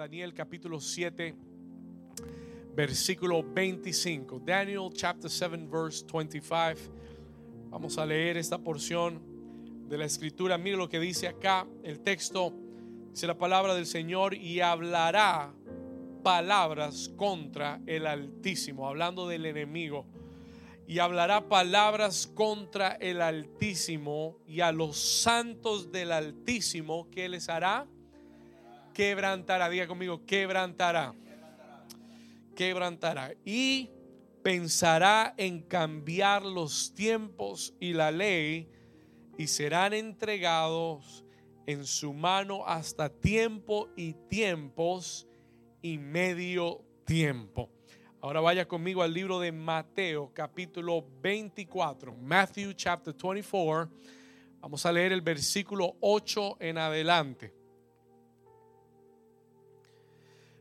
Daniel 0.00 0.32
capítulo 0.32 0.80
7, 0.80 1.34
versículo 2.74 3.42
25. 3.42 4.40
Daniel 4.40 4.88
chapter 4.94 5.30
7 5.30 5.68
verse 5.70 6.06
25. 6.10 6.90
Vamos 7.68 7.98
a 7.98 8.06
leer 8.06 8.38
esta 8.38 8.56
porción 8.56 9.20
de 9.90 9.98
la 9.98 10.06
escritura. 10.06 10.56
Mire 10.56 10.78
lo 10.78 10.88
que 10.88 10.98
dice 10.98 11.28
acá 11.28 11.66
el 11.82 12.00
texto. 12.00 12.54
Dice 13.10 13.26
la 13.26 13.36
palabra 13.36 13.74
del 13.74 13.84
Señor 13.84 14.32
y 14.32 14.62
hablará 14.62 15.52
palabras 16.22 17.10
contra 17.14 17.82
el 17.86 18.06
Altísimo, 18.06 18.88
hablando 18.88 19.28
del 19.28 19.44
enemigo. 19.44 20.06
Y 20.86 21.00
hablará 21.00 21.46
palabras 21.46 22.26
contra 22.26 22.92
el 22.92 23.20
Altísimo 23.20 24.38
y 24.46 24.60
a 24.60 24.72
los 24.72 24.96
santos 24.96 25.92
del 25.92 26.10
Altísimo, 26.12 27.10
¿qué 27.10 27.28
les 27.28 27.50
hará? 27.50 27.86
Quebrantará, 28.94 29.68
diga 29.68 29.86
conmigo, 29.86 30.24
quebrantará. 30.26 31.14
Quebrantará. 32.54 33.34
Y 33.44 33.90
pensará 34.42 35.34
en 35.36 35.62
cambiar 35.62 36.44
los 36.44 36.94
tiempos 36.94 37.74
y 37.78 37.92
la 37.92 38.10
ley 38.10 38.68
y 39.38 39.46
serán 39.46 39.92
entregados 39.92 41.24
en 41.66 41.84
su 41.86 42.12
mano 42.12 42.66
hasta 42.66 43.08
tiempo 43.08 43.88
y 43.96 44.14
tiempos 44.28 45.26
y 45.82 45.98
medio 45.98 46.84
tiempo. 47.04 47.70
Ahora 48.20 48.40
vaya 48.40 48.68
conmigo 48.68 49.02
al 49.02 49.14
libro 49.14 49.40
de 49.40 49.52
Mateo 49.52 50.30
capítulo 50.34 51.06
24, 51.22 52.14
Matthew 52.16 52.74
chapter 52.74 53.14
24. 53.14 53.90
Vamos 54.60 54.84
a 54.84 54.92
leer 54.92 55.12
el 55.12 55.22
versículo 55.22 55.96
8 56.00 56.58
en 56.60 56.76
adelante. 56.76 57.59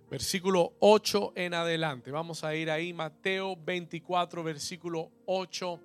Versículo 0.09 0.73
8 0.79 1.33
en 1.35 1.53
adelante. 1.53 2.09
Vamos 2.09 2.43
a 2.43 2.55
ir 2.55 2.71
ahí, 2.71 2.93
Mateo 2.93 3.55
24, 3.55 4.43
versículo 4.43 5.11
8. 5.27 5.79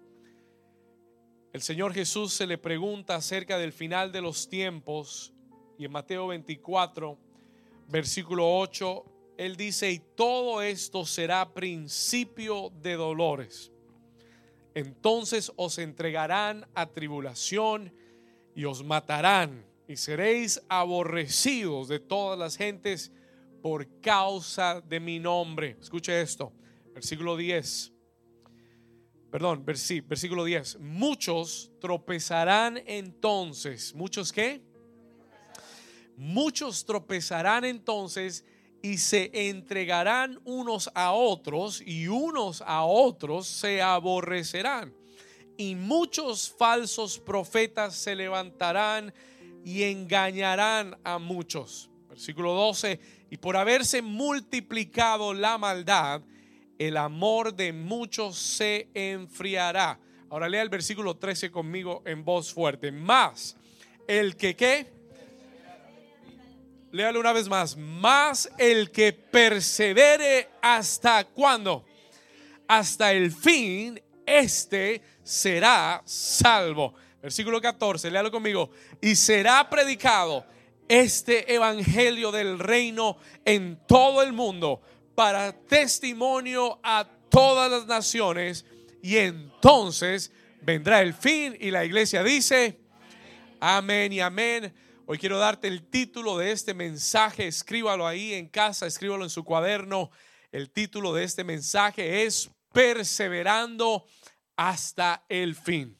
El 1.52 1.60
Señor 1.60 1.92
Jesús 1.92 2.32
se 2.32 2.46
le 2.46 2.56
pregunta 2.56 3.16
acerca 3.16 3.58
del 3.58 3.72
final 3.72 4.12
de 4.12 4.22
los 4.22 4.48
tiempos 4.48 5.34
y 5.78 5.84
en 5.84 5.92
Mateo 5.92 6.28
24, 6.28 7.18
versículo 7.88 8.58
8, 8.58 9.04
Él 9.36 9.56
dice, 9.56 9.90
y 9.90 9.98
todo 9.98 10.62
esto 10.62 11.04
será 11.04 11.52
principio 11.52 12.72
de 12.80 12.94
dolores. 12.94 13.72
Entonces 14.74 15.52
os 15.56 15.76
entregarán 15.76 16.66
a 16.74 16.86
tribulación 16.86 17.92
y 18.54 18.64
os 18.64 18.82
matarán 18.82 19.66
y 19.86 19.96
seréis 19.96 20.62
aborrecidos 20.70 21.88
de 21.88 22.00
todas 22.00 22.38
las 22.38 22.56
gentes 22.56 23.12
por 23.64 23.88
causa 24.02 24.82
de 24.82 25.00
mi 25.00 25.18
nombre. 25.18 25.78
Escuche 25.80 26.20
esto, 26.20 26.52
versículo 26.92 27.34
10. 27.34 27.94
Perdón, 29.30 29.64
versículo 29.64 30.44
10. 30.44 30.80
Muchos 30.80 31.72
tropezarán 31.80 32.82
entonces. 32.84 33.94
¿Muchos 33.94 34.34
qué? 34.34 34.60
Muchos 36.14 36.84
tropezarán 36.84 37.64
entonces 37.64 38.44
y 38.82 38.98
se 38.98 39.30
entregarán 39.32 40.38
unos 40.44 40.90
a 40.94 41.12
otros 41.12 41.80
y 41.80 42.06
unos 42.06 42.60
a 42.66 42.84
otros 42.84 43.46
se 43.46 43.80
aborrecerán. 43.80 44.94
Y 45.56 45.74
muchos 45.74 46.50
falsos 46.50 47.18
profetas 47.18 47.94
se 47.94 48.14
levantarán 48.14 49.14
y 49.64 49.84
engañarán 49.84 50.98
a 51.02 51.18
muchos. 51.18 51.88
Versículo 52.10 52.52
12 52.52 53.13
y 53.34 53.36
por 53.36 53.56
haberse 53.56 54.00
multiplicado 54.00 55.34
la 55.34 55.58
maldad, 55.58 56.22
el 56.78 56.96
amor 56.96 57.52
de 57.52 57.72
muchos 57.72 58.38
se 58.38 58.86
enfriará. 58.94 59.98
Ahora 60.30 60.48
lea 60.48 60.62
el 60.62 60.68
versículo 60.68 61.16
13 61.16 61.50
conmigo 61.50 62.04
en 62.06 62.24
voz 62.24 62.54
fuerte. 62.54 62.92
Más 62.92 63.56
el 64.06 64.36
que 64.36 64.54
qué. 64.54 64.86
Léalo 66.92 67.18
una 67.18 67.32
vez 67.32 67.48
más. 67.48 67.76
Más 67.76 68.48
el 68.56 68.92
que 68.92 69.12
persevere 69.12 70.50
hasta 70.62 71.24
cuándo? 71.24 71.84
Hasta 72.68 73.12
el 73.12 73.32
fin, 73.32 74.00
este 74.24 75.02
será 75.24 76.00
salvo. 76.04 76.94
Versículo 77.20 77.60
14, 77.60 78.12
léalo 78.12 78.30
conmigo. 78.30 78.70
Y 79.00 79.16
será 79.16 79.68
predicado 79.68 80.53
este 80.88 81.54
evangelio 81.54 82.30
del 82.30 82.58
reino 82.58 83.16
en 83.44 83.80
todo 83.86 84.22
el 84.22 84.32
mundo 84.32 84.82
para 85.14 85.52
testimonio 85.52 86.80
a 86.82 87.08
todas 87.30 87.70
las 87.70 87.86
naciones 87.86 88.64
y 89.02 89.16
entonces 89.16 90.32
vendrá 90.62 91.02
el 91.02 91.14
fin 91.14 91.56
y 91.60 91.70
la 91.70 91.84
iglesia 91.84 92.22
dice 92.22 92.80
amén 93.60 94.12
y 94.12 94.20
amén. 94.20 94.74
Hoy 95.06 95.18
quiero 95.18 95.38
darte 95.38 95.68
el 95.68 95.88
título 95.88 96.38
de 96.38 96.52
este 96.52 96.72
mensaje, 96.74 97.46
escríbalo 97.46 98.06
ahí 98.06 98.34
en 98.34 98.48
casa, 98.48 98.86
escríbalo 98.86 99.24
en 99.24 99.30
su 99.30 99.44
cuaderno. 99.44 100.10
El 100.50 100.70
título 100.70 101.12
de 101.12 101.24
este 101.24 101.44
mensaje 101.44 102.24
es 102.24 102.50
Perseverando 102.72 104.06
hasta 104.56 105.24
el 105.28 105.54
fin. 105.54 105.98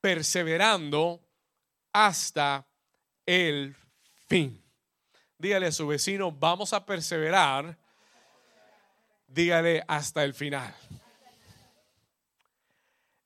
Perseverando 0.00 1.24
hasta 1.92 2.64
el. 2.64 2.69
Dígale 5.38 5.66
a 5.68 5.70
su 5.70 5.86
vecino, 5.86 6.32
vamos 6.32 6.72
a 6.72 6.84
perseverar. 6.84 7.78
Dígale 9.28 9.84
hasta 9.86 10.24
el 10.24 10.34
final. 10.34 10.74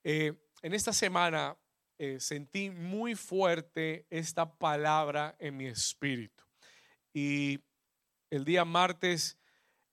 Eh, 0.03 0.35
en 0.61 0.75
esta 0.75 0.93
semana 0.93 1.57
eh, 1.97 2.21
sentí 2.21 2.69
muy 2.69 3.15
fuerte 3.15 4.07
esta 4.11 4.59
palabra 4.59 5.37
en 5.39 5.57
mi 5.57 5.69
espíritu. 5.69 6.45
Y 7.15 7.61
el 8.29 8.45
día 8.45 8.67
martes 8.67 9.39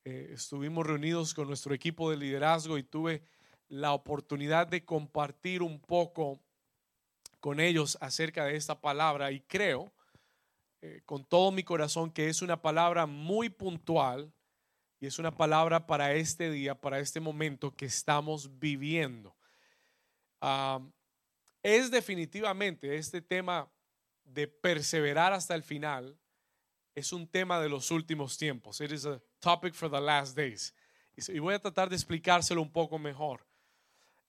eh, 0.04 0.32
estuvimos 0.34 0.86
reunidos 0.86 1.34
con 1.34 1.48
nuestro 1.48 1.74
equipo 1.74 2.12
de 2.12 2.18
liderazgo 2.18 2.78
y 2.78 2.84
tuve 2.84 3.24
la 3.70 3.94
oportunidad 3.94 4.68
de 4.68 4.84
compartir 4.84 5.62
un 5.62 5.80
poco 5.80 6.42
con 7.40 7.62
ellos 7.62 7.98
acerca 8.02 8.44
de 8.44 8.58
esta 8.58 8.82
palabra 8.82 9.32
y 9.32 9.40
creo 9.40 9.94
eh, 10.82 11.02
con 11.06 11.24
todo 11.24 11.52
mi 11.52 11.64
corazón 11.64 12.12
que 12.12 12.28
es 12.30 12.42
una 12.42 12.62
palabra 12.62 13.06
muy 13.06 13.50
puntual 13.50 14.34
y 15.00 15.08
es 15.08 15.20
una 15.20 15.36
palabra 15.36 15.86
para 15.88 16.14
este 16.14 16.50
día, 16.52 16.80
para 16.80 17.00
este 17.00 17.20
momento 17.20 17.76
que 17.76 17.86
estamos 17.86 18.60
viviendo. 18.60 19.36
es 21.64 21.92
definitivamente 21.92 22.98
este 22.98 23.22
tema 23.22 23.72
de 24.24 24.48
perseverar 24.48 25.34
hasta 25.34 25.56
el 25.56 25.64
final, 25.64 26.18
es 26.96 27.14
un 27.14 27.28
tema 27.28 27.60
de 27.60 27.70
los 27.70 27.92
últimos 27.92 28.38
tiempos. 28.38 28.82
It 28.82 28.92
is 28.92 29.06
a 29.06 29.22
topic 29.40 29.74
for 29.74 29.90
the 29.90 30.02
last 30.02 30.36
days. 30.36 30.74
Y 31.16 31.40
voy 31.40 31.54
a 31.54 31.60
tratar 31.60 31.90
de 31.90 31.96
explicárselo 31.96 32.62
un 32.62 32.72
poco 32.72 32.98
mejor. 32.98 33.46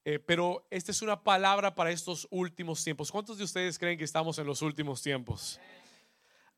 Eh, 0.05 0.19
pero 0.19 0.67
esta 0.69 0.91
es 0.91 1.01
una 1.01 1.23
palabra 1.23 1.73
para 1.75 1.91
estos 1.91 2.27
últimos 2.29 2.83
tiempos. 2.83 3.11
¿Cuántos 3.11 3.37
de 3.37 3.45
ustedes 3.45 3.79
creen 3.79 3.97
que 3.97 4.03
estamos 4.03 4.37
en 4.37 4.45
los 4.45 4.61
últimos 4.61 5.01
tiempos? 5.01 5.59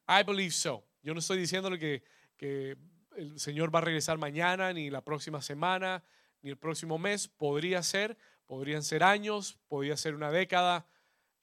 I 0.08 0.24
believe 0.24 0.52
so. 0.52 0.84
Yo 1.02 1.14
no 1.14 1.20
estoy 1.20 1.38
diciéndole 1.38 1.80
que, 1.80 2.04
que 2.38 2.78
el 3.16 3.40
Señor 3.40 3.74
va 3.74 3.80
a 3.80 3.84
regresar 3.84 4.18
mañana, 4.18 4.74
ni 4.74 4.90
la 4.90 5.02
próxima 5.02 5.42
semana, 5.42 6.04
ni 6.42 6.50
el 6.50 6.58
próximo 6.58 6.98
mes. 6.98 7.28
Podría 7.28 7.82
ser, 7.84 8.18
podrían 8.46 8.84
ser 8.84 9.04
años, 9.04 9.60
podría 9.68 9.98
ser 9.98 10.16
una 10.16 10.32
década. 10.32 10.88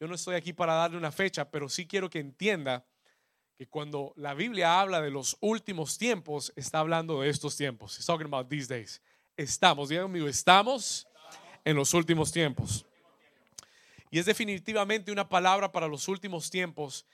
Yo 0.00 0.08
no 0.08 0.14
estoy 0.14 0.34
aquí 0.34 0.52
para 0.52 0.74
darle 0.74 0.96
una 0.96 1.12
fecha, 1.12 1.50
pero 1.50 1.68
sí 1.68 1.86
quiero 1.86 2.10
que 2.10 2.18
entienda 2.18 2.84
que 3.56 3.68
cuando 3.68 4.12
la 4.16 4.34
Biblia 4.34 4.80
habla 4.80 5.00
de 5.00 5.10
los 5.10 5.36
últimos 5.40 5.98
tiempos, 5.98 6.52
está 6.56 6.80
hablando 6.80 7.20
de 7.20 7.28
estos 7.28 7.56
tiempos. 7.56 7.96
It's 7.96 8.06
talking 8.06 8.26
about 8.26 8.48
these 8.48 8.66
days. 8.66 9.00
Estamos, 9.36 9.88
digan 9.88 10.04
conmigo, 10.04 10.26
estamos 10.26 11.06
en 11.64 11.76
los 11.76 11.94
últimos 11.94 12.32
tiempos. 12.32 12.84
Y 14.10 14.18
es 14.18 14.26
definitivamente 14.26 15.10
una 15.10 15.28
palabra 15.28 15.72
para 15.72 15.86
los 15.86 16.08
últimos 16.08 16.50
tiempos. 16.50 17.06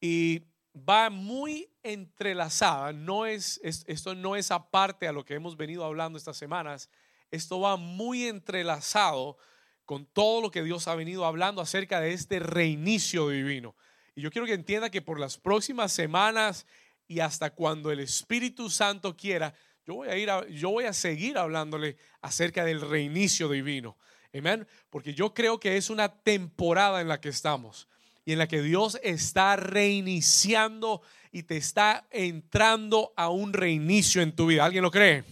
Y 0.00 0.42
va 0.76 1.10
muy 1.10 1.70
entrelazada, 1.82 2.92
no 2.92 3.26
es, 3.26 3.60
esto 3.62 4.14
no 4.14 4.36
es 4.36 4.50
aparte 4.50 5.08
a 5.08 5.12
lo 5.12 5.24
que 5.24 5.34
hemos 5.34 5.56
venido 5.56 5.84
hablando 5.84 6.18
estas 6.18 6.36
semanas, 6.36 6.90
esto 7.30 7.60
va 7.60 7.76
muy 7.76 8.26
entrelazado 8.26 9.38
con 9.84 10.04
todo 10.06 10.40
lo 10.40 10.50
que 10.50 10.62
Dios 10.62 10.88
ha 10.88 10.94
venido 10.94 11.24
hablando 11.24 11.62
acerca 11.62 12.00
de 12.00 12.12
este 12.12 12.40
reinicio 12.40 13.28
divino. 13.28 13.74
Y 14.14 14.22
yo 14.22 14.30
quiero 14.30 14.46
que 14.46 14.54
entienda 14.54 14.90
que 14.90 15.02
por 15.02 15.20
las 15.20 15.38
próximas 15.38 15.92
semanas 15.92 16.66
y 17.06 17.20
hasta 17.20 17.50
cuando 17.50 17.90
el 17.90 18.00
Espíritu 18.00 18.68
Santo 18.68 19.16
quiera, 19.16 19.54
yo 19.86 19.94
voy 19.94 20.08
a 20.08 20.16
ir 20.16 20.28
yo 20.50 20.70
voy 20.70 20.84
a 20.84 20.92
seguir 20.92 21.38
hablándole 21.38 21.96
acerca 22.20 22.64
del 22.64 22.80
reinicio 22.80 23.48
divino. 23.48 23.96
Amén, 24.36 24.66
porque 24.90 25.14
yo 25.14 25.32
creo 25.32 25.58
que 25.60 25.76
es 25.76 25.88
una 25.88 26.08
temporada 26.22 27.00
en 27.00 27.08
la 27.08 27.20
que 27.20 27.28
estamos. 27.28 27.88
Y 28.26 28.32
en 28.32 28.38
la 28.38 28.48
que 28.48 28.60
Dios 28.60 28.98
está 29.02 29.56
reiniciando 29.56 31.00
y 31.30 31.44
te 31.44 31.56
está 31.56 32.06
entrando 32.10 33.14
a 33.16 33.30
un 33.30 33.52
reinicio 33.52 34.20
en 34.20 34.34
tu 34.34 34.46
vida. 34.46 34.64
¿Alguien 34.64 34.82
lo 34.82 34.90
cree? 34.90 35.24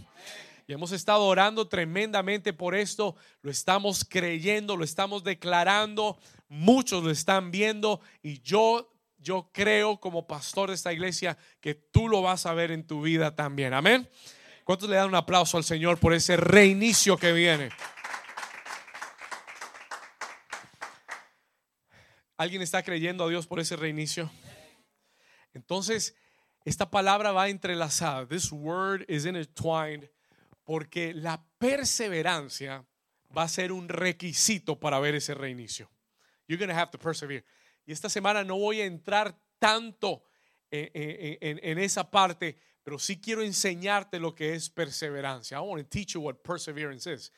Y 0.67 0.73
hemos 0.73 0.93
estado 0.93 1.25
orando 1.25 1.69
tremendamente 1.69 2.53
por 2.53 2.75
esto, 2.75 3.17
lo 3.43 3.51
estamos 3.51 4.07
creyendo, 4.09 4.77
lo 4.77 4.85
estamos 4.85 5.25
declarando, 5.25 6.19
muchos 6.49 7.03
lo 7.03 7.11
están 7.11 7.51
viendo 7.51 8.01
y 8.23 8.41
yo 8.41 8.91
yo 9.19 9.49
creo 9.53 9.99
como 9.99 10.27
pastor 10.27 10.69
de 10.69 10.75
esta 10.75 10.93
iglesia 10.93 11.39
que 11.61 11.75
tú 11.75 12.09
lo 12.09 12.21
vas 12.21 12.45
a 12.45 12.53
ver 12.53 12.71
en 12.71 12.87
tu 12.87 13.01
vida 13.01 13.35
también. 13.35 13.73
Amén. 13.73 14.09
¿Cuántos 14.65 14.89
le 14.89 14.97
dan 14.97 15.09
un 15.09 15.15
aplauso 15.15 15.57
al 15.57 15.65
Señor 15.65 15.99
por 15.99 16.13
ese 16.13 16.37
reinicio 16.37 17.17
que 17.17 17.33
viene? 17.33 17.71
¿Alguien 22.37 22.63
está 22.63 22.83
creyendo 22.83 23.25
a 23.25 23.29
Dios 23.29 23.47
por 23.47 23.61
ese 23.61 23.77
reinicio? 23.77 24.31
Entonces, 25.53 26.17
esta 26.65 26.91
palabra 26.91 27.31
va 27.31 27.49
entrelazada. 27.49 28.27
This 28.27 28.51
word 28.51 29.05
is 29.09 29.25
intertwined 29.25 30.09
porque 30.65 31.15
la 31.15 31.45
perseverancia 31.59 32.85
va 33.37 33.43
a 33.43 33.49
ser 33.49 33.71
un 33.71 33.89
requisito 33.89 34.81
para 34.81 34.99
ver 34.99 35.15
ese 35.15 35.35
reinicio. 35.35 35.89
You're 36.49 36.59
going 36.59 36.75
to 36.75 36.81
have 36.81 36.91
to 36.91 36.99
persevere. 36.99 37.45
Y 37.87 37.93
esta 37.93 38.09
semana 38.09 38.43
no 38.43 38.57
voy 38.57 38.81
a 38.81 38.87
entrar 38.87 39.39
tanto 39.59 40.25
en, 40.71 41.61
en, 41.63 41.79
esa 41.79 42.11
parte, 42.11 42.59
pero 42.83 42.99
sí 42.99 43.21
quiero 43.21 43.43
enseñarte 43.43 44.19
lo 44.19 44.35
que 44.35 44.55
es 44.55 44.69
perseverancia. 44.71 45.59
I 45.59 45.61
want 45.61 45.83
to 45.83 45.89
teach 45.89 46.15
you 46.15 46.21
what 46.21 46.37
perseverance 46.43 47.07
is. 47.07 47.33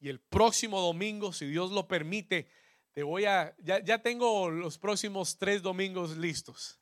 Y 0.00 0.08
el 0.08 0.20
próximo 0.20 0.80
domingo, 0.80 1.32
si 1.32 1.46
Dios 1.46 1.70
lo 1.70 1.86
permite, 1.86 2.48
te 2.92 3.02
voy 3.02 3.24
a, 3.24 3.54
ya, 3.58 3.82
ya 3.82 3.98
tengo 3.98 4.50
los 4.50 4.78
próximos 4.78 5.36
tres 5.38 5.62
domingos 5.62 6.16
listos. 6.16 6.78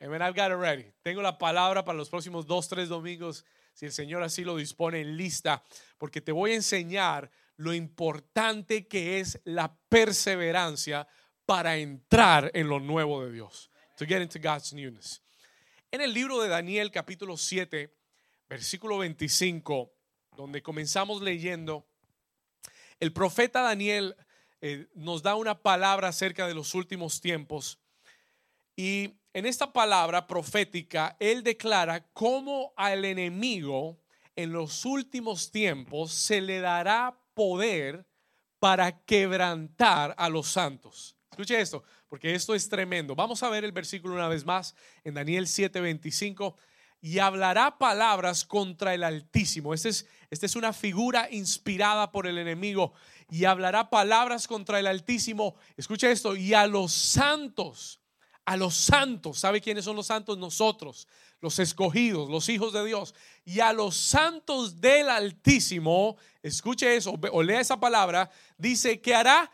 Amen, 0.00 0.22
I've 0.22 0.34
got 0.34 0.52
it 0.52 0.58
ready. 0.58 0.92
Tengo 1.02 1.20
la 1.20 1.36
palabra 1.36 1.84
para 1.84 1.98
los 1.98 2.08
próximos 2.08 2.46
dos, 2.46 2.68
tres 2.68 2.88
domingos, 2.88 3.44
si 3.74 3.86
el 3.86 3.92
Señor 3.92 4.22
así 4.22 4.44
lo 4.44 4.56
dispone, 4.56 5.00
en 5.00 5.16
lista, 5.16 5.64
porque 5.98 6.20
te 6.20 6.30
voy 6.30 6.52
a 6.52 6.56
enseñar 6.56 7.30
lo 7.56 7.74
importante 7.74 8.86
que 8.86 9.18
es 9.18 9.40
la 9.44 9.76
perseverancia 9.88 11.08
para 11.44 11.76
entrar 11.76 12.50
en 12.54 12.68
lo 12.68 12.78
nuevo 12.78 13.24
de 13.24 13.32
Dios. 13.32 13.70
To 13.96 14.06
get 14.06 14.22
into 14.22 14.38
God's 14.38 14.72
newness. 14.72 15.20
En 15.90 16.00
el 16.00 16.12
libro 16.12 16.40
de 16.40 16.48
Daniel 16.48 16.92
capítulo 16.92 17.36
7, 17.36 17.92
versículo 18.48 18.98
25, 18.98 19.92
donde 20.36 20.62
comenzamos 20.62 21.20
leyendo, 21.20 21.88
el 23.00 23.12
profeta 23.12 23.62
Daniel 23.62 24.14
eh, 24.60 24.86
nos 24.94 25.22
da 25.22 25.34
una 25.34 25.60
palabra 25.60 26.08
acerca 26.08 26.46
de 26.46 26.54
los 26.54 26.74
últimos 26.74 27.20
tiempos. 27.20 27.78
Y 28.76 29.14
en 29.32 29.46
esta 29.46 29.72
palabra 29.72 30.26
profética, 30.26 31.16
él 31.20 31.42
declara 31.42 32.08
cómo 32.12 32.72
al 32.76 33.04
enemigo 33.04 34.00
en 34.36 34.52
los 34.52 34.84
últimos 34.84 35.50
tiempos 35.50 36.12
se 36.12 36.40
le 36.40 36.60
dará 36.60 37.18
poder 37.34 38.06
para 38.58 39.04
quebrantar 39.04 40.14
a 40.16 40.28
los 40.28 40.48
santos. 40.48 41.16
Escuche 41.30 41.60
esto, 41.60 41.84
porque 42.08 42.34
esto 42.34 42.54
es 42.54 42.68
tremendo. 42.68 43.14
Vamos 43.14 43.42
a 43.42 43.48
ver 43.48 43.64
el 43.64 43.72
versículo 43.72 44.14
una 44.14 44.28
vez 44.28 44.44
más 44.44 44.74
en 45.04 45.14
Daniel 45.14 45.46
7:25. 45.46 46.56
Y 47.00 47.20
hablará 47.20 47.78
palabras 47.78 48.44
contra 48.44 48.92
el 48.92 49.04
Altísimo. 49.04 49.72
Esta 49.72 49.88
es, 49.88 50.08
esta 50.30 50.46
es 50.46 50.56
una 50.56 50.72
figura 50.72 51.28
inspirada 51.30 52.10
por 52.10 52.26
el 52.26 52.38
enemigo. 52.38 52.92
Y 53.30 53.44
hablará 53.44 53.90
palabras 53.90 54.46
contra 54.46 54.78
el 54.78 54.86
Altísimo. 54.86 55.54
Escucha 55.76 56.10
esto. 56.10 56.34
Y 56.34 56.54
a 56.54 56.66
los 56.66 56.92
santos, 56.92 58.00
a 58.44 58.56
los 58.56 58.74
santos. 58.74 59.38
¿Sabe 59.38 59.60
quiénes 59.60 59.84
son 59.84 59.96
los 59.96 60.06
santos? 60.06 60.38
Nosotros, 60.38 61.06
los 61.40 61.58
escogidos, 61.58 62.30
los 62.30 62.48
hijos 62.48 62.72
de 62.72 62.84
Dios. 62.84 63.14
Y 63.44 63.60
a 63.60 63.72
los 63.72 63.96
santos 63.96 64.80
del 64.80 65.10
Altísimo, 65.10 66.16
escuche 66.42 66.96
eso, 66.96 67.18
o 67.32 67.42
lea 67.42 67.60
esa 67.60 67.78
palabra, 67.78 68.30
dice 68.56 69.00
que 69.00 69.14
hará 69.14 69.50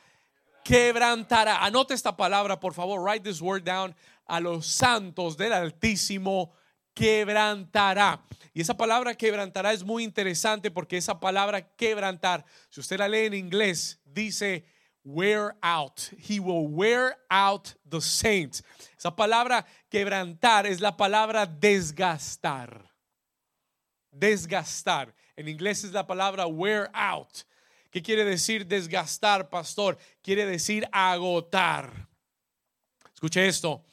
quebrantará. 0.64 1.64
Anote 1.64 1.94
esta 1.94 2.16
palabra, 2.16 2.58
por 2.58 2.74
favor. 2.74 3.00
Write 3.00 3.28
this 3.28 3.40
word 3.40 3.64
down. 3.64 3.94
A 4.26 4.40
los 4.40 4.66
santos 4.66 5.36
del 5.36 5.52
Altísimo 5.52 6.54
quebrantará. 6.94 8.22
Y 8.52 8.60
esa 8.60 8.76
palabra 8.76 9.14
quebrantará 9.14 9.72
es 9.72 9.82
muy 9.82 10.04
interesante 10.04 10.70
porque 10.70 10.96
esa 10.96 11.18
palabra 11.18 11.74
quebrantar, 11.74 12.44
si 12.70 12.80
usted 12.80 12.98
la 12.98 13.08
lee 13.08 13.26
en 13.26 13.34
inglés, 13.34 14.00
dice 14.04 14.64
wear 15.04 15.56
out. 15.60 16.00
He 16.16 16.40
will 16.40 16.68
wear 16.68 17.16
out 17.28 17.74
the 17.84 18.00
saints. 18.00 18.62
Esa 18.96 19.14
palabra 19.14 19.66
quebrantar 19.90 20.66
es 20.66 20.80
la 20.80 20.96
palabra 20.96 21.46
desgastar. 21.46 22.90
Desgastar. 24.10 25.12
En 25.36 25.48
inglés 25.48 25.84
es 25.84 25.92
la 25.92 26.06
palabra 26.06 26.46
wear 26.46 26.90
out. 26.94 27.44
¿Qué 27.90 28.02
quiere 28.02 28.24
decir 28.24 28.66
desgastar, 28.66 29.48
pastor? 29.48 29.98
Quiere 30.22 30.46
decir 30.46 30.88
agotar. 30.90 32.08
Escuche 33.12 33.46
esto. 33.46 33.84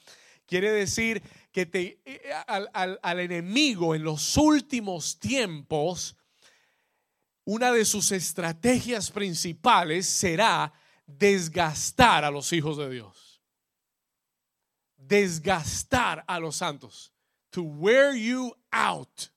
Quiere 0.45 0.71
decir 0.71 1.21
que 1.51 1.65
te, 1.65 2.01
eh, 2.05 2.31
al, 2.47 2.99
al 3.01 3.19
enemigo 3.19 3.93
en 3.93 4.03
los 4.03 4.37
últimos 4.37 5.19
tiempos, 5.19 6.15
una 7.43 7.71
de 7.71 7.85
sus 7.85 8.11
estrategias 8.11 9.11
principales 9.11 10.07
será 10.07 10.73
desgastar 11.05 12.23
a 12.23 12.31
los 12.31 12.53
hijos 12.53 12.77
de 12.77 12.89
Dios. 12.89 13.41
Desgastar 14.95 16.23
a 16.27 16.39
los 16.39 16.55
santos. 16.55 17.11
To 17.49 17.63
wear 17.63 18.15
you 18.15 18.55
out. 18.71 19.31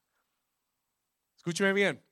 Escúcheme 1.36 1.72
bien. 1.72 2.02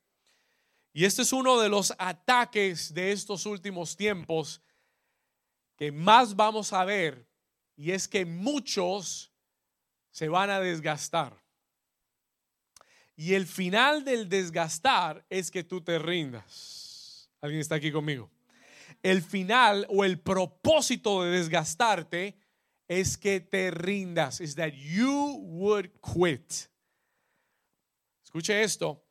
Y 0.93 1.05
este 1.05 1.23
es 1.23 1.33
uno 1.33 1.59
de 1.61 1.69
los 1.69 1.95
ataques 1.99 2.93
de 2.93 3.13
estos 3.13 3.47
últimos 3.47 3.97
tiempos 3.97 4.61
que 5.77 5.91
más 5.91 6.37
vamos 6.37 6.73
a 6.73 6.85
ver. 6.85 7.27
Y 7.77 7.93
es 7.93 8.09
que 8.09 8.27
muchos 8.27 9.32
se 10.13 10.29
van 10.29 10.51
a 10.51 10.61
desgastar. 10.61 11.43
Y 13.17 13.35
el 13.35 13.47
final 13.47 14.05
del 14.05 14.29
desgastar 14.29 15.27
es 15.29 15.51
que 15.51 15.65
tú 15.65 15.81
te 15.83 15.99
rindas. 15.99 17.31
¿Alguien 17.41 17.61
está 17.61 17.75
aquí 17.75 17.91
conmigo? 17.91 18.31
El 19.03 19.23
final 19.23 19.87
o 19.89 20.05
el 20.05 20.21
propósito 20.21 21.25
de 21.25 21.31
desgastarte 21.33 22.39
es 22.87 23.19
que 23.19 23.41
te 23.41 23.71
rindas. 23.71 24.41
Es 24.41 24.55
that 24.55 24.73
you 24.73 25.39
would 25.41 25.89
quit. 26.01 26.53
Escuche 28.23 28.63
esto. 28.63 29.05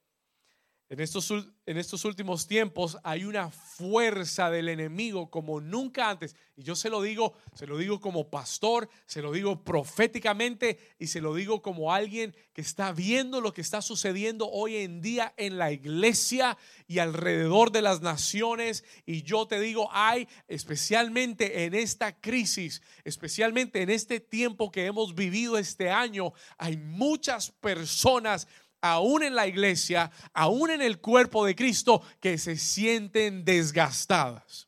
En 0.89 0.99
estos, 0.99 1.31
en 1.71 1.77
estos 1.77 2.03
últimos 2.03 2.47
tiempos 2.47 2.97
hay 3.01 3.23
una 3.23 3.49
fuerza 3.49 4.49
del 4.49 4.67
enemigo 4.67 5.31
como 5.31 5.61
nunca 5.61 6.09
antes. 6.09 6.35
Y 6.57 6.63
yo 6.63 6.75
se 6.75 6.89
lo 6.89 7.01
digo, 7.01 7.33
se 7.55 7.65
lo 7.65 7.77
digo 7.77 8.01
como 8.01 8.29
pastor, 8.29 8.89
se 9.05 9.21
lo 9.21 9.31
digo 9.31 9.63
proféticamente 9.63 10.77
y 10.99 11.07
se 11.07 11.21
lo 11.21 11.33
digo 11.33 11.61
como 11.61 11.93
alguien 11.93 12.35
que 12.53 12.61
está 12.61 12.91
viendo 12.91 13.39
lo 13.39 13.53
que 13.53 13.61
está 13.61 13.81
sucediendo 13.81 14.49
hoy 14.49 14.77
en 14.77 15.01
día 15.01 15.33
en 15.37 15.57
la 15.57 15.71
iglesia 15.71 16.57
y 16.87 16.99
alrededor 16.99 17.71
de 17.71 17.81
las 17.81 18.01
naciones. 18.01 18.83
Y 19.05 19.23
yo 19.23 19.47
te 19.47 19.59
digo, 19.61 19.87
hay 19.93 20.27
especialmente 20.49 21.63
en 21.63 21.73
esta 21.73 22.19
crisis, 22.19 22.81
especialmente 23.05 23.81
en 23.81 23.89
este 23.89 24.19
tiempo 24.19 24.71
que 24.71 24.85
hemos 24.85 25.15
vivido 25.15 25.57
este 25.57 25.89
año, 25.89 26.33
hay 26.57 26.75
muchas 26.75 27.49
personas 27.49 28.47
aún 28.81 29.23
en 29.23 29.35
la 29.35 29.47
iglesia, 29.47 30.11
aún 30.33 30.71
en 30.71 30.81
el 30.81 30.99
cuerpo 30.99 31.45
de 31.45 31.55
Cristo, 31.55 32.01
que 32.19 32.37
se 32.37 32.57
sienten 32.57 33.45
desgastadas. 33.45 34.67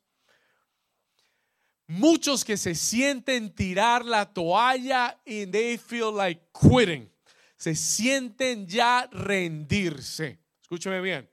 Muchos 1.88 2.46
que 2.46 2.56
se 2.58 2.76
sienten 2.76 3.54
tirar 3.54 4.06
la 4.06 4.32
toalla 4.32 5.20
y 5.26 5.46
they 5.48 5.78
feel 5.78 6.16
like 6.16 6.42
quitting. 6.54 7.12
Se 7.58 7.76
sienten 7.76 8.68
ya 8.68 9.08
rendirse. 9.12 10.40
Escúcheme 10.62 11.02
bien. 11.02 11.33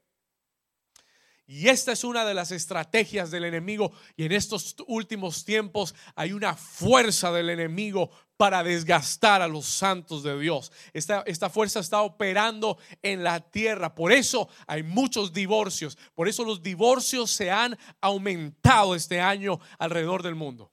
Y 1.52 1.69
esta 1.69 1.90
es 1.90 2.04
una 2.04 2.25
de 2.25 2.33
las 2.33 2.52
estrategias 2.52 3.33
del 3.33 3.45
enemigo. 3.45 3.90
Y 4.16 4.25
en 4.25 4.30
estos 4.30 4.76
últimos 4.87 5.45
tiempos 5.45 5.97
hay 6.14 6.33
una 6.33 6.54
fuerza 6.54 7.33
del 7.33 7.50
enemigo 7.50 8.09
para 8.37 8.62
desgastar 8.62 9.42
a 9.42 9.49
los 9.49 9.66
santos 9.66 10.23
de 10.23 10.38
Dios. 10.38 10.71
Esta, 10.92 11.25
esta 11.26 11.50
fuerza 11.50 11.80
está 11.80 12.02
operando 12.02 12.78
en 13.02 13.25
la 13.25 13.40
tierra. 13.40 13.97
Por 13.97 14.12
eso 14.12 14.49
hay 14.69 14.85
muchos 14.85 15.33
divorcios. 15.33 15.99
Por 16.14 16.28
eso 16.28 16.45
los 16.45 16.62
divorcios 16.62 17.33
se 17.33 17.50
han 17.50 17.76
aumentado 18.00 18.95
este 18.95 19.21
año 19.21 19.59
alrededor 19.80 20.23
del 20.23 20.37
mundo. 20.37 20.71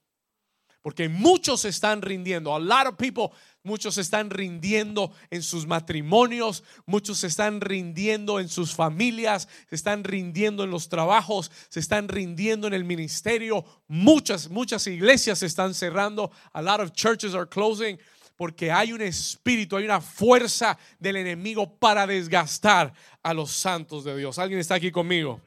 Porque 0.84 1.10
muchos 1.10 1.62
se 1.62 1.70
están 1.70 2.04
rindiendo. 2.04 2.54
A 2.54 2.60
lot 2.60 2.86
of 2.86 2.98
people 2.98 3.36
muchos 3.68 3.98
están 3.98 4.30
rindiendo 4.30 5.12
en 5.30 5.44
sus 5.44 5.68
matrimonios, 5.68 6.64
muchos 6.86 7.20
se 7.20 7.28
están 7.28 7.60
rindiendo 7.60 8.40
en 8.40 8.48
sus 8.48 8.74
familias, 8.74 9.50
se 9.70 9.76
están 9.76 10.06
rindiendo 10.06 10.64
en 10.64 10.72
los 10.72 10.88
trabajos, 10.88 11.52
se 11.70 11.82
están 11.82 12.08
rindiendo 12.08 12.66
en 12.66 12.74
el 12.74 12.86
ministerio. 12.86 13.66
Muchas, 13.88 14.50
muchas 14.50 14.88
iglesias 14.88 15.40
se 15.40 15.46
están 15.46 15.74
cerrando. 15.74 16.32
A 16.54 16.62
lot 16.62 16.80
of 16.80 16.94
churches 16.94 17.36
are 17.36 17.48
closing 17.48 18.00
porque 18.38 18.72
hay 18.72 18.94
un 18.94 19.02
espíritu, 19.02 19.76
hay 19.76 19.84
una 19.84 20.00
fuerza 20.00 20.78
del 20.98 21.18
enemigo 21.18 21.78
para 21.78 22.08
desgastar 22.08 22.94
a 23.22 23.34
los 23.34 23.52
santos 23.52 24.06
de 24.06 24.16
Dios. 24.16 24.40
¿Alguien 24.40 24.62
está 24.62 24.76
aquí 24.76 24.92
conmigo? 24.92 25.42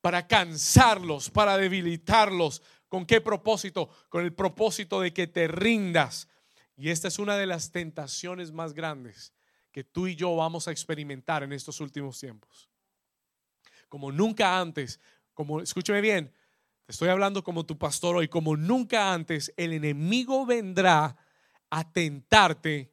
Para 0.00 0.26
cansarlos, 0.26 1.28
para 1.28 1.58
debilitarlos. 1.58 2.62
¿Con 2.88 3.04
qué 3.04 3.20
propósito? 3.20 3.90
Con 4.08 4.24
el 4.24 4.32
propósito 4.32 5.00
de 5.00 5.12
que 5.12 5.26
te 5.26 5.46
rindas. 5.46 6.28
Y 6.82 6.90
esta 6.90 7.06
es 7.06 7.20
una 7.20 7.36
de 7.36 7.46
las 7.46 7.70
tentaciones 7.70 8.50
más 8.50 8.72
grandes 8.72 9.32
que 9.70 9.84
tú 9.84 10.08
y 10.08 10.16
yo 10.16 10.34
vamos 10.34 10.66
a 10.66 10.72
experimentar 10.72 11.44
en 11.44 11.52
estos 11.52 11.80
últimos 11.80 12.18
tiempos. 12.18 12.68
Como 13.88 14.10
nunca 14.10 14.58
antes, 14.58 14.98
como 15.32 15.62
bien, 16.02 16.32
te 16.84 16.90
estoy 16.90 17.08
hablando 17.08 17.44
como 17.44 17.64
tu 17.64 17.78
pastor 17.78 18.16
hoy, 18.16 18.26
como 18.26 18.56
nunca 18.56 19.14
antes 19.14 19.54
el 19.56 19.74
enemigo 19.74 20.44
vendrá 20.44 21.16
a 21.70 21.92
tentarte 21.92 22.92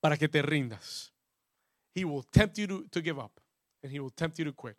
para 0.00 0.16
que 0.16 0.30
te 0.30 0.40
rindas. 0.40 1.12
He 1.94 2.06
will 2.06 2.24
tempt 2.24 2.56
you 2.56 2.88
to, 2.88 3.02
give 3.02 3.20
up 3.20 3.38
and 3.82 3.92
he 3.92 4.00
will 4.00 4.14
tempt 4.14 4.38
you 4.38 4.46
to 4.46 4.54
quit. 4.54 4.78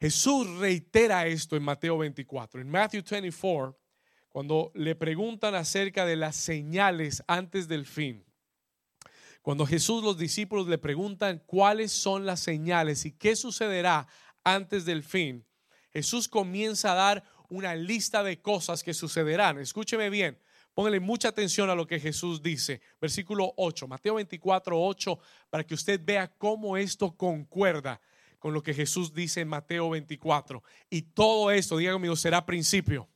Jesús 0.00 0.48
reitera 0.58 1.24
esto 1.28 1.54
en 1.54 1.62
Mateo 1.62 1.98
24. 1.98 2.60
En 2.60 2.68
Matthew 2.68 3.04
24, 3.08 3.78
cuando 4.34 4.72
le 4.74 4.96
preguntan 4.96 5.54
acerca 5.54 6.04
de 6.04 6.16
las 6.16 6.34
señales 6.34 7.22
antes 7.28 7.68
del 7.68 7.86
fin, 7.86 8.24
cuando 9.42 9.64
Jesús, 9.64 10.02
los 10.02 10.18
discípulos 10.18 10.66
le 10.66 10.76
preguntan 10.76 11.40
cuáles 11.46 11.92
son 11.92 12.26
las 12.26 12.40
señales 12.40 13.06
y 13.06 13.12
qué 13.12 13.36
sucederá 13.36 14.08
antes 14.42 14.86
del 14.86 15.04
fin, 15.04 15.46
Jesús 15.92 16.26
comienza 16.26 16.90
a 16.90 16.96
dar 16.96 17.24
una 17.48 17.76
lista 17.76 18.24
de 18.24 18.42
cosas 18.42 18.82
que 18.82 18.92
sucederán. 18.92 19.60
Escúcheme 19.60 20.10
bien, 20.10 20.36
Póngale 20.74 20.98
mucha 20.98 21.28
atención 21.28 21.70
a 21.70 21.76
lo 21.76 21.86
que 21.86 22.00
Jesús 22.00 22.42
dice. 22.42 22.80
Versículo 23.00 23.54
8, 23.56 23.86
Mateo 23.86 24.16
24, 24.16 24.84
8, 24.84 25.18
para 25.48 25.62
que 25.62 25.74
usted 25.74 26.00
vea 26.04 26.26
cómo 26.26 26.76
esto 26.76 27.16
concuerda 27.16 28.00
con 28.40 28.52
lo 28.52 28.64
que 28.64 28.74
Jesús 28.74 29.14
dice 29.14 29.42
en 29.42 29.46
Mateo 29.46 29.90
24. 29.90 30.60
Y 30.90 31.02
todo 31.02 31.52
esto, 31.52 31.76
diga 31.76 31.92
conmigo, 31.92 32.16
será 32.16 32.44
principio. 32.44 33.08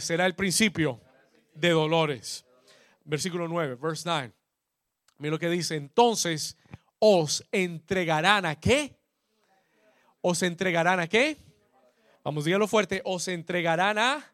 Será 0.00 0.26
el 0.26 0.34
principio 0.34 1.00
de 1.54 1.70
dolores. 1.70 2.44
Versículo 3.04 3.48
9, 3.48 3.76
verse 3.76 4.02
9. 4.06 4.32
Mira 5.18 5.30
lo 5.32 5.38
que 5.38 5.48
dice. 5.48 5.76
Entonces 5.76 6.56
os 6.98 7.44
entregarán 7.50 8.44
a 8.44 8.60
qué? 8.60 8.94
Os 10.20 10.42
entregarán 10.42 11.00
a 11.00 11.08
qué? 11.08 11.38
Vamos, 12.22 12.44
dígalo 12.44 12.68
fuerte. 12.68 13.00
Os 13.04 13.26
entregarán 13.28 13.98
a 13.98 14.32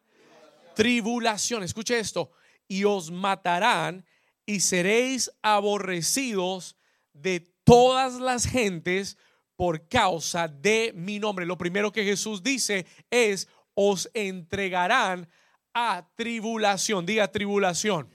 tribulación. 0.75 1.63
Escuche 1.63 1.97
esto. 1.97 2.31
Y 2.67 2.83
os 2.83 3.09
matarán 3.09 4.05
y 4.45 4.59
seréis 4.59 5.31
aborrecidos 5.41 6.75
de 7.13 7.39
todas 7.63 8.15
las 8.19 8.45
gentes 8.45 9.17
por 9.55 9.87
causa 9.87 10.47
de 10.47 10.93
mi 10.95 11.19
nombre. 11.19 11.45
Lo 11.45 11.57
primero 11.57 11.91
que 11.91 12.03
Jesús 12.03 12.43
dice 12.43 12.85
es, 13.09 13.47
os 13.79 14.09
entregarán 14.15 15.29
a 15.71 16.03
tribulación. 16.15 17.05
Diga 17.05 17.31
tribulación. 17.31 18.09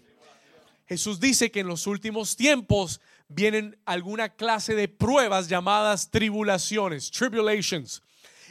Jesús 0.87 1.21
dice 1.21 1.53
que 1.53 1.61
en 1.61 1.69
los 1.69 1.87
últimos 1.87 2.35
tiempos 2.35 3.01
vienen 3.29 3.79
alguna 3.87 4.31
clase 4.31 4.75
de 4.75 4.89
pruebas 4.89 5.49
llamadas 5.49 6.11
tribulaciones, 6.11 7.13
tribulations. 7.13 8.03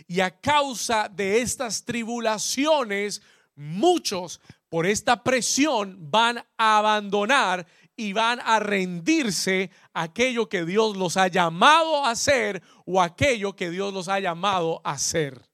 Y 0.08 0.22
a 0.22 0.32
causa 0.32 1.10
de 1.10 1.42
estas 1.42 1.84
tribulaciones, 1.84 3.22
muchos 3.56 4.40
por 4.70 4.86
esta 4.86 5.22
presión 5.22 5.98
van 6.00 6.38
a 6.58 6.78
abandonar 6.78 7.68
y 7.98 8.14
van 8.14 8.40
a 8.40 8.62
rendirse 8.62 9.70
a 9.94 10.04
aquello 10.04 10.48
que 10.48 10.64
Dios 10.64 10.96
los 10.96 11.18
ha 11.18 11.28
llamado 11.28 12.06
a 12.06 12.12
hacer 12.12 12.64
o 12.86 13.02
aquello 13.02 13.54
que 13.54 13.70
Dios 13.70 13.94
los 13.94 14.08
ha 14.08 14.22
llamado 14.22 14.80
a 14.86 14.92
hacer. 14.94 15.51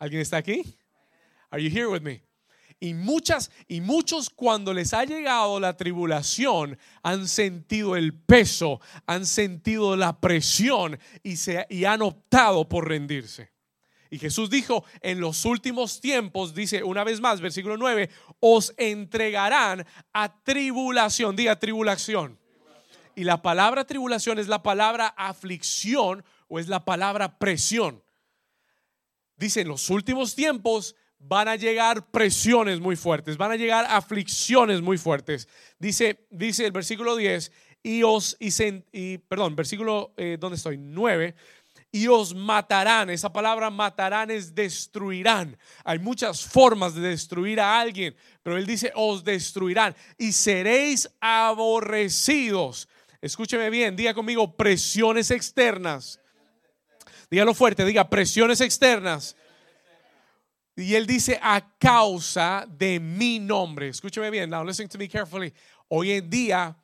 ¿Alguien 0.00 0.22
está 0.22 0.38
aquí? 0.38 0.62
Are 1.50 1.62
you 1.62 1.70
here 1.70 1.86
with 1.86 2.00
me? 2.00 2.22
Y 2.80 2.94
muchas 2.94 3.50
y 3.68 3.82
muchos 3.82 4.30
cuando 4.30 4.72
les 4.72 4.94
ha 4.94 5.04
llegado 5.04 5.60
la 5.60 5.76
tribulación 5.76 6.78
han 7.02 7.28
sentido 7.28 7.94
el 7.94 8.14
peso, 8.14 8.80
han 9.06 9.26
sentido 9.26 9.96
la 9.96 10.18
presión 10.18 10.98
y 11.22 11.36
se 11.36 11.66
y 11.68 11.84
han 11.84 12.00
optado 12.00 12.66
por 12.66 12.88
rendirse. 12.88 13.52
Y 14.08 14.18
Jesús 14.18 14.48
dijo, 14.48 14.84
en 15.02 15.20
los 15.20 15.44
últimos 15.44 16.00
tiempos, 16.00 16.54
dice 16.54 16.82
una 16.82 17.04
vez 17.04 17.20
más, 17.20 17.42
versículo 17.42 17.76
9, 17.76 18.08
os 18.40 18.72
entregarán 18.78 19.86
a 20.14 20.42
tribulación. 20.42 21.36
Diga 21.36 21.58
tribulación. 21.58 22.38
Y 23.14 23.24
la 23.24 23.42
palabra 23.42 23.84
tribulación 23.84 24.38
es 24.38 24.48
la 24.48 24.62
palabra 24.62 25.08
aflicción 25.08 26.24
o 26.48 26.58
es 26.58 26.68
la 26.68 26.86
palabra 26.86 27.38
presión. 27.38 28.02
Dice, 29.40 29.62
en 29.62 29.68
los 29.68 29.88
últimos 29.88 30.34
tiempos 30.34 30.94
van 31.18 31.48
a 31.48 31.56
llegar 31.56 32.10
presiones 32.10 32.78
muy 32.78 32.94
fuertes, 32.94 33.38
van 33.38 33.52
a 33.52 33.56
llegar 33.56 33.86
aflicciones 33.88 34.82
muy 34.82 34.98
fuertes. 34.98 35.48
Dice, 35.78 36.26
dice 36.28 36.66
el 36.66 36.72
versículo 36.72 37.16
10, 37.16 37.50
y 37.82 38.02
os, 38.02 38.36
y, 38.38 39.16
perdón, 39.16 39.56
versículo, 39.56 40.12
eh, 40.18 40.36
¿dónde 40.38 40.56
estoy? 40.56 40.76
9 40.76 41.34
y 41.90 42.06
os 42.06 42.34
matarán. 42.34 43.08
Esa 43.08 43.32
palabra 43.32 43.70
matarán 43.70 44.30
es 44.30 44.54
destruirán. 44.54 45.56
Hay 45.84 45.98
muchas 45.98 46.44
formas 46.44 46.94
de 46.94 47.00
destruir 47.00 47.60
a 47.60 47.80
alguien, 47.80 48.14
pero 48.42 48.58
él 48.58 48.66
dice 48.66 48.92
os 48.94 49.24
destruirán 49.24 49.96
y 50.18 50.32
seréis 50.32 51.08
aborrecidos. 51.18 52.90
Escúcheme 53.22 53.70
bien, 53.70 53.96
diga 53.96 54.12
conmigo 54.12 54.54
presiones 54.54 55.30
externas. 55.30 56.20
Dígalo 57.30 57.54
fuerte, 57.54 57.84
diga 57.84 58.10
presiones 58.10 58.60
externas. 58.60 59.36
Y 60.74 60.94
él 60.94 61.06
dice 61.06 61.38
a 61.42 61.76
causa 61.78 62.66
de 62.68 62.98
mi 62.98 63.38
nombre. 63.38 63.88
Escúcheme 63.88 64.30
bien, 64.30 64.50
now 64.50 64.64
listen 64.64 64.88
to 64.88 64.98
me 64.98 65.08
carefully. 65.08 65.52
Hoy 65.88 66.12
en 66.12 66.28
día, 66.28 66.76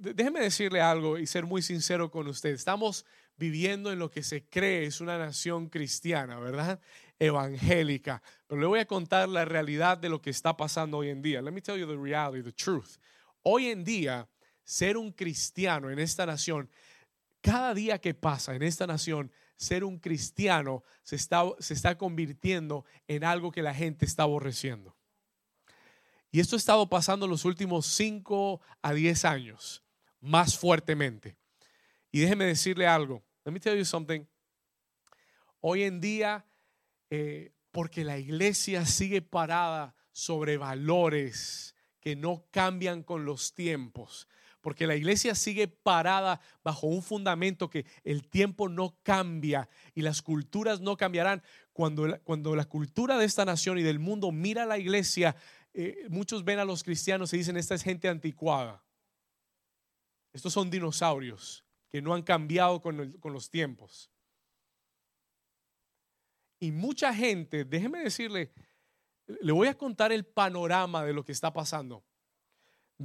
déjeme 0.00 0.40
decirle 0.40 0.80
algo 0.80 1.18
y 1.18 1.26
ser 1.26 1.44
muy 1.44 1.60
sincero 1.60 2.10
con 2.10 2.28
usted. 2.28 2.50
Estamos 2.50 3.04
viviendo 3.36 3.90
en 3.92 3.98
lo 3.98 4.10
que 4.10 4.22
se 4.22 4.44
cree 4.44 4.86
es 4.86 5.00
una 5.00 5.18
nación 5.18 5.68
cristiana, 5.68 6.38
¿verdad? 6.38 6.80
Evangélica. 7.18 8.22
Pero 8.46 8.60
le 8.60 8.66
voy 8.66 8.80
a 8.80 8.86
contar 8.86 9.28
la 9.28 9.44
realidad 9.44 9.98
de 9.98 10.08
lo 10.08 10.22
que 10.22 10.30
está 10.30 10.56
pasando 10.56 10.98
hoy 10.98 11.10
en 11.10 11.20
día. 11.20 11.42
Let 11.42 11.52
me 11.52 11.60
tell 11.60 11.76
you 11.76 11.86
the 11.86 11.96
reality, 11.96 12.42
the 12.42 12.52
truth. 12.52 12.98
Hoy 13.42 13.66
en 13.66 13.84
día, 13.84 14.28
ser 14.62 14.96
un 14.96 15.12
cristiano 15.12 15.90
en 15.90 15.98
esta 15.98 16.24
nación, 16.24 16.70
cada 17.40 17.74
día 17.74 17.98
que 17.98 18.14
pasa 18.14 18.54
en 18.54 18.62
esta 18.62 18.86
nación, 18.86 19.30
ser 19.56 19.84
un 19.84 19.98
cristiano 19.98 20.82
se 21.02 21.16
está, 21.16 21.44
se 21.58 21.74
está 21.74 21.96
convirtiendo 21.96 22.84
en 23.08 23.24
algo 23.24 23.52
que 23.52 23.62
la 23.62 23.74
gente 23.74 24.04
está 24.04 24.24
aborreciendo. 24.24 24.96
Y 26.30 26.40
esto 26.40 26.56
ha 26.56 26.58
estado 26.58 26.88
pasando 26.88 27.28
los 27.28 27.44
últimos 27.44 27.86
5 27.86 28.60
a 28.82 28.92
10 28.92 29.24
años, 29.24 29.84
más 30.20 30.58
fuertemente. 30.58 31.36
Y 32.10 32.20
déjeme 32.20 32.44
decirle 32.44 32.86
algo. 32.86 33.22
Let 33.44 33.52
me 33.52 33.60
tell 33.60 33.76
you 33.76 33.84
something. 33.84 34.24
Hoy 35.60 35.84
en 35.84 36.00
día, 36.00 36.44
eh, 37.10 37.52
porque 37.70 38.04
la 38.04 38.18
iglesia 38.18 38.84
sigue 38.84 39.22
parada 39.22 39.94
sobre 40.12 40.56
valores 40.56 41.74
que 42.00 42.16
no 42.16 42.44
cambian 42.50 43.02
con 43.02 43.24
los 43.24 43.54
tiempos, 43.54 44.28
porque 44.64 44.86
la 44.86 44.96
iglesia 44.96 45.34
sigue 45.34 45.68
parada 45.68 46.40
bajo 46.64 46.86
un 46.86 47.02
fundamento 47.02 47.68
que 47.68 47.84
el 48.02 48.26
tiempo 48.26 48.70
no 48.70 48.96
cambia 49.02 49.68
y 49.94 50.00
las 50.00 50.22
culturas 50.22 50.80
no 50.80 50.96
cambiarán. 50.96 51.42
Cuando 51.74 52.18
cuando 52.24 52.56
la 52.56 52.64
cultura 52.64 53.18
de 53.18 53.26
esta 53.26 53.44
nación 53.44 53.78
y 53.78 53.82
del 53.82 53.98
mundo 53.98 54.32
mira 54.32 54.62
a 54.62 54.66
la 54.66 54.78
iglesia, 54.78 55.36
eh, 55.74 56.06
muchos 56.08 56.44
ven 56.44 56.60
a 56.60 56.64
los 56.64 56.82
cristianos 56.82 57.34
y 57.34 57.36
dicen, 57.36 57.58
esta 57.58 57.74
es 57.74 57.82
gente 57.82 58.08
anticuada. 58.08 58.82
Estos 60.32 60.54
son 60.54 60.70
dinosaurios 60.70 61.62
que 61.90 62.00
no 62.00 62.14
han 62.14 62.22
cambiado 62.22 62.80
con, 62.80 63.20
los 63.22 63.50
tiempos. 63.50 64.10
Y 66.58 66.72
mucha 66.72 67.12
gente, 67.12 67.66
déjeme 67.66 67.98
decirle, 67.98 68.50
le 69.26 69.52
voy 69.52 69.68
a 69.68 69.76
contar 69.76 70.10
el 70.10 70.24
panorama 70.24 71.04
de 71.04 71.12
lo 71.12 71.22
que 71.22 71.32
está 71.32 71.52
pasando. 71.52 72.02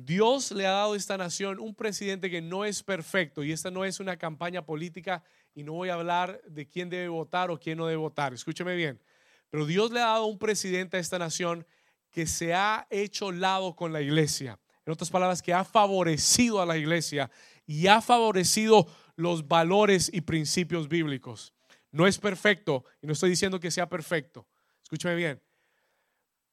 Dios 0.06 0.52
le 0.52 0.66
ha 0.66 0.72
dado 0.72 0.94
a 0.94 0.98
esta 0.98 1.18
nación 1.18 1.60
un 1.60 1.76
presidente 1.76 2.30
que 2.30 2.42
no 2.42 2.66
es 2.66 2.84
perfecto 2.84 3.44
y 3.44 3.52
esta 3.52 3.72
no 3.72 3.86
es 3.86 4.00
una 4.00 4.18
campaña 4.18 4.66
política 4.66 5.24
y 5.54 5.64
no 5.64 5.74
voy 5.74 5.90
a 5.90 5.96
hablar 5.96 6.42
de 6.48 6.68
quién 6.68 6.90
debe 6.90 7.08
votar 7.08 7.52
o 7.52 7.60
quién 7.60 7.78
no 7.78 7.86
debe 7.86 7.98
votar. 7.98 8.34
Escúcheme 8.34 8.76
bien. 8.76 9.02
Pero 9.50 9.66
Dios 9.66 9.92
le 9.92 10.02
ha 10.02 10.08
dado 10.08 10.26
un 10.26 10.38
presidente 10.38 10.98
a 10.98 11.00
esta 11.00 11.20
nación 11.20 11.66
que 12.12 12.28
se 12.28 12.54
ha 12.54 12.88
hecho 12.90 13.32
lado 13.32 13.76
con 13.76 13.94
la 13.94 14.02
iglesia. 14.02 14.60
En 14.86 14.94
otras 14.94 15.10
palabras, 15.10 15.42
que 15.42 15.54
ha 15.54 15.64
favorecido 15.64 16.62
a 16.62 16.66
la 16.66 16.78
iglesia 16.78 17.30
y 17.66 17.88
ha 17.88 18.02
favorecido 18.02 18.88
los 19.16 19.48
valores 19.48 20.10
y 20.14 20.22
principios 20.22 20.88
bíblicos. 20.88 21.54
No 21.92 22.08
es 22.08 22.18
perfecto 22.18 22.86
y 23.02 23.08
no 23.08 23.14
estoy 23.14 23.32
diciendo 23.32 23.60
que 23.60 23.72
sea 23.72 23.90
perfecto. 23.90 24.48
Escúchame 24.82 25.16
bien. 25.16 25.42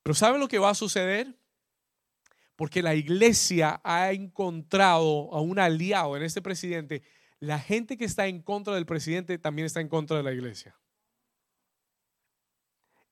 Pero 0.03 0.15
¿sabe 0.15 0.38
lo 0.38 0.49
que 0.49 0.59
va 0.59 0.71
a 0.71 0.75
suceder? 0.75 1.35
Porque 2.57 2.83
la 2.83 2.95
iglesia 2.95 3.81
ha 3.85 4.13
encontrado 4.13 5.33
a 5.33 5.41
un 5.41 5.59
aliado 5.59 6.17
en 6.17 6.23
este 6.23 6.43
presidente. 6.43 7.03
La 7.39 7.59
gente 7.59 7.97
que 7.97 8.07
está 8.07 8.27
en 8.27 8.43
contra 8.43 8.75
del 8.75 8.87
presidente 8.87 9.39
también 9.39 9.67
está 9.67 9.81
en 9.81 9.89
contra 9.89 10.17
de 10.17 10.23
la 10.23 10.33
iglesia. 10.33 10.75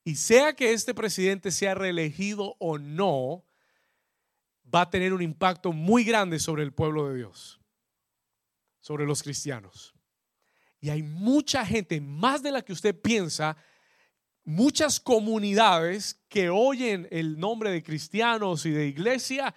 Y 0.03 0.17
sea 0.17 0.55
que 0.55 0.73
este 0.73 0.95
presidente 0.95 1.51
sea 1.51 1.75
reelegido 1.75 2.57
o 2.59 2.79
no, 2.79 3.45
va 4.73 4.83
a 4.83 4.91
tener 4.91 5.13
un 5.13 5.23
impacto 5.23 5.73
muy 5.73 6.05
grande 6.05 6.39
sobre 6.39 6.63
el 6.63 6.73
pueblo 6.73 7.09
de 7.09 7.17
Dios, 7.17 7.61
sobre 8.81 9.07
los 9.07 9.23
cristianos. 9.23 9.95
Y 10.81 10.91
hay 10.91 11.03
mucha 11.03 11.65
gente, 11.65 12.01
más 12.01 12.43
de 12.43 12.53
la 12.53 12.61
que 12.61 12.75
usted 12.75 12.99
piensa, 13.01 13.57
muchas 14.45 15.01
comunidades 15.01 16.21
que 16.29 16.51
oyen 16.51 17.09
el 17.11 17.39
nombre 17.39 17.71
de 17.71 17.83
cristianos 17.83 18.67
y 18.67 18.71
de 18.71 18.87
iglesia 18.87 19.55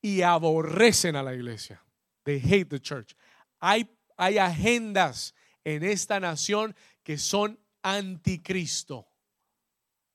y 0.00 0.22
aborrecen 0.22 1.16
a 1.16 1.22
la 1.22 1.34
iglesia. 1.34 1.82
They 2.24 2.40
hate 2.40 2.68
the 2.68 2.80
church. 2.80 3.14
Hay, 3.58 3.88
hay 4.16 4.38
agendas 4.38 5.34
en 5.64 5.82
esta 5.82 6.20
nación 6.20 6.74
que 7.02 7.18
son 7.18 7.58
anticristo. 7.82 9.08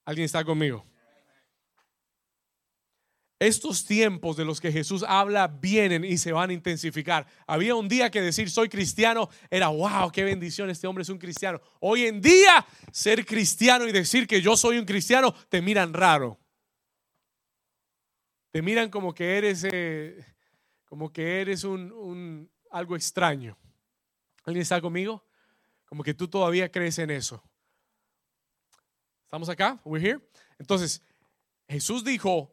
¿Alguien 0.06 0.26
está 0.26 0.44
conmigo? 0.44 0.86
Estos 3.44 3.86
tiempos 3.86 4.38
de 4.38 4.46
los 4.46 4.62
que 4.62 4.72
Jesús 4.72 5.04
habla 5.06 5.48
vienen 5.48 6.06
y 6.06 6.18
se 6.18 6.32
van 6.32 6.50
a 6.50 6.54
intensificar. 6.54 7.28
Había 7.46 7.76
un 7.76 7.90
día 7.90 8.10
que 8.10 8.22
decir 8.22 8.50
soy 8.50 8.70
cristiano 8.70 9.30
era, 9.50 9.68
wow, 9.68 10.10
qué 10.12 10.24
bendición, 10.24 10.70
este 10.70 10.88
hombre 10.88 11.02
es 11.02 11.10
un 11.10 11.18
cristiano. 11.18 11.60
Hoy 11.82 12.06
en 12.06 12.22
día, 12.22 12.66
ser 12.90 13.26
cristiano 13.26 13.86
y 13.86 13.92
decir 13.92 14.28
que 14.28 14.42
yo 14.42 14.56
soy 14.56 14.78
un 14.78 14.86
cristiano, 14.86 15.36
te 15.50 15.62
miran 15.62 15.94
raro. 15.94 16.40
Te 18.52 18.62
miran 18.62 18.90
como 18.90 19.14
que 19.14 19.38
eres, 19.38 19.68
eh, 19.70 20.26
como 20.86 21.12
que 21.12 21.42
eres 21.42 21.66
un, 21.66 21.92
un, 21.92 22.50
algo 22.72 22.96
extraño. 22.96 23.58
¿Alguien 24.46 24.62
está 24.62 24.80
conmigo? 24.80 25.26
Como 25.84 26.02
que 26.02 26.14
tú 26.14 26.30
todavía 26.30 26.72
crees 26.72 26.98
en 26.98 27.10
eso. 27.10 27.44
¿Estamos 29.26 29.50
acá? 29.50 29.82
We're 29.84 30.08
here. 30.08 30.22
Entonces, 30.58 31.02
Jesús 31.68 32.06
dijo, 32.06 32.53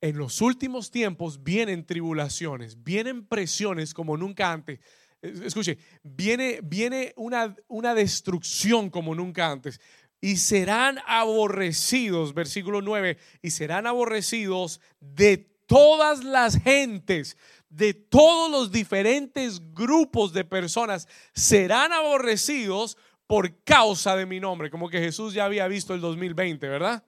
en 0.00 0.16
los 0.16 0.40
últimos 0.40 0.90
tiempos 0.90 1.42
vienen 1.42 1.84
tribulaciones, 1.84 2.82
vienen 2.82 3.26
presiones 3.26 3.92
como 3.94 4.16
nunca 4.16 4.52
antes. 4.52 4.80
Escuche, 5.22 5.78
viene, 6.02 6.60
viene 6.62 7.12
una, 7.16 7.54
una 7.68 7.94
destrucción 7.94 8.88
como 8.88 9.14
nunca 9.14 9.50
antes. 9.50 9.80
Y 10.22 10.36
serán 10.36 10.98
aborrecidos, 11.06 12.34
versículo 12.34 12.82
9, 12.82 13.18
y 13.42 13.50
serán 13.50 13.86
aborrecidos 13.86 14.80
de 15.00 15.50
todas 15.66 16.24
las 16.24 16.60
gentes, 16.60 17.36
de 17.68 17.94
todos 17.94 18.50
los 18.50 18.72
diferentes 18.72 19.60
grupos 19.72 20.32
de 20.32 20.44
personas, 20.44 21.06
serán 21.32 21.92
aborrecidos 21.92 22.98
por 23.26 23.62
causa 23.62 24.16
de 24.16 24.26
mi 24.26 24.40
nombre, 24.40 24.70
como 24.70 24.90
que 24.90 24.98
Jesús 24.98 25.32
ya 25.32 25.44
había 25.44 25.68
visto 25.68 25.94
el 25.94 26.00
2020, 26.00 26.68
¿verdad? 26.68 27.04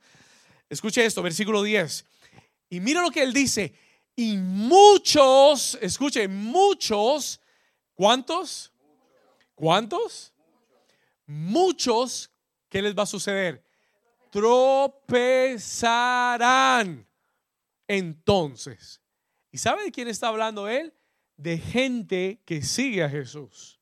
Escuche 0.71 1.05
esto, 1.05 1.21
versículo 1.21 1.63
10. 1.65 2.07
Y 2.73 2.81
mira 2.81 3.03
lo 3.03 3.11
que 3.11 3.23
él 3.23 3.35
dice, 3.35 3.75
y 4.17 4.39
muchos, 4.39 5.77
escuche, 5.83 6.27
muchos, 6.27 7.39
¿cuántos? 7.93 8.73
¿Cuántos? 9.55 10.33
Muchos, 11.27 12.31
¿qué 12.71 12.81
les 12.81 12.97
va 12.97 13.03
a 13.03 13.07
suceder? 13.07 13.63
Tropezarán. 14.31 17.07
Entonces, 17.87 19.03
¿y 19.51 19.59
sabe 19.59 19.85
de 19.85 19.93
quién 19.93 20.09
está 20.09 20.29
hablando 20.29 20.67
él? 20.67 20.95
De 21.37 21.59
gente 21.59 22.41
que 22.47 22.63
sigue 22.63 23.05
a 23.05 23.11
Jesús. 23.11 23.79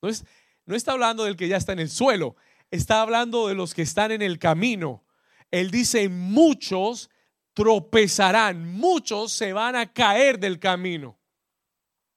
Entonces, 0.00 0.26
no 0.64 0.74
está 0.74 0.90
hablando 0.90 1.22
del 1.22 1.36
que 1.36 1.46
ya 1.46 1.58
está 1.58 1.74
en 1.74 1.78
el 1.78 1.90
suelo, 1.90 2.34
está 2.72 3.02
hablando 3.02 3.46
de 3.46 3.54
los 3.54 3.72
que 3.72 3.82
están 3.82 4.10
en 4.10 4.22
el 4.22 4.40
camino. 4.40 5.04
Él 5.52 5.70
dice, 5.70 6.08
muchos 6.08 7.08
tropezarán, 7.56 8.70
muchos 8.70 9.32
se 9.32 9.54
van 9.54 9.76
a 9.76 9.90
caer 9.90 10.38
del 10.38 10.60
camino. 10.60 11.16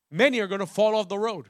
Many 0.10 0.42
are 0.42 0.48
going 0.48 0.60
to 0.60 0.68
fall 0.68 0.96
off 0.96 1.08
the 1.08 1.18
road. 1.18 1.46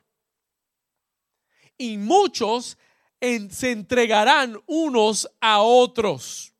Y 1.75 1.97
muchos 1.97 2.77
se 3.19 3.71
entregarán 3.71 4.61
unos 4.67 5.27
a 5.41 5.61
otros. 5.61 6.53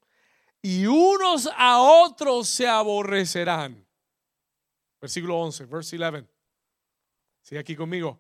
Y 0.64 0.88
unos 0.88 1.48
a 1.56 1.80
otros 1.80 2.50
se 2.50 2.68
aborrecerán. 2.68 3.86
Versículo 5.00 5.38
11, 5.38 5.66
verse 5.66 5.98
11. 5.98 6.28
Sigue 7.44 7.60
aquí 7.60 7.76
conmigo. 7.76 8.20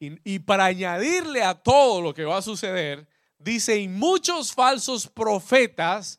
Y, 0.00 0.40
para 0.40 0.64
añadirle 0.66 1.42
a 1.42 1.54
todo 1.54 2.02
lo 2.02 2.12
que 2.12 2.24
va 2.24 2.38
a 2.38 2.42
suceder, 2.42 3.06
dice, 3.38 3.78
y 3.78 3.86
muchos 3.86 4.52
falsos 4.52 5.06
profetas 5.06 6.18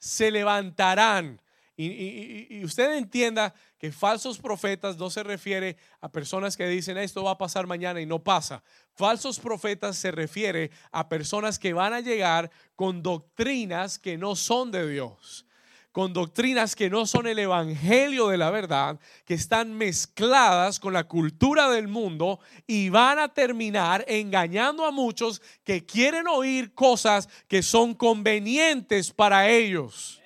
se 0.00 0.32
levantarán. 0.32 1.40
Y, 1.76 2.62
usted 2.62 2.98
entienda 2.98 3.54
que 3.78 3.92
falsos 3.92 4.38
profetas 4.38 4.98
no 4.98 5.08
se 5.08 5.22
refiere 5.22 5.78
a 6.00 6.10
personas 6.10 6.56
que 6.56 6.66
dicen 6.66 6.98
esto 6.98 7.22
va 7.22 7.30
a 7.30 7.38
pasar 7.38 7.66
mañana 7.66 8.00
y 8.00 8.06
no 8.06 8.18
pasa. 8.18 8.62
Falsos 8.92 9.38
profetas 9.38 9.96
se 9.96 10.10
refiere 10.10 10.72
a 10.90 11.08
personas 11.08 11.58
que 11.58 11.72
van 11.72 11.94
a 11.94 12.00
llegar 12.00 12.50
con 12.76 13.02
doctrinas 13.02 13.98
que 13.98 14.18
no 14.18 14.36
son 14.36 14.72
de 14.72 14.90
Dios 14.90 15.46
con 15.92 16.12
doctrinas 16.12 16.76
que 16.76 16.88
no 16.88 17.04
son 17.06 17.26
el 17.26 17.38
evangelio 17.38 18.28
de 18.28 18.36
la 18.36 18.50
verdad, 18.50 19.00
que 19.24 19.34
están 19.34 19.74
mezcladas 19.74 20.78
con 20.78 20.92
la 20.92 21.04
cultura 21.04 21.68
del 21.70 21.88
mundo 21.88 22.38
y 22.66 22.90
van 22.90 23.18
a 23.18 23.32
terminar 23.32 24.04
engañando 24.06 24.86
a 24.86 24.92
muchos 24.92 25.42
que 25.64 25.84
quieren 25.84 26.28
oír 26.28 26.74
cosas 26.74 27.28
que 27.48 27.62
son 27.62 27.94
convenientes 27.94 29.12
para 29.12 29.48
ellos. 29.48 30.20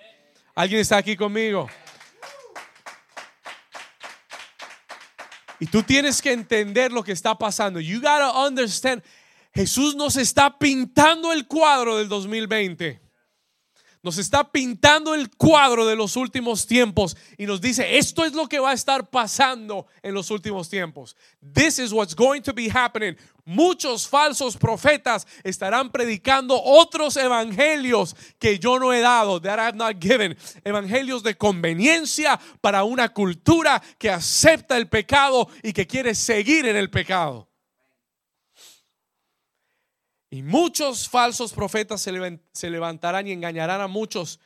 ¿Alguien 0.54 0.80
está 0.80 0.98
aquí 0.98 1.16
conmigo? 1.16 1.68
Y 5.60 5.66
tú 5.66 5.82
tienes 5.82 6.20
que 6.20 6.32
entender 6.32 6.92
lo 6.92 7.02
que 7.02 7.12
está 7.12 7.36
pasando. 7.36 7.80
You 7.80 8.00
gotta 8.00 8.32
understand. 8.46 9.02
Jesús 9.54 9.94
nos 9.94 10.16
está 10.16 10.58
pintando 10.58 11.32
el 11.32 11.46
cuadro 11.46 11.96
del 11.96 12.08
2020 12.08 13.03
nos 14.04 14.18
está 14.18 14.44
pintando 14.52 15.14
el 15.14 15.30
cuadro 15.30 15.86
de 15.86 15.96
los 15.96 16.14
últimos 16.16 16.66
tiempos 16.66 17.16
y 17.38 17.46
nos 17.46 17.62
dice, 17.62 17.96
esto 17.96 18.22
es 18.26 18.34
lo 18.34 18.46
que 18.46 18.58
va 18.58 18.70
a 18.70 18.74
estar 18.74 19.08
pasando 19.08 19.86
en 20.02 20.12
los 20.12 20.30
últimos 20.30 20.68
tiempos. 20.68 21.16
This 21.54 21.78
is 21.78 21.90
what's 21.90 22.14
going 22.14 22.42
to 22.42 22.52
be 22.52 22.68
happening. 22.68 23.16
Muchos 23.46 24.06
falsos 24.06 24.58
profetas 24.58 25.26
estarán 25.42 25.90
predicando 25.90 26.60
otros 26.62 27.16
evangelios 27.16 28.14
que 28.38 28.58
yo 28.58 28.78
no 28.78 28.92
he 28.92 29.00
dado, 29.00 29.40
that 29.40 29.58
I 29.58 29.68
have 29.68 29.76
not 29.78 29.98
given. 29.98 30.36
Evangelios 30.64 31.22
de 31.22 31.34
conveniencia 31.34 32.38
para 32.60 32.84
una 32.84 33.08
cultura 33.08 33.82
que 33.98 34.10
acepta 34.10 34.76
el 34.76 34.86
pecado 34.86 35.48
y 35.62 35.72
que 35.72 35.86
quiere 35.86 36.14
seguir 36.14 36.66
en 36.66 36.76
el 36.76 36.90
pecado. 36.90 37.48
Y 40.34 40.42
muchos 40.42 41.08
falsos 41.08 41.52
profetas 41.52 42.00
se 42.00 42.10
levantarán 42.68 43.28
y 43.28 43.30
engañarán 43.30 43.80
a 43.80 43.86
muchos. 43.86 44.40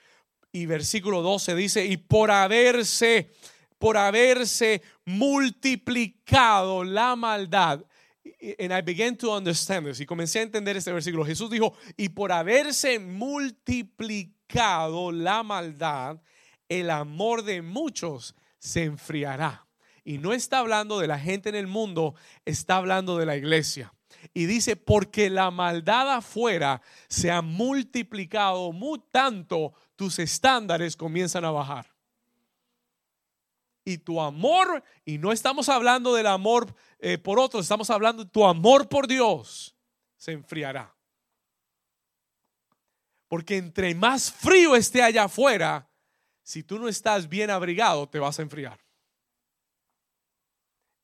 Y 0.52 0.66
versículo 0.66 1.22
12 1.22 1.54
dice, 1.54 1.86
y 1.86 1.96
por 1.96 2.30
haberse, 2.30 3.32
por 3.78 3.96
haberse 3.96 4.82
multiplicado 5.06 6.84
la 6.84 7.16
maldad. 7.16 7.82
And 8.58 8.70
I 8.70 8.82
began 8.82 9.16
to 9.16 9.34
understand 9.34 9.86
this. 9.86 10.00
Y 10.00 10.04
comencé 10.04 10.40
a 10.40 10.42
entender 10.42 10.76
este 10.76 10.92
versículo. 10.92 11.24
Jesús 11.24 11.48
dijo, 11.48 11.72
y 11.96 12.10
por 12.10 12.32
haberse 12.32 12.98
multiplicado 12.98 15.10
la 15.10 15.42
maldad, 15.42 16.20
el 16.68 16.90
amor 16.90 17.44
de 17.44 17.62
muchos 17.62 18.34
se 18.58 18.84
enfriará. 18.84 19.66
Y 20.04 20.18
no 20.18 20.34
está 20.34 20.58
hablando 20.58 20.98
de 20.98 21.06
la 21.06 21.18
gente 21.18 21.48
en 21.48 21.54
el 21.54 21.66
mundo, 21.66 22.14
está 22.44 22.76
hablando 22.76 23.16
de 23.16 23.24
la 23.24 23.36
iglesia. 23.36 23.94
Y 24.34 24.46
dice, 24.46 24.76
porque 24.76 25.30
la 25.30 25.50
maldad 25.50 26.14
afuera 26.16 26.80
se 27.08 27.30
ha 27.30 27.42
multiplicado 27.42 28.72
muy 28.72 29.00
tanto, 29.10 29.72
tus 29.96 30.18
estándares 30.18 30.96
comienzan 30.96 31.44
a 31.44 31.50
bajar. 31.50 31.92
Y 33.84 33.98
tu 33.98 34.20
amor, 34.20 34.84
y 35.04 35.18
no 35.18 35.32
estamos 35.32 35.68
hablando 35.68 36.14
del 36.14 36.26
amor 36.26 36.74
eh, 36.98 37.18
por 37.18 37.38
otros, 37.38 37.64
estamos 37.64 37.90
hablando 37.90 38.24
de 38.24 38.30
tu 38.30 38.44
amor 38.44 38.88
por 38.88 39.08
Dios, 39.08 39.74
se 40.16 40.32
enfriará. 40.32 40.94
Porque 43.28 43.56
entre 43.56 43.94
más 43.94 44.30
frío 44.30 44.76
esté 44.76 45.02
allá 45.02 45.24
afuera, 45.24 45.88
si 46.42 46.62
tú 46.62 46.78
no 46.78 46.88
estás 46.88 47.28
bien 47.28 47.50
abrigado, 47.50 48.08
te 48.08 48.18
vas 48.18 48.38
a 48.38 48.42
enfriar. 48.42 48.78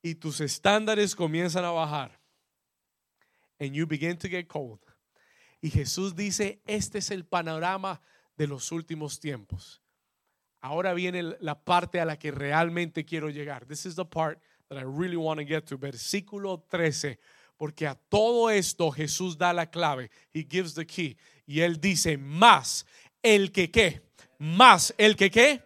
y 0.05 0.15
tus 0.17 0.43
estándares 0.43 1.17
comienzan 1.17 1.65
a 1.65 1.71
bajar. 1.71 2.21
And 3.65 3.75
you 3.75 3.87
begin 3.87 4.19
to 4.19 4.29
get 4.29 4.47
cold. 4.47 4.81
Y 5.63 5.71
Jesús 5.71 6.15
dice, 6.15 6.61
este 6.67 6.99
es 6.99 7.11
el 7.11 7.25
panorama 7.25 8.01
de 8.37 8.47
los 8.47 8.71
últimos 8.71 9.19
tiempos. 9.19 9.81
Ahora 10.61 10.93
viene 10.93 11.23
la 11.41 11.65
parte 11.65 12.01
a 12.01 12.05
la 12.05 12.19
que 12.19 12.31
realmente 12.31 13.07
quiero 13.07 13.31
llegar. 13.31 13.65
This 13.65 13.87
is 13.87 13.97
the 13.97 14.05
part 14.05 14.39
that 14.69 14.79
I 14.79 14.85
really 14.85 15.17
want 15.17 15.41
to 15.41 15.47
get 15.47 15.65
to. 15.67 15.79
Versículo 15.79 16.63
13. 16.69 17.19
Porque 17.57 17.87
a 17.87 17.95
todo 17.95 18.51
esto 18.51 18.91
Jesús 18.91 19.39
da 19.39 19.55
la 19.55 19.71
clave. 19.71 20.11
He 20.35 20.43
gives 20.43 20.75
the 20.75 20.87
key. 20.87 21.17
Y 21.47 21.61
él 21.61 21.81
dice, 21.81 22.19
más 22.19 22.85
el 23.23 23.51
que 23.51 23.71
qué. 23.71 24.03
Más 24.39 24.93
el 24.99 25.17
que 25.17 25.31
qué. 25.31 25.63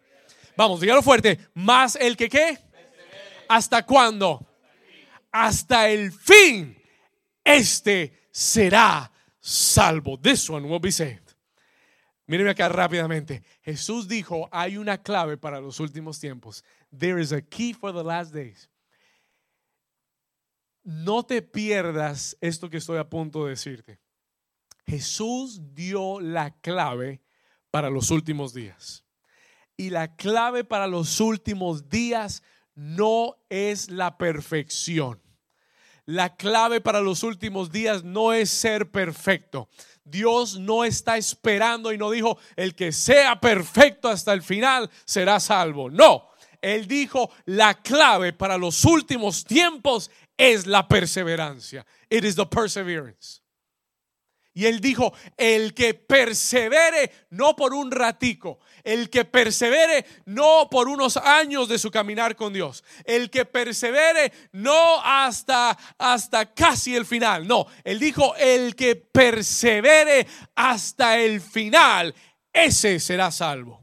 Vamos, 0.56 0.80
dígalo 0.80 1.02
fuerte. 1.02 1.40
Más 1.54 1.96
el 1.96 2.16
que 2.16 2.28
qué. 2.28 2.58
¿Hasta 3.48 3.84
cuándo? 3.84 4.46
Hasta 5.32 5.88
el 5.90 6.12
fin. 6.12 6.77
Este 7.48 8.12
será 8.30 9.11
salvo. 9.40 10.18
This 10.18 10.50
one 10.50 10.68
will 10.68 10.80
be 10.80 10.92
saved. 10.92 11.34
Mírenme 12.26 12.50
acá 12.50 12.68
rápidamente. 12.68 13.42
Jesús 13.62 14.06
dijo, 14.06 14.50
hay 14.52 14.76
una 14.76 14.98
clave 14.98 15.38
para 15.38 15.58
los 15.58 15.80
últimos 15.80 16.20
tiempos. 16.20 16.62
There 16.90 17.18
is 17.18 17.32
a 17.32 17.40
key 17.40 17.72
for 17.72 17.90
the 17.90 18.04
last 18.04 18.34
days. 18.34 18.68
No 20.84 21.22
te 21.22 21.40
pierdas 21.40 22.37
esto 22.42 22.68
que 22.68 22.76
estoy 22.76 22.98
a 22.98 23.08
punto 23.08 23.44
de 23.44 23.50
decirte. 23.50 23.98
Jesús 24.87 25.74
dio 25.74 26.20
la 26.20 26.50
clave 26.61 27.22
para 27.70 27.88
los 27.88 28.11
últimos 28.11 28.52
días. 28.52 29.04
Y 29.78 29.88
la 29.88 30.16
clave 30.16 30.64
para 30.64 30.87
los 30.87 31.18
últimos 31.18 31.88
días 31.88 32.42
no 32.74 33.38
es 33.48 33.90
la 33.90 34.18
perfección. 34.18 35.18
La 36.08 36.36
clave 36.36 36.80
para 36.80 37.02
los 37.02 37.22
últimos 37.22 37.70
días 37.70 38.02
no 38.02 38.32
es 38.32 38.48
ser 38.48 38.90
perfecto. 38.90 39.68
Dios 40.04 40.58
no 40.58 40.84
está 40.84 41.18
esperando 41.18 41.92
y 41.92 41.98
no 41.98 42.10
dijo, 42.10 42.38
el 42.56 42.74
que 42.74 42.92
sea 42.92 43.38
perfecto 43.38 44.08
hasta 44.08 44.32
el 44.32 44.40
final 44.40 44.90
será 45.04 45.38
salvo. 45.38 45.90
No, 45.90 46.30
Él 46.62 46.88
dijo, 46.88 47.30
la 47.44 47.82
clave 47.82 48.32
para 48.32 48.56
los 48.56 48.86
últimos 48.86 49.44
tiempos 49.44 50.10
es 50.38 50.66
la 50.66 50.88
perseverancia. 50.88 51.84
It 52.08 52.24
is 52.24 52.36
the 52.36 52.46
perseverance. 52.46 53.42
Y 54.54 54.64
él 54.64 54.80
dijo, 54.80 55.12
el 55.36 55.74
que 55.74 55.92
persevere 55.92 57.12
no 57.30 57.54
por 57.54 57.74
un 57.74 57.90
ratico, 57.90 58.60
el 58.88 59.11
que 59.11 59.27
persevere 59.27 60.07
no 60.24 60.68
por 60.70 60.88
unos 60.88 61.18
años 61.18 61.68
de 61.68 61.79
su 61.79 61.90
caminar 61.90 62.35
con 62.35 62.55
Dios, 62.55 62.83
el 63.05 63.29
que 63.29 63.44
persevere 63.44 64.33
no 64.53 65.03
hasta 65.05 65.77
hasta 65.98 66.55
casi 66.55 66.96
el 66.96 67.05
final, 67.05 67.46
no, 67.46 67.66
él 67.85 67.98
dijo, 67.98 68.35
el 68.37 68.74
que 68.74 68.96
persevere 68.96 70.27
hasta 70.55 71.18
el 71.18 71.42
final, 71.42 72.14
ese 72.51 72.98
será 72.98 73.31
salvo. 73.31 73.79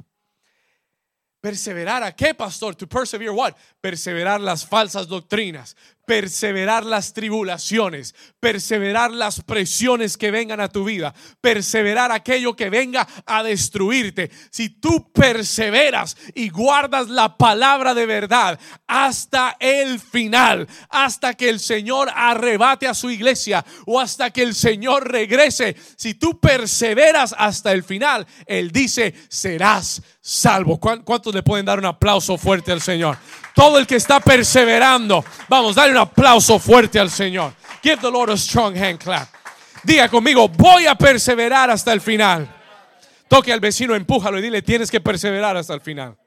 Perseverar 1.40 2.02
a 2.02 2.16
qué, 2.16 2.34
pastor? 2.34 2.76
To 2.76 2.88
persevere 2.88 3.30
what? 3.30 3.54
Perseverar 3.80 4.42
las 4.42 4.66
falsas 4.66 5.08
doctrinas, 5.08 5.78
perseverar 6.06 6.86
las 6.86 7.14
tribulaciones, 7.14 8.16
perseverar 8.40 9.12
las 9.12 9.42
presiones 9.42 10.18
que 10.18 10.32
vengan 10.32 10.60
a 10.60 10.70
tu 10.70 10.84
vida, 10.84 11.14
perseverar 11.42 12.12
aquello 12.12 12.56
que 12.56 12.70
venga 12.70 13.08
a 13.26 13.44
destruirte. 13.44 14.32
Si 14.52 14.70
tú 14.70 15.12
perseveras 15.12 16.18
y 16.34 16.50
guardas 16.50 17.10
la 17.10 17.38
palabra 17.38 17.94
de 17.94 18.06
verdad 18.06 18.60
hasta 18.88 19.58
el 19.60 20.00
final, 20.00 20.68
hasta 20.90 21.34
que 21.34 21.50
el 21.50 21.60
Señor 21.60 22.10
arrebate 22.14 22.88
a 22.88 22.94
su 22.94 23.10
iglesia 23.10 23.66
o 23.86 24.00
hasta 24.00 24.32
que 24.32 24.44
el 24.44 24.56
Señor 24.56 25.12
regrese, 25.12 25.76
si 25.96 26.14
tú 26.14 26.40
perseveras 26.40 27.36
hasta 27.38 27.72
el 27.72 27.84
final, 27.84 28.26
Él 28.46 28.72
dice, 28.72 29.14
serás 29.30 30.02
salvo. 30.28 30.80
¿Cuántos 30.80 31.36
le 31.36 31.44
pueden 31.44 31.68
dar 31.68 31.78
un 31.78 31.86
aplauso 31.86 32.36
fuerte 32.36 32.72
al 32.72 32.82
Señor? 32.82 33.16
Todo 33.54 33.78
el 33.78 33.86
que 33.86 33.96
está 33.96 34.20
perseverando, 34.20 35.24
vamos, 35.48 35.76
dale 35.76 35.92
un 35.92 36.00
aplauso 36.00 36.58
fuerte 36.58 37.00
al 37.00 37.12
Señor. 37.12 37.54
Give 37.84 37.98
the 37.98 38.10
Lord 38.10 38.32
a 38.32 38.38
strong 38.38 38.76
hand 38.76 38.98
clap. 38.98 39.30
Diga 39.84 40.10
conmigo, 40.10 40.50
voy 40.50 40.88
a 40.88 40.96
perseverar 40.96 41.70
hasta 41.70 41.94
el 41.94 42.02
final. 42.02 42.52
Toque 43.28 43.54
al 43.54 43.60
vecino, 43.60 43.94
empújalo 43.94 44.40
y 44.40 44.42
dile, 44.42 44.64
tienes 44.64 44.90
que 44.90 45.00
perseverar 45.00 45.58
hasta 45.58 45.76
el 45.76 45.82
final. 45.82 46.18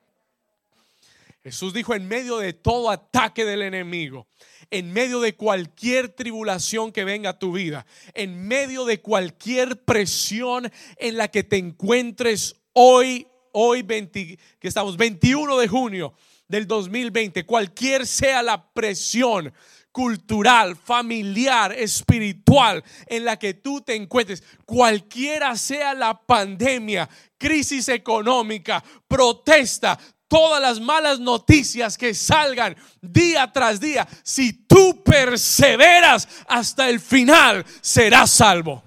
Jesús 1.43 1.73
dijo, 1.73 1.93
en 1.93 2.07
medio 2.07 2.39
de 2.39 2.53
todo 2.53 2.91
ataque 2.91 3.45
del 3.45 3.63
enemigo, 3.63 4.29
en 4.71 4.93
medio 4.93 5.19
de 5.19 5.35
cualquier 5.35 6.11
tribulación 6.11 6.93
que 6.93 7.03
venga 7.03 7.31
a 7.31 7.39
tu 7.39 7.53
vida, 7.53 7.85
en 8.15 8.47
medio 8.47 8.85
de 8.85 9.01
cualquier 9.01 9.83
presión 9.85 10.71
en 10.99 11.17
la 11.17 11.29
que 11.29 11.43
te 11.43 11.57
encuentres 11.57 12.55
hoy, 12.75 13.27
hoy 13.53 13.83
20, 13.83 14.39
que 14.59 14.69
estamos 14.69 14.97
21 14.97 15.59
de 15.59 15.69
junio, 15.69 16.15
del 16.49 16.67
2020, 16.67 17.45
cualquier 17.45 18.07
sea 18.07 18.43
la 18.43 18.71
presión 18.73 19.53
cultural, 19.93 20.77
familiar, 20.77 21.73
espiritual 21.73 22.83
en 23.07 23.25
la 23.25 23.39
que 23.39 23.55
tú 23.55 23.81
te 23.81 23.95
encuentres, 23.95 24.43
cualquiera 24.65 25.57
sea 25.57 25.93
la 25.95 26.19
pandemia, 26.19 27.09
crisis 27.37 27.89
económica, 27.89 28.83
protesta, 29.07 29.99
todas 30.29 30.61
las 30.63 30.79
malas 30.79 31.19
noticias 31.19 31.99
que 31.99 32.15
salgan 32.15 32.77
día 33.01 33.51
tras 33.53 33.81
día, 33.81 34.07
si 34.23 34.53
tú 34.53 35.03
perseveras 35.03 36.29
hasta 36.47 36.89
el 36.89 37.01
final, 37.01 37.65
serás 37.81 38.31
salvo. 38.31 38.83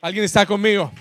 ¿Alguien 0.00 0.24
está 0.24 0.44
conmigo? 0.44 0.92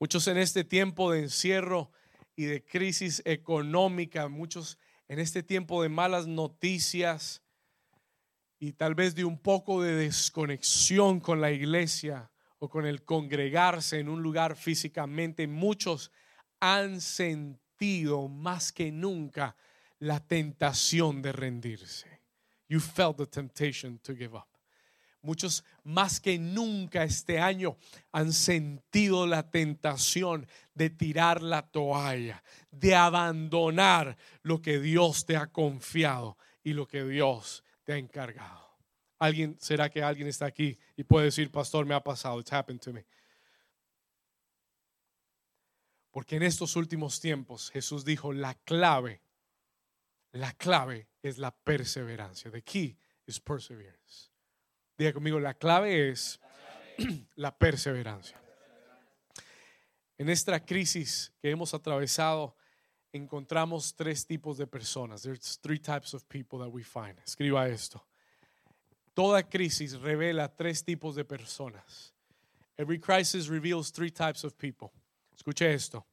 Muchos 0.00 0.26
en 0.28 0.38
este 0.38 0.64
tiempo 0.64 1.12
de 1.12 1.20
encierro 1.20 1.90
y 2.34 2.46
de 2.46 2.64
crisis 2.64 3.20
económica, 3.26 4.28
muchos 4.28 4.78
en 5.08 5.18
este 5.18 5.42
tiempo 5.42 5.82
de 5.82 5.90
malas 5.90 6.26
noticias 6.26 7.42
y 8.58 8.72
tal 8.72 8.94
vez 8.94 9.14
de 9.14 9.26
un 9.26 9.38
poco 9.38 9.82
de 9.82 9.94
desconexión 9.94 11.20
con 11.20 11.42
la 11.42 11.50
iglesia 11.50 12.30
o 12.58 12.70
con 12.70 12.86
el 12.86 13.04
congregarse 13.04 13.98
en 13.98 14.08
un 14.08 14.22
lugar 14.22 14.56
físicamente, 14.56 15.46
muchos 15.46 16.10
han 16.60 17.02
sentido 17.02 18.26
más 18.26 18.72
que 18.72 18.90
nunca 18.90 19.54
la 19.98 20.26
tentación 20.26 21.20
de 21.20 21.32
rendirse. 21.32 22.22
You 22.68 22.80
felt 22.80 23.18
the 23.18 23.26
temptation 23.26 23.98
to 23.98 24.14
give 24.14 24.34
up. 24.34 24.49
Muchos 25.22 25.64
más 25.84 26.18
que 26.18 26.38
nunca 26.38 27.04
este 27.04 27.38
año 27.38 27.76
han 28.10 28.32
sentido 28.32 29.26
la 29.26 29.50
tentación 29.50 30.46
de 30.74 30.88
tirar 30.88 31.42
la 31.42 31.62
toalla, 31.68 32.42
de 32.70 32.94
abandonar 32.94 34.16
lo 34.42 34.62
que 34.62 34.80
Dios 34.80 35.26
te 35.26 35.36
ha 35.36 35.48
confiado 35.48 36.38
y 36.62 36.72
lo 36.72 36.86
que 36.86 37.04
Dios 37.04 37.62
te 37.84 37.92
ha 37.92 37.96
encargado. 37.98 38.70
¿Alguien, 39.18 39.56
será 39.60 39.90
que 39.90 40.02
alguien 40.02 40.28
está 40.28 40.46
aquí 40.46 40.78
y 40.96 41.04
puede 41.04 41.26
decir, 41.26 41.50
pastor, 41.50 41.84
me 41.84 41.94
ha 41.94 42.02
pasado, 42.02 42.40
it's 42.40 42.52
happened 42.52 42.80
to 42.80 42.92
me? 42.92 43.04
Porque 46.10 46.36
en 46.36 46.42
estos 46.42 46.76
últimos 46.76 47.20
tiempos 47.20 47.70
Jesús 47.70 48.06
dijo, 48.06 48.32
la 48.32 48.54
clave, 48.54 49.22
la 50.32 50.52
clave 50.54 51.08
es 51.22 51.36
la 51.36 51.50
perseverancia. 51.50 52.50
The 52.50 52.62
key 52.62 52.96
is 53.26 53.38
perseverance. 53.38 54.29
Diga 55.00 55.14
conmigo, 55.14 55.40
la 55.40 55.54
clave 55.54 56.10
es 56.10 56.38
la 57.36 57.56
perseverancia. 57.56 58.38
En 60.18 60.28
esta 60.28 60.62
crisis 60.62 61.32
que 61.40 61.50
hemos 61.50 61.72
atravesado, 61.72 62.54
encontramos 63.10 63.94
tres 63.96 64.26
tipos 64.26 64.58
de 64.58 64.66
personas. 64.66 65.22
There's 65.22 65.58
three 65.62 65.78
types 65.78 66.12
of 66.12 66.22
people 66.28 66.58
that 66.58 66.68
we 66.68 66.84
find. 66.84 67.18
Escriba 67.24 67.66
esto. 67.70 68.06
Toda 69.14 69.42
crisis 69.42 69.98
revela 69.98 70.54
tres 70.54 70.84
tipos 70.84 71.14
de 71.14 71.24
personas. 71.24 72.12
Every 72.76 72.98
crisis 73.00 73.48
reveals 73.48 73.90
three 73.90 74.10
types 74.10 74.44
of 74.44 74.52
people. 74.58 74.92
Escuche 75.34 75.72
esto. 75.72 76.04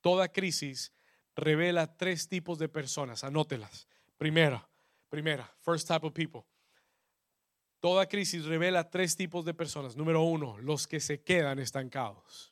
Toda 0.00 0.26
crisis 0.26 0.90
revela 1.36 1.86
tres 1.86 2.26
tipos 2.26 2.58
de 2.58 2.68
personas. 2.68 3.22
Anótelas. 3.22 3.86
Primera, 4.16 4.68
primera, 5.08 5.48
first 5.60 5.86
type 5.86 6.04
of 6.04 6.12
people 6.12 6.44
Toda 7.80 8.06
crisis 8.06 8.44
revela 8.44 8.90
tres 8.90 9.14
tipos 9.16 9.44
de 9.44 9.54
personas. 9.54 9.96
Número 9.96 10.22
uno, 10.22 10.58
los 10.58 10.86
que 10.86 11.00
se 11.00 11.20
quedan 11.20 11.58
estancados. 11.58 12.50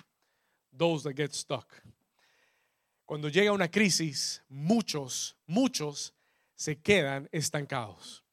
Those 0.76 1.08
that 1.08 1.16
get 1.16 1.32
stuck. 1.32 1.66
Cuando 3.04 3.28
llega 3.28 3.52
una 3.52 3.70
crisis, 3.70 4.42
muchos, 4.48 5.36
muchos 5.46 6.14
se 6.54 6.80
quedan 6.80 7.28
estancados. 7.32 8.24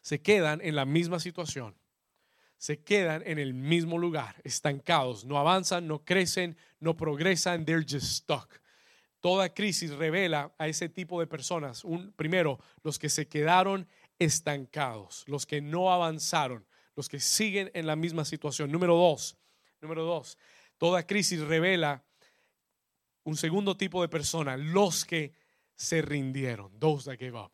Se 0.00 0.20
quedan 0.20 0.60
en 0.62 0.74
la 0.74 0.84
misma 0.84 1.20
situación. 1.20 1.80
se 2.60 2.82
quedan 2.82 3.22
en 3.24 3.38
el 3.38 3.54
mismo 3.54 3.96
lugar, 3.96 4.36
estancados, 4.44 5.24
no 5.24 5.38
avanzan, 5.38 5.88
no 5.88 6.04
crecen, 6.04 6.58
no 6.78 6.94
progresan, 6.94 7.64
they're 7.64 7.82
just 7.82 8.04
stuck. 8.04 8.60
Toda 9.20 9.48
crisis 9.48 9.92
revela 9.92 10.52
a 10.58 10.68
ese 10.68 10.90
tipo 10.90 11.18
de 11.20 11.26
personas, 11.26 11.84
un, 11.84 12.12
primero, 12.12 12.58
los 12.82 12.98
que 12.98 13.08
se 13.08 13.26
quedaron 13.26 13.88
estancados, 13.99 13.99
los 15.26 15.46
que 15.46 15.60
no 15.60 15.92
avanzaron, 15.92 16.66
los 16.94 17.08
que 17.08 17.20
siguen 17.20 17.70
en 17.74 17.86
la 17.86 17.96
misma 17.96 18.24
situación. 18.24 18.70
Número 18.70 18.94
dos, 18.94 19.36
número 19.80 20.04
dos, 20.04 20.36
toda 20.78 21.06
crisis 21.06 21.40
revela 21.40 22.04
un 23.24 23.36
segundo 23.36 23.76
tipo 23.76 24.02
de 24.02 24.08
persona, 24.08 24.56
los 24.56 25.04
que 25.04 25.32
se 25.74 26.02
rindieron, 26.02 26.78
those 26.78 27.04
that 27.04 27.18
gave 27.18 27.36
up. 27.36 27.52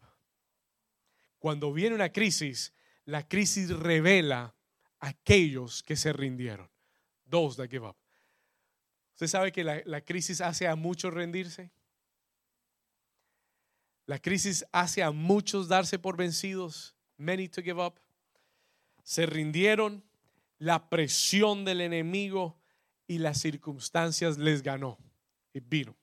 Cuando 1.38 1.72
viene 1.72 1.94
una 1.94 2.10
crisis, 2.10 2.72
la 3.04 3.28
crisis 3.28 3.70
revela 3.70 4.54
aquellos 4.98 5.82
que 5.82 5.96
se 5.96 6.12
rindieron, 6.12 6.68
those 7.28 7.56
that 7.56 7.70
give 7.70 7.86
up. 7.86 7.96
¿Usted 9.12 9.28
sabe 9.28 9.52
que 9.52 9.62
la, 9.62 9.80
la 9.84 10.00
crisis 10.00 10.40
hace 10.40 10.66
a 10.66 10.74
muchos 10.74 11.14
rendirse? 11.14 11.70
La 14.06 14.18
crisis 14.20 14.64
hace 14.72 15.02
a 15.02 15.10
muchos 15.10 15.68
darse 15.68 15.98
por 15.98 16.16
vencidos, 16.16 16.94
many 17.16 17.48
to 17.48 17.62
give 17.62 17.82
up. 17.82 18.00
Se 19.02 19.26
rindieron, 19.26 20.04
la 20.58 20.88
presión 20.88 21.64
del 21.64 21.80
enemigo 21.80 22.58
y 23.06 23.18
las 23.18 23.38
circunstancias 23.38 24.38
les 24.38 24.62
ganó 24.62 24.98
y 25.52 25.60
vino. 25.60 25.96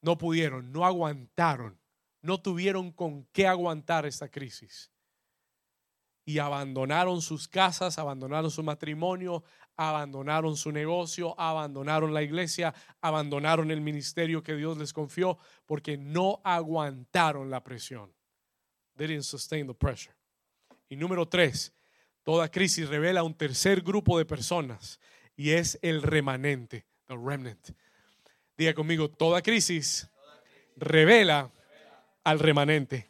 No 0.00 0.18
pudieron, 0.18 0.72
no 0.72 0.84
aguantaron, 0.84 1.78
no 2.20 2.40
tuvieron 2.40 2.90
con 2.90 3.24
qué 3.32 3.46
aguantar 3.46 4.04
esta 4.06 4.28
crisis. 4.28 4.91
Y 6.24 6.38
abandonaron 6.38 7.20
sus 7.20 7.48
casas, 7.48 7.98
abandonaron 7.98 8.50
su 8.50 8.62
matrimonio, 8.62 9.42
abandonaron 9.76 10.56
su 10.56 10.70
negocio, 10.70 11.38
abandonaron 11.38 12.14
la 12.14 12.22
iglesia, 12.22 12.74
abandonaron 13.00 13.70
el 13.70 13.80
ministerio 13.80 14.42
que 14.42 14.54
Dios 14.54 14.78
les 14.78 14.92
confió 14.92 15.38
porque 15.66 15.96
no 15.96 16.40
aguantaron 16.44 17.50
la 17.50 17.62
presión. 17.64 18.12
They 18.96 19.08
didn't 19.08 19.24
sustain 19.24 19.66
the 19.66 19.74
pressure. 19.74 20.14
Y 20.88 20.96
número 20.96 21.26
tres, 21.26 21.72
toda 22.22 22.50
crisis 22.50 22.88
revela 22.88 23.22
un 23.22 23.34
tercer 23.34 23.80
grupo 23.80 24.18
de 24.18 24.24
personas 24.24 25.00
y 25.34 25.50
es 25.50 25.78
el 25.82 26.02
remanente, 26.02 26.86
the 27.06 27.16
remnant. 27.16 27.70
Diga 28.56 28.74
conmigo, 28.74 29.10
toda 29.10 29.42
crisis 29.42 30.08
revela 30.76 31.50
al 32.22 32.38
remanente. 32.38 33.08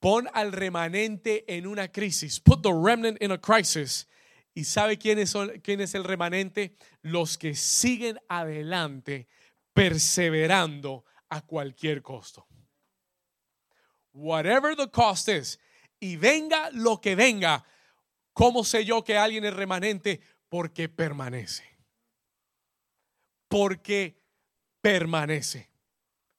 Pon 0.00 0.28
al 0.32 0.52
remanente 0.52 1.44
en 1.48 1.66
una 1.66 1.88
crisis. 1.88 2.40
Put 2.40 2.62
the 2.62 2.72
remnant 2.72 3.20
in 3.22 3.32
a 3.32 3.38
crisis 3.38 4.06
¿Y 4.58 4.64
sabe 4.64 4.98
quién 4.98 5.24
son, 5.28 5.60
quién 5.62 5.80
es 5.80 5.94
el 5.94 6.02
remanente? 6.02 6.74
Los 7.02 7.38
que 7.38 7.54
siguen 7.54 8.18
adelante, 8.28 9.28
perseverando 9.72 11.04
a 11.28 11.42
cualquier 11.42 12.02
costo. 12.02 12.44
Whatever 14.12 14.74
the 14.74 14.90
cost 14.90 15.28
is. 15.28 15.60
Y 16.00 16.16
venga 16.16 16.70
lo 16.72 17.00
que 17.00 17.14
venga. 17.14 17.64
¿Cómo 18.32 18.64
sé 18.64 18.84
yo 18.84 19.04
que 19.04 19.16
alguien 19.16 19.44
es 19.44 19.54
remanente? 19.54 20.20
Porque 20.48 20.88
permanece. 20.88 21.78
Porque 23.46 24.20
permanece. 24.80 25.70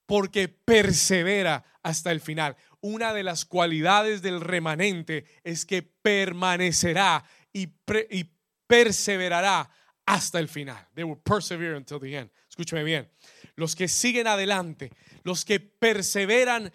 Porque 0.06 0.50
persevera 0.50 1.63
hasta 1.84 2.12
el 2.12 2.19
final. 2.19 2.58
Una 2.81 3.13
de 3.13 3.23
las 3.23 3.45
cualidades 3.45 4.21
del 4.21 4.41
remanente 4.41 5.25
es 5.43 5.65
que 5.65 5.81
permanecerá 5.81 7.23
y, 7.51 7.67
perseverará 8.67 9.69
hasta 10.05 10.39
el 10.39 10.47
final. 10.47 10.87
They 10.93 11.03
will 11.03 11.17
persevere 11.17 11.75
until 11.75 11.99
the 11.99 12.15
end. 12.15 12.31
Escúcheme 12.47 12.83
bien. 12.83 13.09
Los 13.55 13.75
que 13.75 13.87
siguen 13.87 14.27
adelante, 14.27 14.91
los 15.23 15.43
que 15.43 15.59
perseveran 15.59 16.71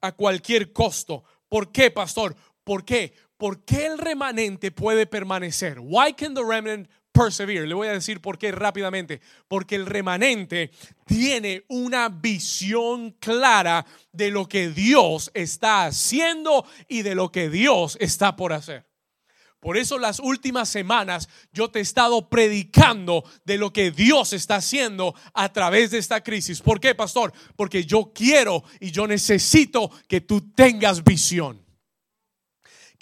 a 0.00 0.12
cualquier 0.12 0.72
costo. 0.72 1.24
¿Por 1.48 1.70
qué, 1.70 1.90
pastor? 1.90 2.34
¿Por 2.64 2.84
qué? 2.84 3.14
¿Por 3.36 3.64
qué 3.64 3.86
el 3.86 3.98
remanente 3.98 4.70
puede 4.70 5.06
permanecer? 5.06 5.78
Why 5.80 6.14
can 6.14 6.34
the 6.34 6.42
remnant 6.42 6.88
persevere? 7.14 7.66
Le 7.66 7.74
voy 7.74 7.88
a 7.88 7.92
decir 7.92 8.20
por 8.20 8.36
qué 8.36 8.52
rápidamente. 8.52 9.22
Porque 9.48 9.76
el 9.76 9.86
remanente 9.86 10.70
tiene 11.06 11.64
una 11.68 12.10
visión 12.10 13.12
clara 13.12 13.86
de 14.12 14.30
lo 14.30 14.46
que 14.46 14.68
Dios 14.68 15.30
está 15.32 15.86
haciendo 15.86 16.66
y 16.88 17.02
de 17.02 17.14
lo 17.14 17.32
que 17.32 17.48
Dios 17.48 17.96
está 18.00 18.36
por 18.36 18.52
hacer. 18.52 18.84
Por 19.60 19.78
eso 19.78 19.98
las 19.98 20.20
últimas 20.20 20.68
semanas 20.68 21.26
yo 21.50 21.70
te 21.70 21.78
he 21.78 21.82
estado 21.82 22.28
predicando 22.28 23.24
de 23.46 23.56
lo 23.56 23.72
que 23.72 23.90
Dios 23.90 24.34
está 24.34 24.56
haciendo 24.56 25.14
a 25.32 25.50
través 25.54 25.90
de 25.92 25.98
esta 25.98 26.22
crisis. 26.22 26.60
¿Por 26.60 26.80
qué, 26.80 26.94
pastor? 26.94 27.32
Porque 27.56 27.86
yo 27.86 28.12
quiero 28.14 28.62
y 28.78 28.90
yo 28.90 29.06
necesito 29.06 29.90
que 30.06 30.20
tú 30.20 30.52
tengas 30.52 31.02
visión 31.02 31.63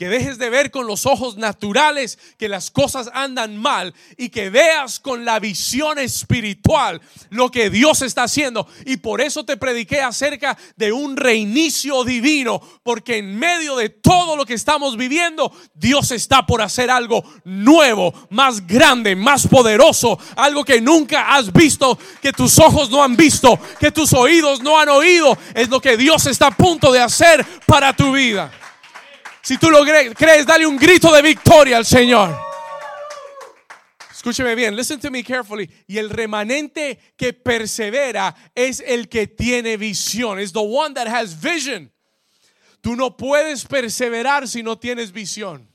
que 0.03 0.09
dejes 0.09 0.37
de 0.37 0.51
ver 0.51 0.73
con 0.73 0.89
los 0.89 1.07
ojos 1.07 1.37
naturales 1.37 2.19
que 2.37 2.49
las 2.49 2.73
cosas 2.73 3.09
andan 3.15 3.57
mal 3.57 3.95
y 4.17 4.31
que 4.31 4.51
veas 4.51 4.99
con 4.99 5.25
la 5.25 5.39
visión 5.39 5.97
espiritual 6.01 7.01
lo 7.31 7.53
que 7.53 7.71
Dios 7.71 8.03
está 8.03 8.25
haciendo. 8.25 8.67
Y 8.85 8.97
por 8.97 9.21
eso 9.21 9.45
te 9.45 9.57
prediqué 9.57 10.01
acerca 10.01 10.59
de 10.75 10.91
un 10.91 11.17
reinicio 11.17 12.03
divino, 12.03 12.61
porque 12.83 13.19
en 13.19 13.39
medio 13.39 13.77
de 13.77 13.91
todo 13.91 14.35
lo 14.35 14.45
que 14.45 14.55
estamos 14.55 14.97
viviendo, 14.97 15.53
Dios 15.73 16.11
está 16.11 16.47
por 16.47 16.63
hacer 16.63 16.91
algo 16.91 17.23
nuevo, 17.45 18.13
más 18.31 18.67
grande, 18.67 19.15
más 19.15 19.47
poderoso, 19.47 20.19
algo 20.35 20.65
que 20.65 20.81
nunca 20.81 21.37
has 21.37 21.53
visto, 21.53 21.97
que 22.21 22.33
tus 22.33 22.59
ojos 22.59 22.91
no 22.91 23.05
han 23.05 23.15
visto, 23.15 23.57
que 23.79 23.93
tus 23.93 24.13
oídos 24.15 24.63
no 24.63 24.81
han 24.81 24.89
oído. 24.89 25.39
Es 25.55 25.69
lo 25.69 25.81
que 25.81 25.97
Dios 25.97 26.27
está 26.27 26.49
a 26.49 26.57
punto 26.57 26.91
de 26.91 27.01
hacer 27.01 27.47
para 27.69 27.95
tu 27.95 28.11
vida. 28.11 28.51
Si 29.43 29.59
tú 29.59 29.71
lo 29.71 29.85
crees, 29.85 30.47
dale 30.47 30.67
un 30.67 30.77
grito 30.77 31.13
de 31.13 31.21
victoria 31.21 31.77
al 31.77 31.85
Señor. 31.85 32.39
Escúcheme 34.13 34.55
bien, 34.55 34.77
listen 34.77 35.01
to 35.01 35.11
me 35.11 35.25
carefully. 35.25 35.69
Y 35.89 35.99
el 35.99 36.09
remanente 36.09 36.97
que 37.17 37.33
persevera 37.33 38.33
es 38.55 38.79
el 38.87 39.09
que 39.09 39.27
tiene 39.27 39.77
visión. 39.77 40.39
Es 40.39 40.53
the 40.53 40.61
one 40.61 40.95
that 40.95 41.09
has 41.09 41.35
vision. 41.35 41.91
Tú 42.81 42.95
no 42.95 43.17
puedes 43.17 43.65
perseverar 43.65 44.47
si 44.47 44.63
no 44.63 44.79
tienes 44.79 45.11
visión. 45.11 45.72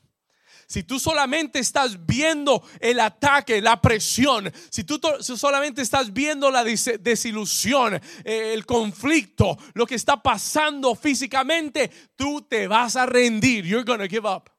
Si 0.69 0.83
tú 0.83 0.99
solamente 0.99 1.59
estás 1.59 2.05
viendo 2.05 2.61
el 2.81 2.99
ataque, 2.99 3.61
la 3.61 3.81
presión, 3.81 4.51
si 4.69 4.83
tú 4.83 4.99
solamente 5.21 5.81
estás 5.81 6.11
viendo 6.11 6.51
la 6.51 6.65
desilusión, 6.65 7.95
eh, 8.25 8.51
el 8.53 8.65
conflicto, 8.65 9.57
lo 9.75 9.85
que 9.85 9.95
está 9.95 10.21
pasando 10.21 10.93
físicamente, 10.93 11.89
tú 12.17 12.41
te 12.41 12.67
vas 12.67 12.97
a 12.97 13.05
rendir. 13.05 13.63
You're 13.65 13.85
gonna 13.85 14.09
give 14.09 14.27
up. 14.27 14.51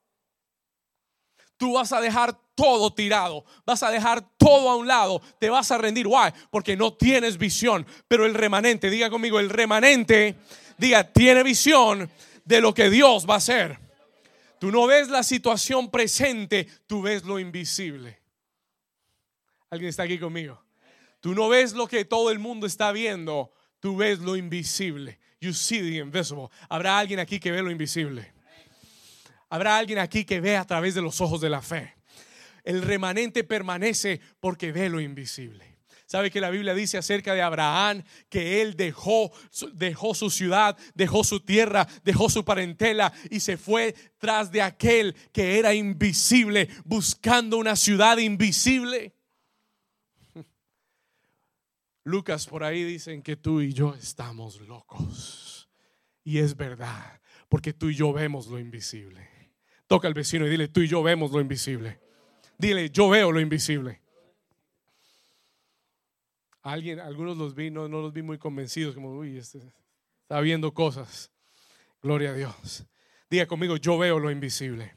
Tú 1.59 1.75
vas 1.75 1.93
a 1.93 2.01
dejar 2.01 2.35
todo 2.55 2.95
tirado, 2.95 3.45
vas 3.67 3.83
a 3.83 3.91
dejar 3.91 4.23
todo 4.39 4.71
a 4.71 4.77
un 4.77 4.87
lado, 4.87 5.21
te 5.39 5.51
vas 5.51 5.71
a 5.71 5.77
rendir. 5.77 6.07
Why? 6.07 6.33
Porque 6.51 6.75
no 6.75 6.95
tienes 6.95 7.37
visión. 7.37 7.87
Pero 8.09 8.25
el 8.25 8.33
remanente, 8.33 8.89
diga 8.89 9.11
conmigo, 9.11 9.41
el 9.41 9.51
remanente, 9.51 10.37
diga, 10.79 11.13
tiene 11.13 11.43
visión 11.43 12.11
de 12.47 12.63
lo 12.63 12.73
que 12.73 12.89
Dios 12.89 13.29
va 13.29 13.35
a 13.35 13.39
hacer. 13.39 13.88
Tú 14.59 14.73
no 14.73 14.87
ves 14.87 15.09
la 15.09 15.23
situación 15.23 15.91
presente, 15.91 16.67
tú 16.87 17.03
ves 17.03 17.25
lo 17.25 17.39
invisible. 17.39 18.19
¿Alguien 19.71 19.91
está 19.91 20.05
aquí 20.05 20.19
conmigo? 20.19 20.63
Tú 21.21 21.35
no 21.35 21.49
ves 21.49 21.73
lo 21.73 21.87
que 21.87 22.05
todo 22.05 22.31
el 22.31 22.39
mundo 22.39 22.67
está 22.67 22.93
viendo, 22.93 23.53
tú 23.81 23.97
ves 23.97 24.19
lo 24.21 24.37
invisible. 24.37 25.19
You 25.41 25.53
see 25.53 25.81
the 25.81 25.99
invisible. 25.99 26.49
Habrá 26.69 26.99
alguien 26.99 27.21
aquí 27.21 27.39
que 27.39 27.53
ve 27.53 27.63
lo 27.63 27.71
invisible. 27.71 28.33
Habrá 29.49 29.79
alguien 29.79 29.99
aquí 29.99 30.25
que 30.25 30.41
ve 30.41 30.57
a 30.57 30.65
través 30.65 30.95
de 30.95 31.03
los 31.03 31.21
ojos 31.21 31.41
de 31.41 31.49
la 31.49 31.63
fe. 31.63 31.95
El 32.65 32.83
remanente 32.83 33.45
permanece 33.45 34.21
porque 34.41 34.73
ve 34.73 34.89
lo 34.89 35.01
invisible. 35.01 35.78
¿Sabe 36.09 36.31
que 36.31 36.41
la 36.41 36.49
Biblia 36.49 36.75
dice 36.75 36.97
acerca 36.97 37.35
de 37.35 37.43
Abraham 37.43 38.03
que 38.31 38.63
él 38.63 38.77
dejó, 38.77 39.31
dejó 39.75 40.15
su 40.15 40.31
ciudad, 40.31 40.75
dejó 40.95 41.23
su 41.23 41.41
tierra, 41.41 41.87
dejó 42.03 42.31
su 42.31 42.47
parentela 42.47 43.13
y 43.31 43.41
se 43.41 43.59
fue 43.59 43.95
tras 44.17 44.51
de 44.51 44.63
aquel 44.63 45.15
que 45.33 45.59
era 45.59 45.75
invisible, 45.75 46.71
buscando 46.87 47.59
una 47.59 47.77
ciudad 47.77 48.17
invisible? 48.17 49.13
Lucas 52.05 52.47
por 52.47 52.65
ahí 52.65 52.85
dicen 52.85 53.21
que 53.21 53.37
tú 53.37 53.61
y 53.61 53.75
yo 53.75 53.95
estamos 53.95 54.63
locos. 54.63 55.69
Y 56.25 56.39
es 56.39 56.57
verdad, 56.57 57.21
porque 57.51 57.75
tú 57.75 57.91
y 57.91 57.95
yo 57.95 58.15
vemos 58.15 58.47
lo 58.47 58.59
invisible. 58.59 59.29
Toca 59.87 60.09
al 60.09 60.15
vecino 60.15 60.47
y 60.47 60.51
dile, 60.51 60.69
tú 60.69 60.81
y 60.81 60.89
yo 60.89 61.03
vemos 61.03 61.33
lo 61.33 61.41
invisible. 61.43 62.01
Dile, 62.57 62.89
yo 62.89 63.11
veo 63.11 63.31
lo 63.31 63.41
invisible. 63.41 64.01
Alguien, 66.69 67.01
algunos 67.01 67.39
los 67.39 67.55
vi, 67.55 67.71
no, 67.71 67.89
los 67.89 68.13
vi 68.13 68.21
muy 68.21 68.37
convencidos, 68.37 68.95
como, 68.95 69.17
uy, 69.17 69.39
este 69.39 69.59
está 70.21 70.39
viendo 70.43 70.75
cosas. 70.75 71.31
Gloria 72.03 72.33
a 72.33 72.55
Diga 73.31 73.47
conmigo, 73.47 73.79
yo 73.79 73.97
veo 73.97 74.19
lo 74.19 74.31
invisible. 74.31 74.93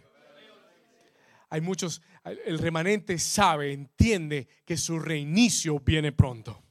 hay 1.50 1.62
muchos, 1.62 2.02
el 2.46 2.60
remanente 2.60 3.18
sabe, 3.18 3.72
entiende 3.72 4.50
que 4.66 4.76
su 4.76 5.00
reinicio 5.00 5.80
viene 5.80 6.12
pronto. 6.12 6.62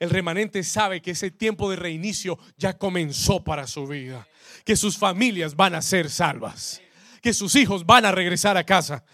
El 0.00 0.10
remanente 0.10 0.64
sabe 0.64 1.00
que 1.00 1.12
ese 1.12 1.30
tiempo 1.30 1.70
de 1.70 1.76
reinicio 1.76 2.40
ya 2.56 2.76
comenzó 2.76 3.44
para 3.44 3.68
su 3.68 3.86
vida, 3.86 4.26
que 4.64 4.74
sus 4.74 4.98
familias 4.98 5.54
van 5.54 5.76
a 5.76 5.82
ser 5.82 6.10
salvas, 6.10 6.82
que 7.22 7.32
sus 7.32 7.54
hijos 7.54 7.86
van 7.86 8.04
a 8.04 8.10
regresar 8.10 8.56
a 8.56 8.64
casa. 8.64 9.04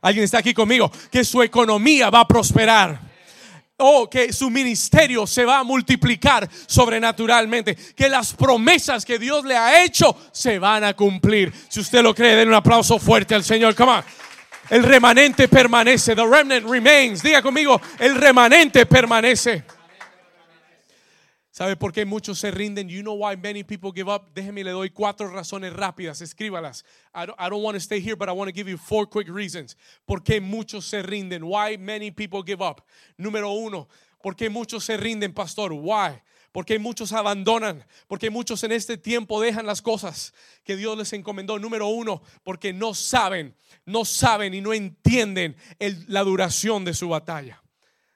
Alguien 0.00 0.24
está 0.24 0.38
aquí 0.38 0.54
conmigo, 0.54 0.90
que 1.10 1.22
su 1.22 1.42
economía 1.42 2.08
va 2.08 2.20
a 2.20 2.28
prosperar 2.28 3.13
oh, 3.78 4.08
que 4.08 4.32
su 4.32 4.50
ministerio 4.50 5.26
se 5.26 5.44
va 5.44 5.58
a 5.58 5.64
multiplicar 5.64 6.48
sobrenaturalmente, 6.66 7.76
que 7.96 8.08
las 8.08 8.32
promesas 8.32 9.04
que 9.04 9.18
Dios 9.18 9.44
le 9.44 9.56
ha 9.56 9.84
hecho 9.84 10.16
se 10.32 10.58
van 10.58 10.84
a 10.84 10.94
cumplir. 10.94 11.52
Si 11.68 11.80
usted 11.80 12.02
lo 12.02 12.14
cree, 12.14 12.36
den 12.36 12.48
un 12.48 12.54
aplauso 12.54 12.98
fuerte 12.98 13.34
al 13.34 13.44
Señor. 13.44 13.74
Come 13.74 13.92
on. 13.92 14.04
El 14.70 14.82
remanente 14.82 15.48
permanece. 15.48 16.14
The 16.14 16.26
remnant 16.26 16.66
remains. 16.66 17.22
Diga 17.22 17.42
conmigo, 17.42 17.80
el 17.98 18.14
remanente 18.14 18.86
permanece. 18.86 19.64
¿Sabe 21.54 21.76
por 21.76 21.92
qué 21.92 22.04
muchos 22.04 22.40
se 22.40 22.50
rinden? 22.50 22.88
You 22.88 23.02
know 23.02 23.14
why 23.14 23.36
many 23.36 23.62
people 23.62 23.92
give 23.92 24.08
up? 24.08 24.34
Déjeme 24.34 24.64
le 24.64 24.72
doy 24.72 24.90
cuatro 24.90 25.30
razones 25.30 25.72
rápidas, 25.72 26.20
escríbalas. 26.20 26.82
I 27.14 27.26
don't, 27.26 27.38
I 27.38 27.48
don't 27.48 27.62
want 27.62 27.76
to 27.76 27.80
stay 27.80 28.00
here, 28.00 28.16
but 28.16 28.28
I 28.28 28.32
want 28.32 28.48
to 28.48 28.52
give 28.52 28.68
you 28.68 28.76
four 28.76 29.06
quick 29.06 29.28
reasons. 29.28 29.76
¿Por 30.04 30.24
qué 30.24 30.40
muchos 30.40 30.84
se 30.84 31.00
rinden? 31.00 31.44
Why 31.44 31.76
many 31.76 32.10
people 32.10 32.42
give 32.42 32.60
up? 32.60 32.82
Número 33.16 33.52
uno, 33.52 33.86
¿por 34.20 34.34
qué 34.34 34.50
muchos 34.50 34.82
se 34.84 34.96
rinden, 34.96 35.32
pastor? 35.32 35.72
Why? 35.72 36.20
Porque 36.50 36.76
muchos 36.80 37.12
abandonan, 37.12 37.84
porque 38.08 38.30
muchos 38.30 38.64
en 38.64 38.72
este 38.72 38.96
tiempo 38.96 39.40
dejan 39.40 39.64
las 39.64 39.80
cosas 39.80 40.34
que 40.64 40.74
Dios 40.74 40.98
les 40.98 41.12
encomendó. 41.12 41.60
Número 41.60 41.86
uno, 41.86 42.20
porque 42.42 42.72
no 42.72 42.94
saben, 42.94 43.54
no 43.86 44.04
saben 44.04 44.54
y 44.54 44.60
no 44.60 44.72
entienden 44.72 45.54
la 46.08 46.24
duración 46.24 46.84
de 46.84 46.94
su 46.94 47.10
batalla. 47.10 47.62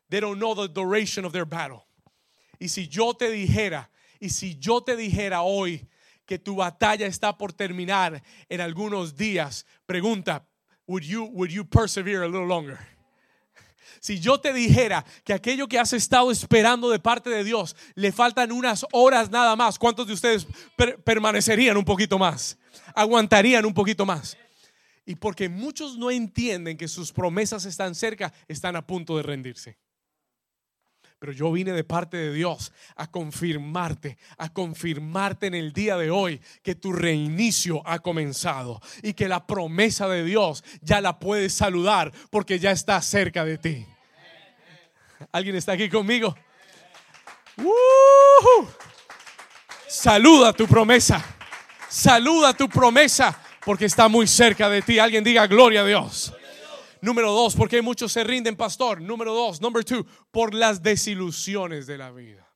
They 0.09 0.19
don't 0.19 0.41
know 0.41 0.57
the 0.57 0.67
duration 0.67 1.25
of 1.25 1.33
their 1.33 1.47
battle. 1.47 1.88
Y 2.59 2.69
si 2.69 2.89
yo 2.89 3.15
te 3.15 3.31
dijera, 3.31 3.91
y 4.21 4.31
si 4.31 4.59
yo 4.59 4.83
te 4.83 4.97
dijera 4.97 5.43
hoy 5.43 5.87
que 6.27 6.39
tu 6.39 6.57
batalla 6.57 7.07
está 7.07 7.37
por 7.37 7.53
terminar 7.53 8.23
en 8.49 8.61
algunos 8.61 9.17
días, 9.17 9.65
pregunta, 9.87 10.47
would 10.87 11.03
you, 11.03 11.25
would 11.25 11.51
you 11.51 11.65
persevere 11.65 12.25
a 12.25 12.29
little 12.29 12.47
longer? 12.47 12.79
Si 14.01 14.21
yo 14.21 14.39
te 14.39 14.53
dijera 14.53 15.05
que 15.25 15.33
aquello 15.33 15.67
que 15.67 15.79
has 15.79 15.93
estado 15.93 16.31
esperando 16.31 16.91
de 16.91 16.99
parte 16.99 17.31
de 17.31 17.43
Dios 17.43 17.75
le 17.95 18.13
faltan 18.13 18.53
unas 18.53 18.87
horas 18.93 19.31
nada 19.31 19.57
más, 19.57 19.79
¿cuántos 19.79 20.07
de 20.07 20.13
ustedes 20.13 20.47
permanecerían 21.05 21.77
un 21.77 21.85
poquito 21.85 22.19
más? 22.19 22.59
Aguantarían 22.95 23.65
un 23.65 23.75
poquito 23.75 24.07
más. 24.07 24.37
Y 25.05 25.15
porque 25.15 25.49
muchos 25.49 25.97
no 25.97 26.11
entienden 26.11 26.77
que 26.77 26.87
sus 26.87 27.13
promesas 27.13 27.65
están 27.65 27.95
cerca, 27.95 28.33
están 28.47 28.77
a 28.77 28.87
punto 28.87 29.17
de 29.17 29.23
rendirse. 29.23 29.79
Pero 31.19 31.33
yo 31.33 31.51
vine 31.51 31.73
de 31.73 31.83
parte 31.83 32.17
de 32.17 32.33
Dios 32.33 32.73
a 32.95 33.11
confirmarte, 33.11 34.19
a 34.37 34.53
confirmarte 34.53 35.49
en 35.49 35.55
el 35.55 35.73
día 35.73 35.97
de 35.97 36.11
hoy 36.11 36.41
que 36.63 36.77
tu 36.77 36.93
reinicio 36.93 37.83
ha 37.87 37.99
comenzado 37.99 38.81
y 39.03 39.15
que 39.15 39.27
la 39.27 39.45
promesa 39.45 40.09
de 40.09 40.25
Dios 40.25 40.63
ya 40.81 41.01
la 41.01 41.19
puedes 41.19 41.55
saludar 41.55 42.13
porque 42.31 42.61
ya 42.61 42.71
está 42.71 43.03
cerca 43.03 43.45
de 43.45 43.59
ti. 43.59 43.87
¿Alguien 45.33 45.57
está 45.57 45.73
aquí 45.73 45.89
conmigo? 45.89 46.37
Saluda 49.89 50.53
tu 50.53 50.69
promesa. 50.69 51.25
Saluda 51.89 52.55
tu 52.55 52.69
promesa 52.69 53.37
porque 53.65 53.87
está 53.87 54.07
muy 54.07 54.29
cerca 54.29 54.69
de 54.69 54.83
ti. 54.83 55.01
Alguien 55.01 55.25
diga 55.25 55.49
gloria 55.49 55.81
a 55.81 55.85
Dios. 55.85 56.33
Número 57.01 57.33
dos, 57.33 57.55
porque 57.55 57.83
muchos 57.83 58.13
se 58.13 58.25
rinden, 58.25 58.57
pastor. 58.57 59.01
Número 59.01 59.33
dos, 59.33 59.61
number 59.61 59.85
two, 59.85 60.07
por 60.31 60.55
las 60.55 60.83
desilusiones 60.83 61.87
de 61.87 61.99
la 61.99 62.11
vida. 62.11 62.49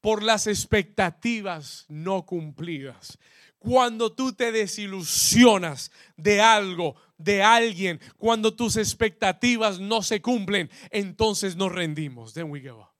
Por 0.00 0.22
las 0.22 0.46
expectativas 0.46 1.86
no 1.88 2.26
cumplidas. 2.26 3.18
Cuando 3.58 4.12
tú 4.12 4.32
te 4.32 4.50
desilusionas 4.50 5.92
de 6.16 6.40
algo, 6.40 6.96
de 7.16 7.42
alguien, 7.42 8.00
cuando 8.18 8.54
tus 8.54 8.76
expectativas 8.76 9.78
no 9.78 10.02
se 10.02 10.20
cumplen, 10.20 10.68
entonces 10.90 11.54
nos 11.54 11.70
rendimos. 11.70 12.34
Then 12.34 12.50
we 12.50 12.60
give 12.60 12.72
up. 12.72 12.92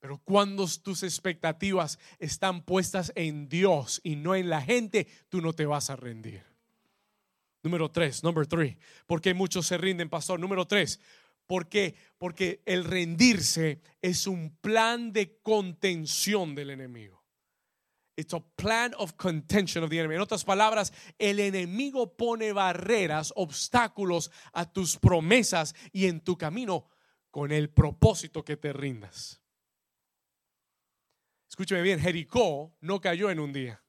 Pero 0.00 0.18
cuando 0.18 0.66
tus 0.82 1.04
expectativas 1.04 2.00
están 2.18 2.64
puestas 2.64 3.12
en 3.14 3.48
Dios 3.48 4.00
y 4.02 4.16
no 4.16 4.34
en 4.34 4.50
la 4.50 4.60
gente, 4.60 5.06
tú 5.28 5.40
no 5.40 5.52
te 5.52 5.64
vas 5.64 5.90
a 5.90 5.96
rendir. 5.96 6.51
Número 7.62 7.90
tres, 7.90 8.24
number 8.24 8.46
three. 8.46 8.76
¿Por 9.06 9.20
qué 9.20 9.34
muchos 9.34 9.66
se 9.66 9.78
rinden, 9.78 10.08
pastor? 10.08 10.40
Número 10.40 10.66
tres. 10.66 11.00
¿Por 11.46 11.68
qué? 11.68 11.94
Porque 12.18 12.62
el 12.66 12.84
rendirse 12.84 13.80
es 14.00 14.26
un 14.26 14.56
plan 14.56 15.12
de 15.12 15.38
contención 15.42 16.54
del 16.54 16.70
enemigo. 16.70 17.22
It's 18.16 18.34
a 18.34 18.40
plan 18.56 18.92
of 18.98 19.14
contention 19.14 19.84
of 19.84 19.90
the 19.90 19.98
enemy. 19.98 20.16
En 20.16 20.20
otras 20.20 20.44
palabras, 20.44 20.92
el 21.18 21.40
enemigo 21.40 22.16
pone 22.16 22.52
barreras, 22.52 23.32
obstáculos 23.36 24.30
a 24.52 24.70
tus 24.70 24.98
promesas 24.98 25.74
y 25.92 26.06
en 26.06 26.20
tu 26.20 26.36
camino 26.36 26.88
con 27.30 27.52
el 27.52 27.70
propósito 27.70 28.44
que 28.44 28.56
te 28.56 28.72
rindas. 28.72 29.40
Escúcheme 31.48 31.82
bien, 31.82 32.00
Jericó 32.00 32.76
no 32.80 33.00
cayó 33.00 33.30
en 33.30 33.40
un 33.40 33.52
día. 33.52 33.81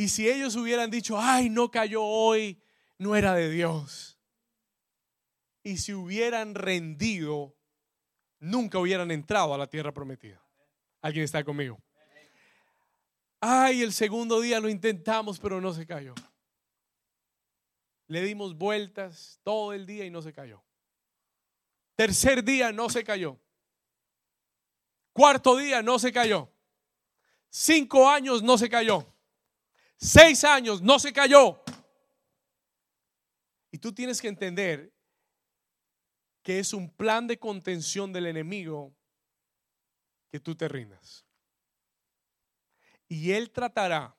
Y 0.00 0.08
si 0.08 0.30
ellos 0.30 0.56
hubieran 0.56 0.90
dicho, 0.90 1.20
ay, 1.20 1.50
no 1.50 1.70
cayó 1.70 2.02
hoy, 2.02 2.58
no 2.96 3.16
era 3.16 3.34
de 3.34 3.50
Dios. 3.50 4.18
Y 5.62 5.76
si 5.76 5.92
hubieran 5.92 6.54
rendido, 6.54 7.54
nunca 8.38 8.78
hubieran 8.78 9.10
entrado 9.10 9.52
a 9.52 9.58
la 9.58 9.66
tierra 9.66 9.92
prometida. 9.92 10.42
¿Alguien 11.02 11.26
está 11.26 11.44
conmigo? 11.44 11.78
Ay, 13.40 13.82
el 13.82 13.92
segundo 13.92 14.40
día 14.40 14.58
lo 14.58 14.70
intentamos, 14.70 15.38
pero 15.38 15.60
no 15.60 15.74
se 15.74 15.86
cayó. 15.86 16.14
Le 18.06 18.22
dimos 18.22 18.56
vueltas 18.56 19.38
todo 19.42 19.74
el 19.74 19.84
día 19.84 20.06
y 20.06 20.10
no 20.10 20.22
se 20.22 20.32
cayó. 20.32 20.64
Tercer 21.94 22.42
día 22.42 22.72
no 22.72 22.88
se 22.88 23.04
cayó. 23.04 23.38
Cuarto 25.12 25.58
día 25.58 25.82
no 25.82 25.98
se 25.98 26.10
cayó. 26.10 26.50
Cinco 27.50 28.08
años 28.08 28.42
no 28.42 28.56
se 28.56 28.70
cayó. 28.70 29.06
Seis 30.00 30.44
años, 30.44 30.80
no 30.80 30.98
se 30.98 31.12
cayó. 31.12 31.62
Y 33.70 33.78
tú 33.78 33.92
tienes 33.92 34.20
que 34.20 34.28
entender 34.28 34.92
que 36.42 36.58
es 36.58 36.72
un 36.72 36.88
plan 36.88 37.26
de 37.26 37.38
contención 37.38 38.10
del 38.12 38.26
enemigo 38.26 38.96
que 40.30 40.40
tú 40.40 40.56
te 40.56 40.68
rindas. 40.68 41.26
Y 43.08 43.32
él 43.32 43.50
tratará 43.50 44.16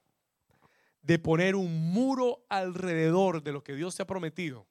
de 1.02 1.18
poner 1.18 1.56
un 1.56 1.92
muro 1.92 2.46
alrededor 2.48 3.42
de 3.42 3.52
lo 3.52 3.64
que 3.64 3.74
Dios 3.74 3.96
te 3.96 4.04
ha 4.04 4.08
prometido 4.08 4.68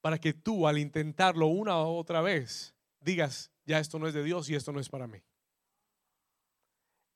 para 0.00 0.18
que 0.18 0.34
tú 0.34 0.68
al 0.68 0.78
intentarlo 0.78 1.46
una 1.46 1.82
u 1.82 1.96
otra 1.96 2.20
vez 2.20 2.76
digas, 3.00 3.50
ya 3.64 3.80
esto 3.80 3.98
no 3.98 4.06
es 4.06 4.14
de 4.14 4.22
Dios 4.22 4.48
y 4.48 4.54
esto 4.54 4.70
no 4.70 4.78
es 4.78 4.88
para 4.88 5.08
mí. 5.08 5.24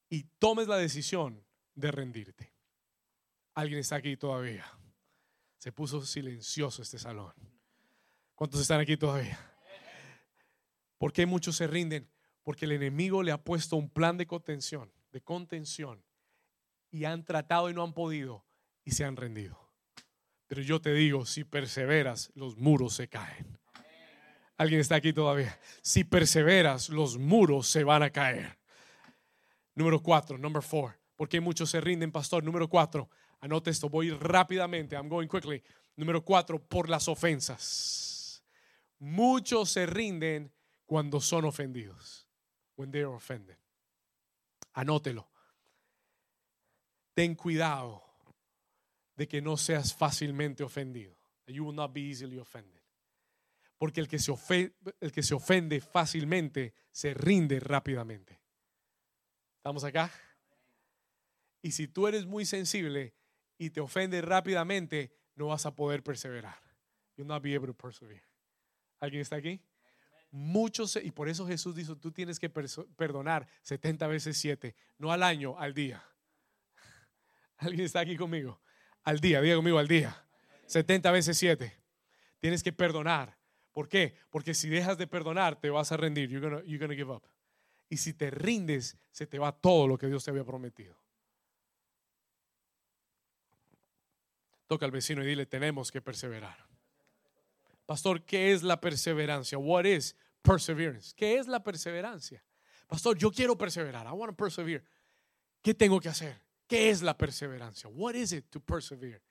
Y 0.09 0.25
tomes 0.39 0.67
la 0.67 0.77
decisión 0.77 1.47
de 1.79 1.93
rendirte. 1.93 2.53
Alguien 3.55 3.81
está 3.81 3.97
aquí 3.97 4.17
todavía. 4.17 4.67
Se 5.59 5.73
puso 5.73 6.05
silencioso 6.05 6.83
este 6.83 6.99
salón. 6.99 7.33
¿Cuántos 8.35 8.61
están 8.61 8.81
aquí 8.81 8.97
todavía? 8.97 9.39
¿Por 10.99 11.13
qué 11.13 11.27
muchos 11.27 11.57
se 11.57 11.67
rinden? 11.67 12.11
Porque 12.43 12.65
el 12.65 12.73
enemigo 12.73 13.23
le 13.23 13.33
ha 13.33 13.43
puesto 13.43 13.77
un 13.77 13.91
plan 13.91 14.17
de 14.17 14.27
contención, 14.27 14.93
de 15.13 15.21
contención, 15.21 16.05
y 16.91 17.05
han 17.05 17.25
tratado 17.25 17.71
y 17.71 17.75
no 17.75 17.83
han 17.83 17.93
podido 17.93 18.45
y 18.85 18.93
se 18.93 19.05
han 19.05 19.17
rendido. 19.17 19.71
Pero 20.47 20.63
yo 20.63 20.81
te 20.81 20.93
digo, 20.95 21.27
si 21.27 21.45
perseveras, 21.45 22.33
los 22.35 22.57
muros 22.57 22.95
se 22.95 23.09
caen. 23.09 23.59
¿Alguien 24.57 24.81
está 24.81 24.97
aquí 24.97 25.13
todavía? 25.13 25.59
Si 25.83 26.03
perseveras, 26.03 26.89
los 26.89 27.19
muros 27.19 27.69
se 27.69 27.85
van 27.85 28.03
a 28.03 28.11
caer. 28.11 28.59
Número 29.75 30.03
cuatro, 30.03 30.39
number 30.39 30.63
four. 30.63 30.99
¿Por 31.19 31.29
qué 31.29 31.41
muchos 31.41 31.71
se 31.71 31.81
rinden, 31.81 32.13
pastor? 32.13 32.45
Número 32.45 32.69
cuatro. 32.69 33.11
Anote 33.41 33.71
esto, 33.71 33.89
voy 33.89 34.13
rápidamente. 34.13 34.95
I'm 34.95 35.09
going 35.09 35.27
quickly. 35.27 35.61
Número 35.97 36.25
cuatro, 36.25 36.61
por 36.61 36.89
las 36.89 37.09
ofensas. 37.09 38.45
Muchos 39.01 39.69
se 39.69 39.85
rinden 39.85 40.53
cuando 40.87 41.21
son 41.21 41.45
ofendidos. 41.45 42.29
When 42.77 42.93
they 42.93 43.01
are 43.01 43.11
offended. 43.11 43.57
Anótelo. 44.75 45.29
Ten 47.15 47.35
cuidado 47.35 48.05
de 49.17 49.27
que 49.27 49.43
no 49.43 49.57
seas 49.57 49.93
fácilmente 49.93 50.63
ofendido. 50.63 51.17
You 51.49 51.65
will 51.65 51.75
not 51.75 51.93
be 51.93 52.03
easily 52.03 52.39
offended. 52.39 52.81
Porque 53.77 53.99
el 53.99 54.07
que 54.07 54.21
se 54.21 54.33
el 55.01 55.11
que 55.11 55.25
se 55.25 55.35
ofende 55.35 55.81
fácilmente 55.81 56.75
se 56.93 57.13
rinde 57.13 57.59
rápidamente. 57.59 58.41
¿Estamos 59.57 59.83
acá? 59.83 60.13
Y 61.69 61.73
si 61.73 61.87
tú 61.87 62.07
eres 62.09 62.25
muy 62.25 62.47
sensible, 62.47 63.13
y 63.59 63.69
te 63.69 63.83
ofende 63.83 64.23
rápidamente, 64.23 65.13
no 65.35 65.49
vas 65.49 65.67
a 65.67 65.75
poder 65.77 66.03
perseverar. 66.03 66.59
You'll 67.15 67.29
not 67.29 67.43
be 67.43 67.55
able 67.55 67.67
to 67.67 67.75
persevere. 67.75 68.23
¿Alguien 69.01 69.21
está 69.21 69.37
aquí? 69.37 69.61
Muchos, 70.31 70.97
y 70.97 71.11
por 71.11 71.29
eso 71.29 71.47
Jesús 71.47 71.77
dijo, 71.77 71.95
tú 71.95 72.11
tienes 72.11 72.39
que 72.39 72.49
perdonar 72.49 73.47
70 73.61 74.07
veces 74.07 74.39
7, 74.39 74.75
no 74.97 75.13
al 75.13 75.23
año, 75.23 75.59
al 75.59 75.75
día. 75.75 76.03
¿Alguien 77.59 77.85
está 77.85 78.01
aquí 78.01 78.17
conmigo? 78.17 78.63
Al 79.05 79.21
día, 79.21 79.43
diga 79.43 79.57
conmigo, 79.57 79.79
al 79.79 79.89
día. 79.89 80.25
70 80.69 81.11
veces 81.11 81.37
7. 81.37 81.71
Tienes 82.39 82.63
que 82.63 82.73
perdonar. 82.73 83.37
¿Por 83.73 83.91
qué? 83.91 84.17
Porque 84.31 84.55
si 84.55 84.71
dejas 84.71 84.97
de 84.97 85.07
perdonar, 85.07 85.61
te 85.61 85.69
vas 85.69 85.93
a 85.93 85.99
rendir. 85.99 86.31
You're 86.31 86.65
you're 86.65 86.79
gonna 86.79 86.95
give 86.95 87.13
up. 87.13 87.29
Y 87.91 87.99
si 87.99 88.15
te 88.15 88.31
rindes, 88.31 88.97
se 89.11 89.27
te 89.27 89.39
va 89.39 89.53
todo 89.53 89.87
lo 89.87 89.99
que 89.99 90.07
Dios 90.07 90.25
te 90.25 90.31
había 90.31 90.45
prometido. 90.45 90.97
Toca 94.69 94.85
al 94.87 94.93
vecino 94.93 95.25
y 95.25 95.27
dile, 95.27 95.47
tenemos 95.47 95.91
que 95.91 96.01
perseverar. 96.01 96.57
Pastor, 97.87 98.23
¿qué 98.23 98.53
es 98.53 98.63
la 98.63 98.81
perseverancia? 98.81 99.59
What 99.59 99.87
is 99.87 100.15
perseverance? 100.43 101.13
¿Qué 101.17 101.39
es 101.39 101.49
la 101.49 101.65
perseverancia? 101.65 102.45
Pastor, 102.87 103.17
yo 103.17 103.31
quiero 103.31 103.57
perseverar. 103.57 104.07
I 104.07 104.11
want 104.11 104.31
to 104.31 104.37
persevere. 104.37 104.85
¿Qué 105.63 105.75
tengo 105.75 105.99
que 106.01 106.09
hacer? 106.09 106.41
¿Qué 106.67 106.91
es 106.91 107.03
la 107.03 107.17
perseverancia? 107.17 107.89
What 107.89 108.15
is 108.15 108.33
it 108.33 108.45
to 108.51 108.61
persevere? 108.61 109.23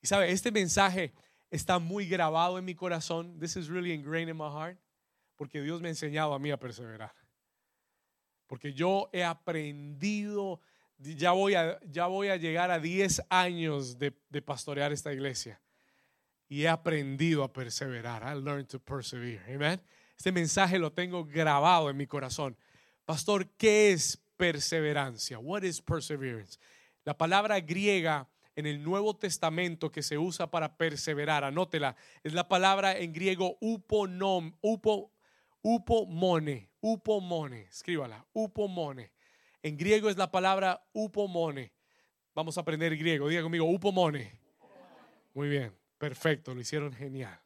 Y 0.00 0.06
sabe, 0.08 0.32
este 0.32 0.50
mensaje 0.50 1.12
está 1.48 1.78
muy 1.78 2.08
grabado 2.08 2.58
en 2.58 2.64
mi 2.64 2.74
corazón. 2.74 3.38
This 3.38 3.56
is 3.56 3.68
really 3.68 3.92
ingrained 3.92 4.28
in 4.28 4.36
my 4.36 4.50
heart. 4.50 4.76
Porque 5.36 5.62
Dios 5.62 5.80
me 5.80 5.88
ha 5.88 5.90
enseñado 5.92 6.34
a 6.34 6.38
mí 6.38 6.50
a 6.50 6.56
perseverar. 6.58 7.14
Porque 8.48 8.72
yo 8.72 9.08
he 9.12 9.22
aprendido, 9.22 10.60
ya 11.02 11.32
voy 11.32 11.54
a, 11.54 11.78
ya 11.90 12.06
voy 12.06 12.28
a 12.28 12.36
llegar 12.36 12.70
a 12.70 12.78
10 12.78 13.22
años 13.28 13.98
de, 13.98 14.12
de 14.30 14.42
pastorear 14.42 14.92
esta 14.92 15.12
iglesia 15.12 15.60
y 16.48 16.64
he 16.64 16.68
aprendido 16.68 17.44
a 17.44 17.52
perseverar. 17.52 18.22
I 18.24 18.38
learned 18.38 18.68
to 18.68 18.78
persevere. 18.78 19.40
Amen. 19.54 19.80
Este 20.16 20.32
mensaje 20.32 20.78
lo 20.78 20.92
tengo 20.92 21.24
grabado 21.24 21.88
en 21.88 21.96
mi 21.96 22.06
corazón. 22.06 22.56
Pastor, 23.06 23.48
¿qué 23.56 23.92
es 23.92 24.22
perseverancia? 24.36 25.38
What 25.38 25.62
is 25.62 25.80
perseverance? 25.80 26.58
La 27.04 27.16
palabra 27.16 27.58
griega 27.60 28.28
en 28.54 28.66
el 28.66 28.82
Nuevo 28.82 29.16
Testamento 29.16 29.90
que 29.90 30.02
se 30.02 30.18
usa 30.18 30.50
para 30.50 30.76
perseverar, 30.76 31.42
anótela, 31.42 31.96
es 32.22 32.34
la 32.34 32.48
palabra 32.48 32.98
en 32.98 33.12
griego 33.12 33.56
uponom, 33.60 34.52
upo, 34.60 35.10
upomone, 35.62 36.70
upomone, 36.80 37.62
escríbala, 37.62 38.26
upomone. 38.34 39.11
En 39.62 39.76
griego 39.76 40.08
es 40.08 40.16
la 40.16 40.30
palabra 40.30 40.84
upomone. 40.92 41.72
Vamos 42.34 42.56
a 42.56 42.62
aprender 42.62 42.96
griego, 42.96 43.28
diga 43.28 43.42
conmigo, 43.42 43.66
upomone. 43.66 44.32
Muy 45.34 45.48
bien. 45.48 45.72
Perfecto, 46.02 46.52
lo 46.52 46.60
hicieron 46.60 46.92
genial. 46.92 47.38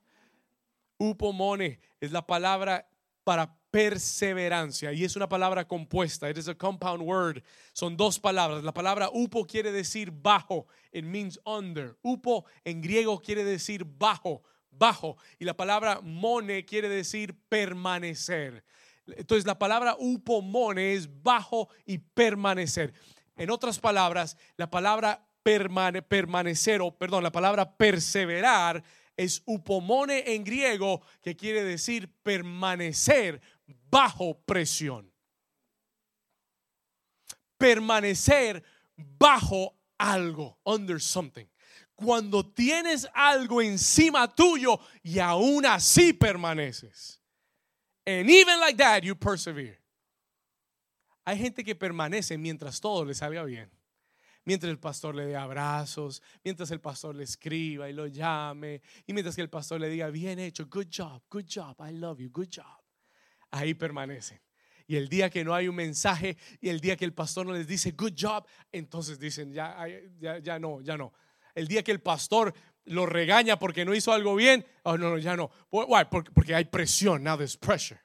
Upomone 0.97 1.79
es 2.01 2.11
la 2.11 2.27
palabra 2.27 2.89
para 3.23 3.55
perseverancia 3.71 4.95
y 4.95 5.05
es 5.05 5.15
una 5.15 5.29
palabra 5.29 5.69
compuesta. 5.69 6.31
It 6.31 6.39
is 6.39 6.49
a 6.49 6.55
compound 6.55 7.03
word. 7.03 7.43
Son 7.75 7.99
dos 7.99 8.19
palabras. 8.19 8.65
La 8.65 8.73
palabra 8.73 9.11
upo 9.13 9.47
quiere 9.47 9.73
decir 9.73 10.11
bajo. 10.11 10.69
It 10.91 11.05
means 11.05 11.39
under. 11.45 11.99
Upo 12.03 12.47
en 12.65 12.81
griego 12.81 13.21
quiere 13.21 13.45
decir 13.45 13.85
bajo, 13.85 14.43
bajo. 14.71 15.19
Y 15.39 15.45
la 15.45 15.55
palabra 15.55 16.01
mone 16.01 16.65
quiere 16.65 16.89
decir 16.89 17.37
permanecer. 17.51 18.65
Entonces 19.09 19.47
la 19.47 19.59
palabra 19.59 19.97
upomone 19.99 20.95
es 20.95 21.23
bajo 21.23 21.69
y 21.85 21.99
permanecer. 21.99 22.93
En 23.37 23.51
otras 23.51 23.79
palabras, 23.79 24.37
la 24.57 24.71
palabra 24.71 25.27
permanecer, 25.43 26.81
o 26.81 26.97
perdón, 26.97 27.23
la 27.23 27.31
palabra 27.31 27.77
perseverar 27.77 28.83
es 29.17 29.43
upomone 29.47 30.35
en 30.35 30.45
griego, 30.45 31.03
que 31.23 31.37
quiere 31.37 31.63
decir 31.65 32.13
permanecer 32.23 33.41
bajo 33.91 34.39
presión. 34.41 35.13
Permanecer 37.57 38.63
bajo 38.97 39.79
algo, 39.99 40.59
under 40.65 41.01
something. 41.01 41.47
Cuando 41.95 42.53
tienes 42.53 43.09
algo 43.15 43.63
encima 43.63 44.35
tuyo 44.35 44.79
y 45.03 45.19
aún 45.19 45.65
así 45.65 46.13
permaneces. 46.13 47.23
And 48.07 48.31
even 48.31 48.61
like 48.61 48.77
that, 48.77 49.03
you 49.03 49.17
persevere. 49.17 49.79
Hay 51.25 51.39
gente 51.39 51.65
que 51.65 51.75
permanece 51.75 52.39
mientras 52.39 52.81
todo 52.81 53.05
le 53.05 53.15
salga 53.15 53.45
bien 53.45 53.69
mientras 54.47 54.71
el 54.71 54.79
pastor 54.79 55.15
le 55.15 55.27
dé 55.27 55.37
abrazos, 55.37 56.23
mientras 56.43 56.71
el 56.71 56.81
pastor 56.81 57.15
le 57.15 57.25
escriba 57.25 57.91
y 57.91 57.93
lo 57.93 58.07
llame, 58.07 58.81
y 59.07 59.13
mientras 59.13 59.35
que 59.35 59.43
el 59.43 59.51
pastor 59.51 59.81
le 59.81 59.91
diga, 59.91 60.09
bien 60.09 60.39
hecho, 60.39 60.67
good 60.67 60.87
job, 60.91 61.23
good 61.29 61.45
job, 61.53 61.77
I 61.81 61.93
love 61.93 62.21
you, 62.21 62.31
good 62.31 62.49
job. 62.49 62.81
Ahí 63.51 63.75
permanecen. 63.75 64.41
Y 64.87 64.95
el 64.97 65.09
día 65.09 65.29
que 65.29 65.45
no 65.45 65.53
hay 65.53 65.67
un 65.67 65.75
mensaje 65.75 66.37
y 66.61 66.69
el 66.69 66.81
día 66.81 66.97
que 66.97 67.05
el 67.05 67.13
pastor 67.13 67.45
no 67.45 67.53
les 67.53 67.67
dice 67.67 67.91
good 67.91 68.13
job, 68.17 68.47
entonces 68.71 69.19
dicen, 69.19 69.53
ya, 69.53 69.85
ya, 70.19 70.39
ya 70.39 70.59
no, 70.61 70.81
ya 70.81 70.97
no. 70.97 71.13
El 71.53 71.67
día 71.67 71.83
que 71.83 71.91
el 71.91 72.01
pastor 72.01 72.55
lo 72.87 73.07
regaña 73.07 73.59
porque 73.59 73.85
no 73.85 73.95
hizo 73.95 74.13
algo 74.13 74.35
bien, 74.35 74.67
oh 74.85 74.97
no, 74.97 75.11
no, 75.11 75.19
ya 75.19 75.37
no. 75.37 75.51
Why? 75.71 76.05
Porque, 76.11 76.55
hay 76.55 76.65
presión, 76.65 77.23
now 77.23 77.37
there's 77.37 77.57
pressure 77.57 78.01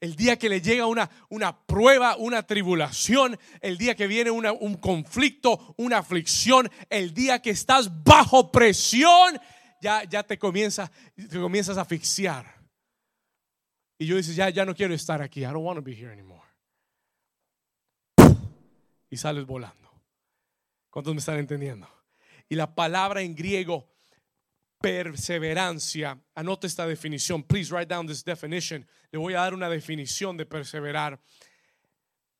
el 0.00 0.14
día 0.14 0.38
que 0.38 0.48
le 0.48 0.60
llega 0.60 0.86
una, 0.86 1.10
una 1.28 1.66
prueba, 1.66 2.16
una 2.16 2.44
tribulación, 2.44 3.38
el 3.60 3.78
día 3.78 3.96
que 3.96 4.06
viene 4.06 4.30
un 4.30 4.76
conflicto, 4.76 5.74
una 5.76 5.98
aflicción, 5.98 6.70
el 6.88 7.12
día 7.12 7.42
que 7.42 7.50
estás 7.50 8.04
bajo 8.04 8.52
presión, 8.52 9.40
ya, 9.80 10.04
ya 10.04 10.22
te, 10.22 10.38
comienza, 10.38 10.90
te 11.16 11.40
comienzas 11.40 11.78
a 11.78 11.82
asfixiar. 11.82 12.58
Y 13.98 14.06
yo 14.06 14.16
dices, 14.16 14.36
ya, 14.36 14.48
ya 14.50 14.64
no 14.64 14.74
quiero 14.74 14.94
estar 14.94 15.20
aquí. 15.22 15.40
I 15.40 15.46
don't 15.46 15.64
want 15.64 15.76
to 15.76 15.82
be 15.82 15.92
here 15.92 16.12
anymore. 16.12 16.46
Y 19.10 19.16
sales 19.16 19.44
volando. 19.46 19.90
¿Cuántos 20.90 21.14
me 21.14 21.18
están 21.18 21.38
entendiendo? 21.38 21.97
Y 22.48 22.54
la 22.54 22.74
palabra 22.74 23.22
en 23.22 23.34
griego 23.34 23.88
perseverancia. 24.80 26.18
Anote 26.34 26.66
esta 26.66 26.86
definición. 26.86 27.42
Please 27.42 27.72
write 27.72 27.88
down 27.88 28.06
this 28.06 28.24
definition. 28.24 28.86
Le 29.10 29.18
voy 29.18 29.34
a 29.34 29.40
dar 29.40 29.54
una 29.54 29.68
definición 29.68 30.36
de 30.36 30.46
perseverar. 30.46 31.20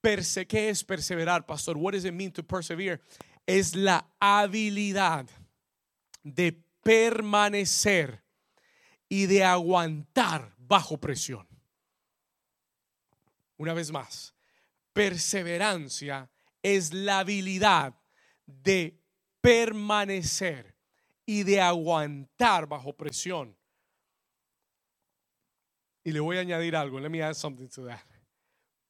Perse 0.00 0.46
¿Qué 0.46 0.70
es 0.70 0.84
perseverar, 0.84 1.44
pastor? 1.44 1.76
What 1.76 1.92
does 1.92 2.04
it 2.04 2.12
mean 2.12 2.32
to 2.32 2.42
persevere? 2.42 3.00
Es 3.46 3.74
la 3.74 4.06
habilidad 4.20 5.26
de 6.22 6.52
permanecer 6.82 8.22
y 9.09 9.26
de 9.26 9.42
aguantar 9.42 10.54
bajo 10.56 10.98
presión. 10.98 11.46
Una 13.56 13.74
vez 13.74 13.90
más, 13.90 14.34
perseverancia 14.92 16.30
es 16.62 16.92
la 16.92 17.20
habilidad 17.20 17.94
de 18.46 18.97
permanecer 19.49 20.74
y 21.24 21.42
de 21.42 21.59
aguantar 21.59 22.66
bajo 22.68 22.92
presión. 22.92 23.57
Y 26.05 26.12
le 26.12 26.20
voy 26.20 26.36
a 26.36 26.40
añadir 26.40 26.76
algo. 26.76 27.01
Let 27.01 27.09
me 27.09 27.22
add 27.22 27.34
something 27.34 27.68
to 27.68 27.86
that. 27.86 28.05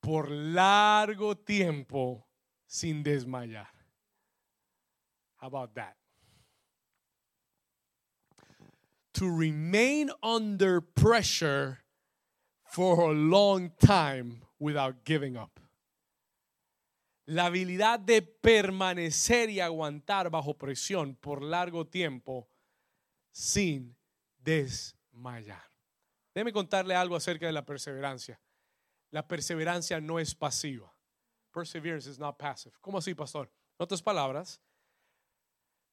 Por 0.00 0.28
largo 0.30 1.36
tiempo 1.36 2.26
sin 2.66 3.04
desmayar. 3.04 3.68
How 5.36 5.46
about 5.46 5.74
that? 5.74 5.96
To 9.14 9.30
remain 9.30 10.10
under 10.22 10.80
pressure 10.80 11.84
for 12.64 13.10
a 13.10 13.12
long 13.12 13.70
time 13.78 14.42
without 14.58 15.04
giving 15.04 15.36
up. 15.36 15.57
La 17.28 17.44
habilidad 17.44 18.00
de 18.00 18.22
permanecer 18.22 19.50
y 19.50 19.60
aguantar 19.60 20.30
bajo 20.30 20.56
presión 20.56 21.14
por 21.14 21.42
largo 21.42 21.86
tiempo 21.86 22.48
sin 23.30 23.94
desmayar. 24.38 25.62
Déjeme 26.34 26.54
contarle 26.54 26.94
algo 26.94 27.16
acerca 27.16 27.44
de 27.44 27.52
la 27.52 27.66
perseverancia. 27.66 28.40
La 29.10 29.28
perseverancia 29.28 30.00
no 30.00 30.18
es 30.18 30.34
pasiva. 30.34 30.90
Perseverance 31.52 32.08
is 32.08 32.18
not 32.18 32.38
passive. 32.38 32.74
¿Cómo 32.80 32.96
así, 32.96 33.12
pastor? 33.14 33.52
En 33.78 33.84
otras 33.84 34.00
palabras, 34.00 34.58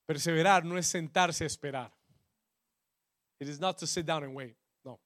perseverar 0.06 0.64
no 0.64 0.78
es 0.78 0.88
sentarse 0.88 1.44
a 1.44 1.48
esperar. 1.48 1.94
It 3.42 3.50
is 3.50 3.60
not 3.60 3.78
to 3.80 3.86
sit 3.86 4.06
down 4.06 4.24
and 4.24 4.34
wait. 4.34 4.56
No. 4.86 5.02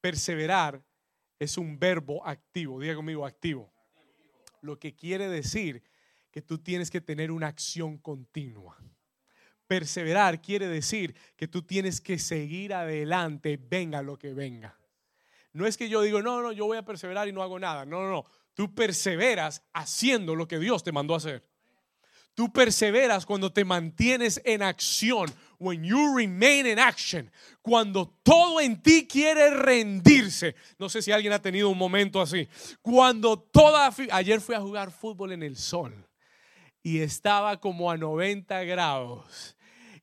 Perseverar 0.00 0.82
es 1.38 1.58
un 1.58 1.78
verbo 1.78 2.26
activo. 2.26 2.80
Diga 2.80 2.94
conmigo 2.94 3.26
activo 3.26 3.71
lo 4.62 4.78
que 4.78 4.94
quiere 4.94 5.28
decir 5.28 5.82
que 6.30 6.40
tú 6.40 6.58
tienes 6.58 6.90
que 6.90 7.00
tener 7.00 7.30
una 7.30 7.48
acción 7.48 7.98
continua. 7.98 8.78
Perseverar 9.66 10.40
quiere 10.40 10.66
decir 10.66 11.14
que 11.36 11.46
tú 11.46 11.62
tienes 11.62 12.00
que 12.00 12.18
seguir 12.18 12.72
adelante, 12.72 13.58
venga 13.60 14.02
lo 14.02 14.18
que 14.18 14.32
venga. 14.32 14.78
No 15.52 15.66
es 15.66 15.76
que 15.76 15.88
yo 15.88 16.00
digo, 16.00 16.22
no, 16.22 16.40
no, 16.40 16.52
yo 16.52 16.64
voy 16.64 16.78
a 16.78 16.84
perseverar 16.84 17.28
y 17.28 17.32
no 17.32 17.42
hago 17.42 17.58
nada. 17.58 17.84
No, 17.84 18.02
no, 18.02 18.10
no. 18.10 18.24
Tú 18.54 18.74
perseveras 18.74 19.62
haciendo 19.72 20.34
lo 20.34 20.48
que 20.48 20.58
Dios 20.58 20.82
te 20.82 20.92
mandó 20.92 21.14
a 21.14 21.18
hacer. 21.18 21.44
Tú 22.34 22.52
perseveras 22.52 23.26
cuando 23.26 23.52
te 23.52 23.64
mantienes 23.64 24.40
en 24.44 24.62
acción. 24.62 25.30
When 25.58 25.84
you 25.84 26.16
remain 26.16 26.66
in 26.66 26.78
action. 26.78 27.30
Cuando 27.60 28.08
todo 28.22 28.60
en 28.60 28.82
ti 28.82 29.06
quiere 29.06 29.50
rendirse. 29.50 30.56
No 30.78 30.88
sé 30.88 31.02
si 31.02 31.12
alguien 31.12 31.32
ha 31.32 31.42
tenido 31.42 31.68
un 31.68 31.78
momento 31.78 32.20
así. 32.20 32.48
Cuando 32.80 33.38
toda... 33.38 33.94
Ayer 34.10 34.40
fui 34.40 34.54
a 34.54 34.60
jugar 34.60 34.90
fútbol 34.90 35.32
en 35.32 35.42
el 35.42 35.56
sol. 35.56 36.08
Y 36.82 37.00
estaba 37.00 37.60
como 37.60 37.90
a 37.90 37.96
90 37.96 38.64
grados. 38.64 39.56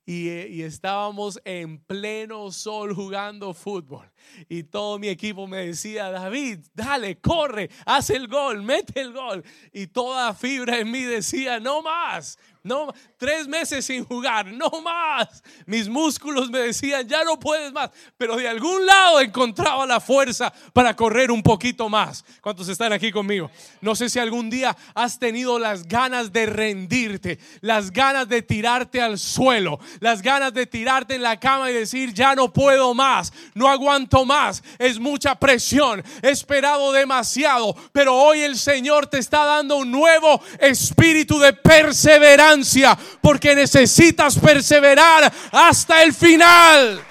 Y, 0.10 0.28
y, 0.32 0.64
estábamos 0.64 1.40
en 1.46 1.78
pleno 1.78 2.52
sol 2.52 2.96
jugando 2.96 3.54
fútbol. 3.54 4.10
Y 4.50 4.64
todo 4.64 4.98
mi 4.98 5.08
equipo 5.08 5.46
me 5.46 5.68
decía, 5.68 6.10
David, 6.10 6.62
dale, 6.74 7.20
corre, 7.20 7.70
haz 7.86 8.10
el 8.10 8.28
gol, 8.28 8.64
mete 8.64 9.02
el 9.02 9.14
gol. 9.14 9.44
Y 9.72 9.86
toda 9.86 10.34
fibra 10.34 10.80
en 10.80 10.90
mí 10.90 11.04
decía, 11.04 11.60
no 11.60 11.84
más, 11.84 12.40
no, 12.62 12.94
tres 13.18 13.48
meses 13.48 13.86
sin 13.86 14.04
jugar, 14.04 14.48
no 14.48 14.70
más. 14.84 15.42
Mis 15.66 15.88
músculos 15.88 16.50
me 16.50 16.60
decían, 16.60 17.08
ya 17.08 17.24
no 17.24 17.40
puedes 17.40 17.72
más. 17.72 17.90
Pero 18.18 18.36
de 18.36 18.50
algún 18.50 18.86
lado 18.86 19.22
encontraba 19.22 19.86
la 19.86 20.02
fuerza 20.02 20.52
para 20.74 20.94
correr 20.94 21.32
un 21.32 21.42
poquito 21.42 21.88
más. 21.88 22.26
¿Cuántos 22.42 22.68
están 22.68 22.92
aquí 22.92 23.14
conmigo? 23.14 23.50
No 23.80 23.96
sé 23.96 24.10
si 24.10 24.20
algún 24.20 24.50
día 24.50 24.76
has 24.94 25.18
tenido 25.20 25.58
las 25.58 25.88
ganas 25.88 26.34
de 26.34 26.48
rendirte, 26.48 27.40
las 27.62 27.92
ganas 27.92 28.28
de 28.28 28.42
tirarte 28.42 29.02
al 29.02 29.20
suelo, 29.20 29.80
las 30.02 30.22
ganas 30.22 30.54
de 30.54 30.66
tirarte 30.66 31.16
en 31.16 31.24
la 31.24 31.40
cama 31.40 31.72
y 31.72 31.76
decir, 31.76 32.14
ya 32.14 32.36
no 32.36 32.52
puedo 32.52 32.94
más, 32.94 33.32
no 33.54 33.70
aguanto 33.70 34.26
más. 34.26 34.62
Es 34.78 35.00
mucha 35.00 35.34
presión, 35.36 36.04
he 36.22 36.30
esperado 36.30 36.92
demasiado. 36.92 37.74
Pero 37.94 38.16
hoy 38.16 38.42
el 38.42 38.58
Señor 38.58 39.08
te 39.08 39.20
está 39.20 39.46
dando 39.46 39.78
un 39.78 39.90
nuevo 39.90 40.42
espíritu 40.60 41.40
de 41.40 41.54
perseverancia 41.54 42.49
porque 43.22 43.56
necesitas 43.56 44.38
perseverar 44.38 45.32
hasta 45.52 46.04
el 46.04 46.14
final. 46.14 47.04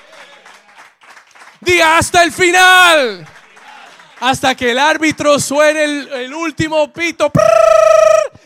Hasta 1.84 2.22
el 2.22 2.32
final. 2.32 3.26
Hasta 4.20 4.54
que 4.54 4.72
el 4.72 4.78
árbitro 4.78 5.38
suene 5.38 5.84
el, 6.24 6.34
último 6.34 6.92
pito 6.92 7.30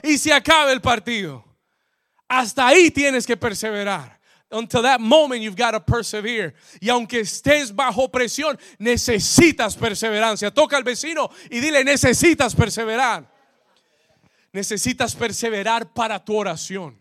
y 0.03 0.18
se 0.18 0.32
acabe 0.32 0.72
el 0.72 0.80
partido. 0.80 1.45
Hasta 2.28 2.66
ahí 2.66 2.90
tienes 2.90 3.26
que 3.26 3.36
perseverar. 3.36 4.20
Until 4.51 4.82
that 4.82 5.01
moment 5.01 5.40
you've 5.40 5.57
got 5.57 5.72
to 5.72 5.80
persevere. 5.80 6.55
Y 6.78 6.90
aunque 6.90 7.20
estés 7.20 7.74
bajo 7.74 8.11
presión, 8.11 8.59
necesitas 8.78 9.74
perseverancia. 9.74 10.51
Toca 10.51 10.76
al 10.76 10.84
vecino 10.84 11.30
y 11.49 11.59
dile, 11.59 11.82
necesitas 11.82 12.55
perseverar 12.55 13.31
necesitas 14.53 15.14
perseverar 15.14 15.92
para 15.92 16.24
tu 16.24 16.36
oración. 16.36 16.98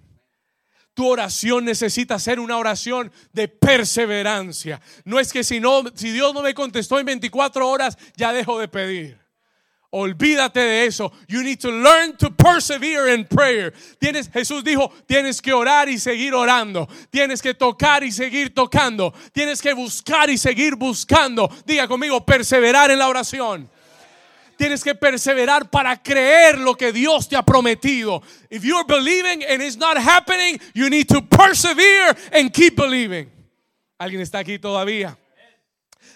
Tu 0.93 1.07
oración 1.07 1.63
necesita 1.63 2.19
ser 2.19 2.39
una 2.39 2.57
oración 2.57 3.11
de 3.31 3.47
perseverancia. 3.47 4.81
No 5.05 5.19
es 5.19 5.31
que 5.31 5.43
si 5.43 5.59
no 5.59 5.83
si 5.95 6.11
Dios 6.11 6.33
no 6.33 6.41
me 6.41 6.53
contestó 6.53 6.99
en 6.99 7.05
24 7.05 7.67
horas 7.67 7.97
ya 8.15 8.33
dejo 8.33 8.59
de 8.59 8.67
pedir. 8.67 9.21
Olvídate 9.93 10.61
de 10.61 10.85
eso. 10.85 11.11
You 11.27 11.43
need 11.43 11.59
to 11.59 11.69
learn 11.69 12.15
to 12.17 12.31
persevere 12.31 13.13
in 13.13 13.25
prayer. 13.25 13.73
Jesús 14.33 14.63
dijo, 14.63 14.89
tienes 15.05 15.41
que 15.41 15.51
orar 15.51 15.89
y 15.89 15.99
seguir 15.99 16.33
orando. 16.33 16.87
Tienes 17.09 17.41
que 17.41 17.53
tocar 17.53 18.01
y 18.01 18.11
seguir 18.11 18.53
tocando. 18.53 19.13
Tienes 19.33 19.61
que 19.61 19.73
buscar 19.73 20.29
y 20.29 20.37
seguir 20.37 20.75
buscando. 20.75 21.49
Diga 21.65 21.89
conmigo, 21.89 22.25
perseverar 22.25 22.89
en 22.89 22.99
la 22.99 23.09
oración. 23.09 23.69
Tienes 24.61 24.83
que 24.83 24.93
perseverar 24.93 25.71
para 25.71 25.97
creer 26.03 26.59
lo 26.59 26.75
que 26.75 26.91
Dios 26.91 27.27
te 27.27 27.35
ha 27.35 27.41
prometido. 27.41 28.21
If 28.47 28.63
you're 28.63 28.85
believing 28.85 29.43
and 29.43 29.59
it's 29.59 29.75
not 29.75 29.97
happening, 29.97 30.59
you 30.75 30.87
need 30.87 31.07
to 31.07 31.19
persevere 31.19 32.15
and 32.31 32.53
keep 32.53 32.75
believing. 32.75 33.27
¿Alguien 33.97 34.21
está 34.21 34.37
aquí 34.37 34.59
todavía? 34.59 35.17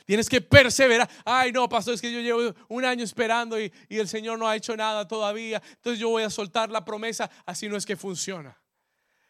Tienes 0.05 0.29
que 0.29 0.41
perseverar. 0.41 1.09
Ay, 1.25 1.51
no, 1.51 1.67
pastor, 1.67 1.95
es 1.95 2.01
que 2.01 2.11
yo 2.11 2.19
llevo 2.19 2.53
un 2.67 2.85
año 2.85 3.03
esperando 3.03 3.59
y, 3.59 3.73
y, 3.89 3.97
el 3.97 4.07
Señor 4.07 4.37
no 4.37 4.47
ha 4.47 4.55
hecho 4.55 4.77
nada 4.77 5.07
todavía. 5.07 5.59
Entonces 5.77 5.99
yo 5.99 6.09
voy 6.09 6.21
a 6.21 6.29
soltar 6.29 6.69
la 6.69 6.85
promesa. 6.85 7.27
Así 7.47 7.67
no 7.67 7.75
es 7.75 7.83
que 7.83 7.95
funciona. 7.95 8.55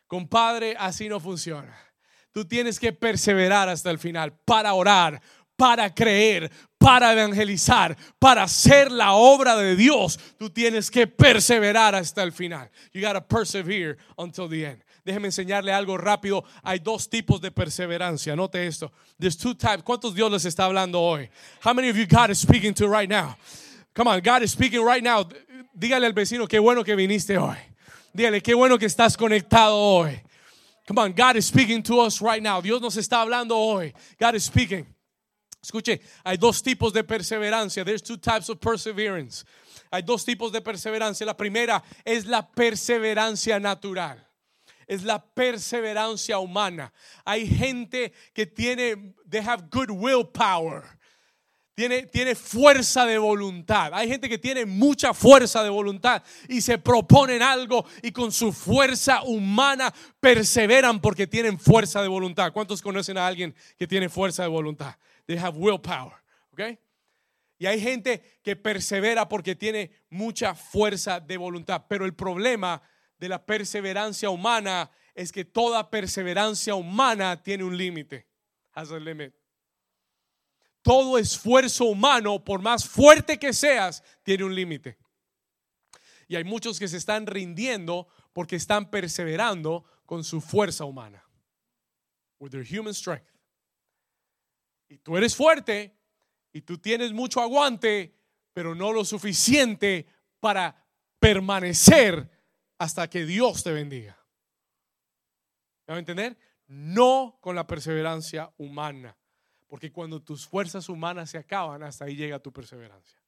Compadre, 0.08 0.76
así 0.78 1.08
no 1.08 1.22
funciona. 1.22 1.74
Tú 2.34 2.44
tienes 2.44 2.82
que 2.82 2.92
perseverar 2.92 3.70
hasta 3.70 3.92
el 3.92 3.98
final 3.98 4.34
para 4.44 4.74
orar, 4.74 5.22
para 5.56 5.94
creer, 5.94 6.52
para 6.78 7.14
evangelizar, 7.14 7.98
para 8.20 8.44
hacer 8.44 8.92
la 8.92 9.14
obra 9.14 9.56
de 9.56 9.76
Dios, 9.76 10.20
tú 10.38 10.50
tienes 10.50 10.92
que 10.92 11.08
perseverar 11.08 11.96
hasta 11.96 12.24
el 12.24 12.32
final. 12.32 12.70
You 12.94 13.02
gotta 13.02 13.22
persevere 13.22 13.98
until 14.18 14.48
the 14.48 14.66
end. 14.66 14.84
Déjeme 15.06 15.28
enseñarle 15.28 15.72
algo 15.72 15.98
rápido. 15.98 16.44
Hay 16.64 16.80
dos 16.80 17.08
tipos 17.08 17.40
de 17.40 17.52
perseverancia. 17.52 18.36
Note 18.36 18.66
esto. 18.66 18.92
There's 19.20 19.38
two 19.38 19.54
types. 19.54 19.84
¿Cuántos 19.84 20.16
Dios 20.16 20.32
les 20.32 20.46
está 20.46 20.66
hablando 20.66 21.00
hoy? 21.00 21.30
How 21.64 21.74
many 21.74 21.90
of 21.90 21.96
you 21.96 22.08
God 22.08 22.32
is 22.32 22.40
speaking 22.40 22.74
to 22.74 22.88
right 22.88 23.08
now? 23.08 23.38
Come 23.94 24.08
on, 24.08 24.20
God 24.22 24.42
is 24.42 24.52
speaking 24.52 24.84
right 24.84 25.04
now. 25.04 25.24
Dígale 25.78 26.06
al 26.06 26.14
vecino 26.14 26.48
qué 26.48 26.60
bueno 26.60 26.84
que 26.84 26.96
viniste 26.96 27.38
hoy. 27.38 27.58
Dígale 28.16 28.42
qué 28.42 28.56
bueno 28.56 28.80
que 28.80 28.88
estás 28.88 29.16
conectado 29.16 29.76
hoy. 29.76 30.20
Come 30.88 31.00
on, 31.00 31.14
God 31.14 31.36
is 31.36 31.46
speaking 31.46 31.84
to 31.84 32.00
us 32.02 32.20
right 32.22 32.42
now. 32.42 32.62
Dios 32.62 32.82
nos 32.82 32.96
está 32.98 33.22
hablando 33.22 33.56
hoy. 33.56 33.94
God 34.20 34.36
is 34.36 34.44
speaking. 34.44 34.88
Escuche, 35.66 36.00
hay 36.24 36.38
dos 36.38 36.62
tipos 36.62 36.94
de 36.94 37.04
perseverancia. 37.04 37.84
There's 37.84 38.04
two 38.04 38.18
types 38.18 38.50
of 38.50 38.60
perseverance. 38.60 39.44
Hay 39.92 40.04
dos 40.04 40.24
tipos 40.24 40.52
de 40.52 40.62
perseverancia. 40.62 41.26
La 41.26 41.36
primera 41.36 41.84
es 42.04 42.26
la 42.26 42.48
perseverancia 42.48 43.60
natural. 43.60 44.26
Es 44.88 45.04
la 45.04 45.20
perseverancia 45.20 46.38
humana. 46.38 46.94
Hay 47.26 47.48
gente 47.48 48.14
que 48.34 48.46
tiene, 48.46 49.16
they 49.28 49.42
have 49.42 49.64
good 49.72 49.90
willpower. 49.90 50.84
Tiene, 51.74 52.04
tiene 52.04 52.36
fuerza 52.36 53.06
de 53.06 53.18
voluntad. 53.18 53.92
Hay 53.94 54.08
gente 54.08 54.30
que 54.30 54.38
tiene 54.38 54.66
mucha 54.66 55.14
fuerza 55.14 55.62
de 55.64 55.70
voluntad 55.70 56.24
y 56.48 56.62
se 56.62 56.78
proponen 56.78 57.42
algo 57.42 57.86
y 58.02 58.12
con 58.12 58.32
su 58.32 58.54
fuerza 58.54 59.24
humana 59.24 59.94
perseveran 60.22 61.02
porque 61.02 61.28
tienen 61.28 61.60
fuerza 61.60 62.02
de 62.02 62.08
voluntad. 62.08 62.54
¿Cuántos 62.54 62.82
conocen 62.82 63.18
a 63.18 63.28
alguien 63.28 63.54
que 63.78 63.88
tiene 63.88 64.08
fuerza 64.08 64.44
de 64.44 64.50
voluntad? 64.50 64.96
They 65.26 65.38
have 65.38 65.58
willpower. 65.58 66.14
¿Ok? 66.52 66.80
Y 67.58 67.66
hay 67.68 67.80
gente 67.80 68.22
que 68.44 68.56
persevera 68.56 69.28
porque 69.28 69.56
tiene 69.56 69.92
mucha 70.10 70.56
fuerza 70.56 71.20
de 71.20 71.38
voluntad. 71.38 71.86
Pero 71.88 72.06
el 72.06 72.14
problema 72.14 72.82
de 73.18 73.30
la 73.30 73.46
perseverancia 73.46 74.30
humana 74.30 74.92
es 75.14 75.32
que 75.32 75.46
toda 75.46 75.90
perseverancia 75.90 76.76
humana 76.76 77.42
tiene 77.42 77.64
un 77.64 77.78
límite. 77.78 78.28
Has 78.74 78.92
a 78.92 79.00
limit. 79.00 79.34
Todo 80.82 81.18
esfuerzo 81.18 81.86
humano, 81.86 82.44
por 82.44 82.62
más 82.62 82.88
fuerte 82.88 83.40
que 83.40 83.54
seas, 83.54 84.04
tiene 84.22 84.44
un 84.44 84.54
límite. 84.54 84.98
Y 86.28 86.36
hay 86.36 86.44
muchos 86.44 86.78
que 86.78 86.88
se 86.88 86.98
están 86.98 87.26
rindiendo 87.26 88.08
porque 88.34 88.58
están 88.58 88.90
perseverando 88.92 89.86
con 90.06 90.24
su 90.24 90.42
fuerza 90.42 90.84
humana. 90.84 91.24
With 92.38 92.52
their 92.52 92.66
human 92.66 92.94
strength 92.94 93.35
y 94.88 94.98
tú 94.98 95.18
eres 95.18 95.36
fuerte 95.36 95.96
y 96.54 96.62
tú 96.62 96.78
tienes 96.78 97.12
mucho 97.12 97.42
aguante, 97.42 98.16
pero 98.54 98.76
no 98.76 98.94
lo 98.94 99.04
suficiente 99.04 100.08
para 100.40 100.84
permanecer 101.20 102.30
hasta 102.78 103.10
que 103.10 103.26
Dios 103.26 103.64
te 103.64 103.72
bendiga. 103.72 104.18
¿Me 105.88 105.96
a 105.96 105.98
entender? 105.98 106.38
No 106.68 107.38
con 107.42 107.56
la 107.56 107.68
perseverancia 107.68 108.52
humana, 108.58 109.16
porque 109.68 109.92
cuando 109.92 110.22
tus 110.22 110.48
fuerzas 110.48 110.90
humanas 110.90 111.30
se 111.30 111.38
acaban, 111.38 111.84
hasta 111.84 112.06
ahí 112.06 112.16
llega 112.16 112.40
tu 112.40 112.52
perseverancia. 112.52 113.20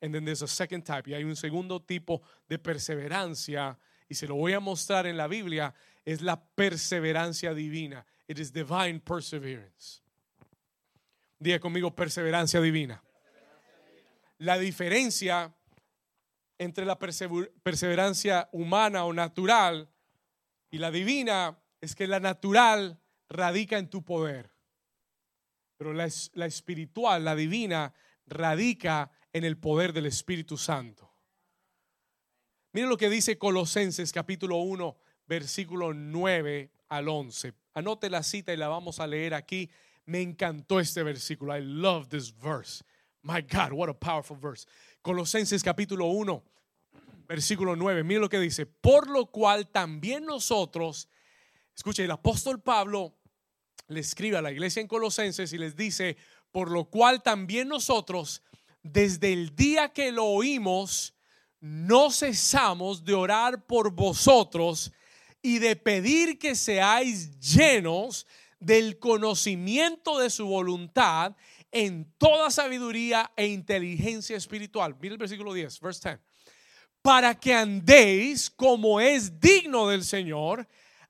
And 0.00 0.34
second 0.46 0.84
type, 0.84 1.10
y 1.10 1.14
hay 1.14 1.24
un 1.24 1.36
segundo 1.36 1.82
tipo 1.82 2.22
de 2.48 2.58
perseverancia, 2.58 3.78
y 4.08 4.14
se 4.14 4.26
lo 4.26 4.36
voy 4.36 4.52
a 4.52 4.60
mostrar 4.60 5.06
en 5.06 5.16
la 5.16 5.26
Biblia, 5.26 5.74
es 6.04 6.22
la 6.22 6.40
perseverancia 6.40 7.52
divina. 7.52 8.06
It 8.26 8.38
is 8.38 8.52
divine 8.52 9.00
perseverance. 9.00 10.02
Diga 11.38 11.60
conmigo 11.60 11.94
perseverancia 11.94 12.60
divina. 12.60 13.02
La 14.38 14.58
diferencia 14.58 15.54
entre 16.58 16.84
la 16.84 16.98
perseverancia 16.98 18.48
humana 18.52 19.04
o 19.04 19.12
natural 19.12 19.88
y 20.70 20.78
la 20.78 20.90
divina 20.90 21.58
es 21.80 21.94
que 21.94 22.06
la 22.06 22.20
natural 22.20 23.00
radica 23.28 23.78
en 23.78 23.88
tu 23.88 24.04
poder, 24.04 24.50
pero 25.76 25.92
la, 25.92 26.08
la 26.34 26.46
espiritual, 26.46 27.24
la 27.24 27.36
divina, 27.36 27.94
radica 28.26 29.10
en 29.32 29.44
el 29.44 29.58
poder 29.58 29.92
del 29.92 30.06
Espíritu 30.06 30.56
Santo. 30.56 31.12
Miren 32.72 32.90
lo 32.90 32.96
que 32.96 33.10
dice 33.10 33.38
Colosenses 33.38 34.12
capítulo 34.12 34.56
1, 34.56 34.96
versículo 35.26 35.94
9 35.94 36.70
al 36.88 37.08
11. 37.08 37.54
Anote 37.74 38.10
la 38.10 38.22
cita 38.22 38.52
y 38.52 38.56
la 38.56 38.68
vamos 38.68 39.00
a 39.00 39.06
leer 39.06 39.34
aquí 39.34 39.70
me 40.08 40.22
encantó 40.22 40.80
este 40.80 41.02
versículo. 41.02 41.54
I 41.54 41.60
love 41.60 42.08
this 42.08 42.30
verse. 42.30 42.82
My 43.22 43.42
God, 43.42 43.72
what 43.72 43.90
a 43.90 43.94
powerful 43.94 44.36
verse. 44.36 44.66
Colosenses 45.02 45.62
capítulo 45.62 46.06
1, 46.06 46.42
versículo 47.28 47.76
9. 47.76 48.02
Mire 48.04 48.20
lo 48.20 48.28
que 48.28 48.40
dice. 48.40 48.64
Por 48.64 49.10
lo 49.10 49.26
cual 49.26 49.68
también 49.68 50.24
nosotros, 50.24 51.08
escuche, 51.76 52.04
el 52.04 52.10
apóstol 52.10 52.62
Pablo 52.62 53.18
le 53.88 54.00
escribe 54.00 54.38
a 54.38 54.42
la 54.42 54.50
iglesia 54.50 54.80
en 54.80 54.88
Colosenses 54.88 55.52
y 55.52 55.58
les 55.58 55.76
dice, 55.76 56.16
por 56.50 56.70
lo 56.70 56.86
cual 56.86 57.22
también 57.22 57.68
nosotros, 57.68 58.42
desde 58.82 59.34
el 59.34 59.54
día 59.54 59.92
que 59.92 60.10
lo 60.10 60.24
oímos, 60.24 61.14
no 61.60 62.10
cesamos 62.10 63.04
de 63.04 63.12
orar 63.12 63.66
por 63.66 63.90
vosotros 63.90 64.90
y 65.42 65.58
de 65.58 65.76
pedir 65.76 66.38
que 66.38 66.54
seáis 66.54 67.38
llenos 67.40 68.26
del 68.60 68.98
conocimiento 68.98 70.18
de 70.18 70.30
su 70.30 70.46
voluntad 70.46 71.36
en 71.70 72.12
toda 72.18 72.50
sabiduría 72.50 73.30
e 73.36 73.46
inteligencia 73.46 74.36
espiritual. 74.36 74.96
Mira 75.00 75.12
el 75.12 75.18
versículo 75.18 75.52
10, 75.52 75.80
verse 75.80 76.08
10. 76.08 76.20
Para 77.02 77.38
que 77.38 77.54
andéis 77.54 78.50
como 78.50 79.00
es 79.00 79.38
digno 79.40 79.88
del 79.88 80.04
Señor, 80.04 80.66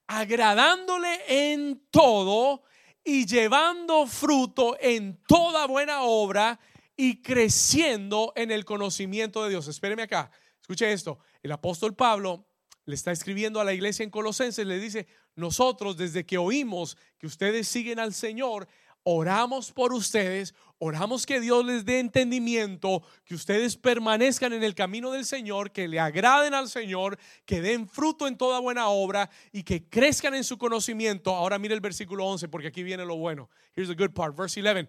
agradándole 0.07 1.19
en 1.29 1.87
todo 1.91 2.63
y 3.05 3.27
llevando 3.27 4.07
fruto 4.07 4.77
en 4.81 5.23
toda 5.27 5.67
buena 5.67 6.03
obra 6.03 6.61
y 6.97 7.23
creciendo 7.23 8.33
en 8.37 8.51
el 8.51 8.65
conocimiento 8.65 9.45
de 9.45 9.51
Dios. 9.51 9.69
Espéreme 9.69 10.03
acá, 10.03 10.31
escuche 10.61 10.93
esto. 10.93 11.21
El 11.43 11.53
apóstol 11.53 11.95
Pablo 11.95 12.47
le 12.85 12.95
está 12.95 13.13
escribiendo 13.13 13.61
a 13.61 13.65
la 13.65 13.73
iglesia 13.73 14.03
en 14.03 14.11
Colosenses, 14.11 14.67
le 14.67 14.79
dice, 14.79 15.07
nosotros 15.39 15.97
desde 15.97 16.27
que 16.27 16.37
oímos 16.37 16.99
que 17.17 17.27
ustedes 17.27 17.67
siguen 17.69 17.99
al 18.01 18.13
Señor, 18.13 18.69
oramos 19.05 19.71
por 19.73 19.95
ustedes, 19.95 20.53
oramos 20.79 21.25
que 21.27 21.41
Dios 21.41 21.65
les 21.65 21.85
dé 21.85 22.01
entendimiento, 22.01 23.05
que 23.25 23.37
ustedes 23.37 23.77
permanezcan 23.77 24.53
en 24.53 24.65
el 24.65 24.75
camino 24.75 25.13
del 25.13 25.25
Señor, 25.25 25.71
que 25.71 25.87
le 25.87 26.01
agraden 26.01 26.55
al 26.55 26.69
Señor, 26.69 27.21
que 27.47 27.61
den 27.61 27.87
fruto 27.89 28.27
en 28.27 28.37
toda 28.37 28.59
buena 28.59 28.89
obra 28.89 29.31
y 29.53 29.63
que 29.63 29.89
crezcan 29.89 30.35
en 30.35 30.43
su 30.45 30.59
conocimiento. 30.59 31.35
Ahora 31.35 31.59
mire 31.59 31.75
el 31.75 31.81
versículo 31.81 32.27
11 32.27 32.49
porque 32.49 32.69
aquí 32.69 32.83
viene 32.83 33.05
lo 33.05 33.17
bueno. 33.17 33.49
Here's 33.75 33.89
the 33.89 33.95
good 33.95 34.13
part, 34.13 34.37
verse 34.37 34.61
11. 34.61 34.89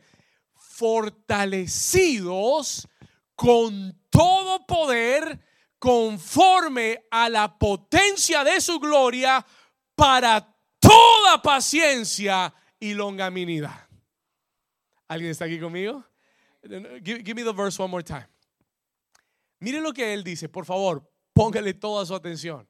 Fortalecidos 0.56 2.88
con 3.36 3.98
todo 4.10 4.66
poder 4.66 5.40
conforme 5.80 7.06
a 7.10 7.30
la 7.30 7.58
potencia 7.58 8.44
de 8.44 8.60
su 8.60 8.80
gloria 8.80 9.46
para 10.00 10.56
toda 10.80 11.42
paciencia 11.42 12.54
y 12.80 12.94
longanimidad. 12.94 13.90
¿Alguien 15.10 15.32
está 15.32 15.44
aquí 15.44 15.60
conmigo? 15.60 16.06
Give, 17.04 17.36
me 17.36 17.44
the 17.44 17.52
verse 17.52 17.82
one 17.82 17.92
more 17.92 18.04
time. 18.04 18.28
Miren 19.60 19.84
lo 19.84 19.92
que 19.92 20.14
él 20.14 20.24
dice, 20.24 20.48
por 20.48 20.66
favor, 20.66 21.12
póngale 21.34 21.74
toda 21.74 22.06
su 22.06 22.16
atención. 22.16 22.66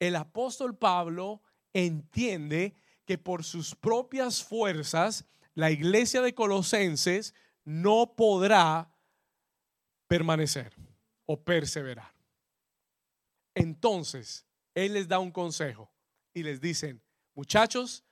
El 0.00 0.16
apóstol 0.16 0.76
Pablo 0.76 1.42
entiende 1.72 2.74
que 3.04 3.18
por 3.18 3.44
sus 3.44 3.76
propias 3.76 4.42
fuerzas 4.42 5.24
la 5.54 5.70
iglesia 5.70 6.22
de 6.22 6.34
Colosenses 6.34 7.34
no 7.64 8.16
podrá 8.16 8.90
permanecer 10.08 10.74
o 11.26 11.40
perseverar. 11.40 12.12
Entonces, 13.54 14.44
Él 14.74 14.94
les 14.94 15.06
da 15.06 15.20
un 15.20 15.30
consejo 15.30 15.93
y 16.34 16.42
les 16.42 16.60
dicen, 16.60 17.02
muchachos, 17.34 18.04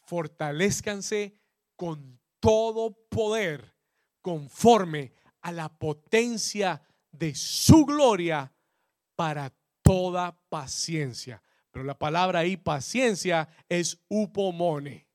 fortalezcanse 0.00 1.38
con 1.76 2.18
todo 2.40 2.92
poder 3.08 3.76
conforme 4.22 5.12
a 5.42 5.52
la 5.52 5.68
potencia 5.68 6.82
de 7.12 7.34
su 7.34 7.84
gloria 7.84 8.52
para 9.14 9.54
toda 9.82 10.36
paciencia. 10.48 11.40
Pero 11.70 11.84
la 11.84 11.98
palabra 11.98 12.40
ahí, 12.40 12.56
paciencia, 12.56 13.48
es 13.68 13.98
upomone, 14.08 15.06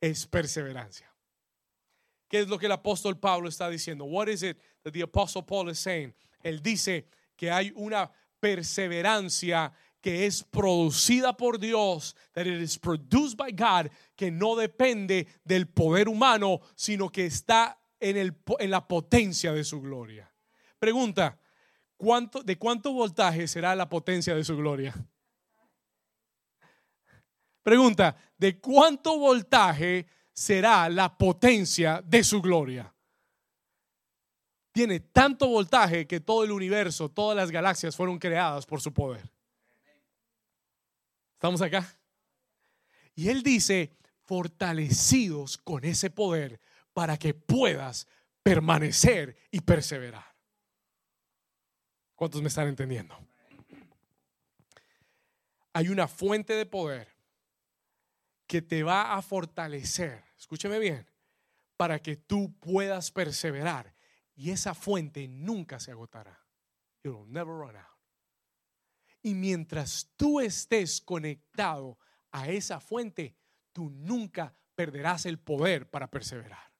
es 0.00 0.26
perseverancia. 0.26 1.12
¿Qué 2.28 2.40
es 2.40 2.48
lo 2.48 2.58
que 2.58 2.66
el 2.66 2.72
apóstol 2.72 3.18
Pablo 3.18 3.48
está 3.48 3.68
diciendo? 3.68 4.04
What 4.04 4.28
is 4.28 4.42
it 4.42 4.56
that 4.82 4.92
the 4.92 5.02
apostle 5.02 5.42
Paul 5.42 5.68
is 5.68 5.78
saying? 5.78 6.14
Él 6.42 6.62
dice 6.62 7.06
que 7.36 7.50
hay 7.50 7.72
una 7.76 8.10
perseverancia 8.40 9.72
que 10.02 10.26
es 10.26 10.42
producida 10.42 11.34
por 11.36 11.58
Dios, 11.58 12.14
that 12.32 12.46
it 12.46 12.60
is 12.60 12.78
produced 12.78 13.38
by 13.38 13.52
God, 13.52 13.90
que 14.16 14.30
no 14.30 14.56
depende 14.56 15.26
del 15.44 15.68
poder 15.68 16.08
humano, 16.08 16.60
sino 16.74 17.08
que 17.08 17.24
está 17.24 17.78
en, 17.98 18.16
el, 18.18 18.36
en 18.58 18.70
la 18.70 18.86
potencia 18.86 19.52
de 19.52 19.64
su 19.64 19.80
gloria. 19.80 20.30
Pregunta, 20.78 21.38
¿cuánto, 21.96 22.42
¿de 22.42 22.58
cuánto 22.58 22.92
voltaje 22.92 23.46
será 23.46 23.74
la 23.74 23.88
potencia 23.88 24.34
de 24.34 24.44
su 24.44 24.56
gloria? 24.56 24.94
Pregunta, 27.62 28.16
¿de 28.36 28.58
cuánto 28.60 29.18
voltaje 29.18 30.06
será 30.32 30.88
la 30.88 31.16
potencia 31.16 32.02
de 32.04 32.24
su 32.24 32.42
gloria? 32.42 32.92
tiene 34.72 35.00
tanto 35.00 35.48
voltaje 35.48 36.06
que 36.06 36.20
todo 36.20 36.44
el 36.44 36.50
universo, 36.50 37.10
todas 37.10 37.36
las 37.36 37.50
galaxias 37.50 37.94
fueron 37.94 38.18
creadas 38.18 38.66
por 38.66 38.80
su 38.80 38.92
poder. 38.92 39.31
¿Estamos 41.42 41.60
acá? 41.60 41.92
Y 43.16 43.28
él 43.28 43.42
dice, 43.42 43.90
fortalecidos 44.20 45.58
con 45.58 45.84
ese 45.84 46.08
poder 46.08 46.60
para 46.92 47.16
que 47.16 47.34
puedas 47.34 48.06
permanecer 48.44 49.36
y 49.50 49.60
perseverar. 49.60 50.36
¿Cuántos 52.14 52.42
me 52.42 52.46
están 52.46 52.68
entendiendo? 52.68 53.18
Hay 55.72 55.88
una 55.88 56.06
fuente 56.06 56.52
de 56.52 56.64
poder 56.64 57.08
que 58.46 58.62
te 58.62 58.84
va 58.84 59.14
a 59.14 59.20
fortalecer, 59.20 60.22
escúcheme 60.38 60.78
bien, 60.78 61.10
para 61.76 61.98
que 61.98 62.14
tú 62.14 62.56
puedas 62.60 63.10
perseverar 63.10 63.92
y 64.36 64.52
esa 64.52 64.76
fuente 64.76 65.26
nunca 65.26 65.80
se 65.80 65.90
agotará. 65.90 66.40
It 67.02 67.10
will 67.10 67.26
never 67.26 67.52
run 67.52 67.74
out. 67.74 67.91
Y 69.22 69.34
mientras 69.34 70.10
tú 70.16 70.40
estés 70.40 71.00
conectado 71.00 71.98
a 72.32 72.48
esa 72.48 72.80
fuente, 72.80 73.36
tú 73.72 73.90
nunca 73.90 74.54
perderás 74.74 75.26
el 75.26 75.38
poder 75.38 75.88
para 75.88 76.10
perseverar. 76.10 76.72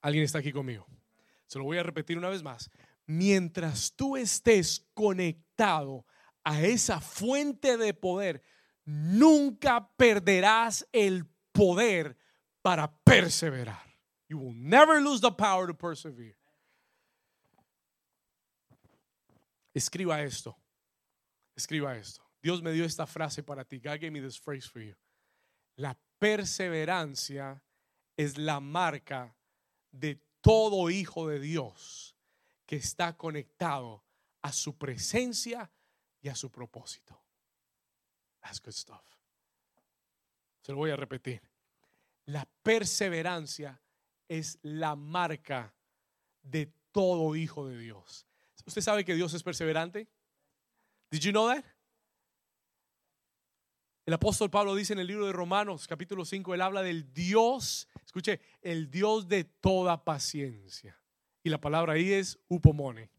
¿Alguien 0.00 0.24
está 0.24 0.40
aquí 0.40 0.52
conmigo? 0.52 0.86
Se 1.46 1.58
lo 1.58 1.64
voy 1.64 1.78
a 1.78 1.82
repetir 1.82 2.18
una 2.18 2.28
vez 2.28 2.42
más. 2.42 2.70
Mientras 3.06 3.94
tú 3.94 4.16
estés 4.16 4.86
conectado 4.92 6.04
a 6.42 6.62
esa 6.62 7.00
fuente 7.00 7.76
de 7.76 7.94
poder, 7.94 8.42
nunca 8.84 9.90
perderás 9.96 10.86
el 10.92 11.26
poder 11.52 12.18
para 12.60 12.98
perseverar. 13.02 13.82
You 14.28 14.38
will 14.38 14.54
never 14.54 15.00
lose 15.00 15.20
the 15.20 15.30
power 15.30 15.66
to 15.66 15.74
persevere. 15.74 16.36
Escriba 19.74 20.22
esto. 20.22 20.56
Escriba 21.56 21.96
esto. 21.96 22.22
Dios 22.40 22.62
me 22.62 22.72
dio 22.72 22.84
esta 22.84 23.06
frase 23.06 23.42
para 23.42 23.64
ti. 23.64 23.78
God 23.78 24.00
gave 24.00 24.10
me 24.10 24.20
this 24.20 24.38
phrase 24.38 24.68
for 24.68 24.80
you. 24.80 24.94
La 25.76 25.96
perseverancia 26.18 27.60
es 28.16 28.38
la 28.38 28.60
marca 28.60 29.34
de 29.90 30.20
todo 30.40 30.90
hijo 30.90 31.26
de 31.28 31.40
Dios 31.40 32.14
que 32.66 32.76
está 32.76 33.16
conectado 33.16 34.04
a 34.42 34.52
su 34.52 34.76
presencia 34.76 35.70
y 36.20 36.28
a 36.28 36.34
su 36.34 36.50
propósito. 36.50 37.20
That's 38.40 38.60
good 38.60 38.74
stuff. 38.74 39.04
Se 40.60 40.72
lo 40.72 40.78
voy 40.78 40.90
a 40.90 40.96
repetir. 40.96 41.42
La 42.26 42.46
perseverancia 42.62 43.80
es 44.28 44.58
la 44.62 44.96
marca 44.96 45.74
de 46.42 46.72
todo 46.92 47.36
hijo 47.36 47.66
de 47.66 47.78
Dios. 47.78 48.26
¿Usted 48.66 48.80
sabe 48.80 49.04
que 49.04 49.14
Dios 49.14 49.34
es 49.34 49.42
perseverante? 49.42 50.08
Did 51.10 51.20
you 51.20 51.30
know 51.30 51.48
that? 51.48 51.64
El 54.06 54.14
apóstol 54.14 54.50
Pablo 54.50 54.74
dice 54.74 54.92
en 54.92 54.98
el 54.98 55.06
libro 55.06 55.26
de 55.26 55.32
Romanos, 55.32 55.86
capítulo 55.86 56.26
5, 56.26 56.54
él 56.54 56.60
habla 56.60 56.82
del 56.82 57.12
Dios, 57.14 57.88
escuche, 58.04 58.40
el 58.60 58.90
Dios 58.90 59.28
de 59.28 59.44
toda 59.44 60.04
paciencia. 60.04 61.00
Y 61.42 61.48
la 61.48 61.58
palabra 61.58 61.94
ahí 61.94 62.12
es 62.12 62.38
upomone. 62.48 63.10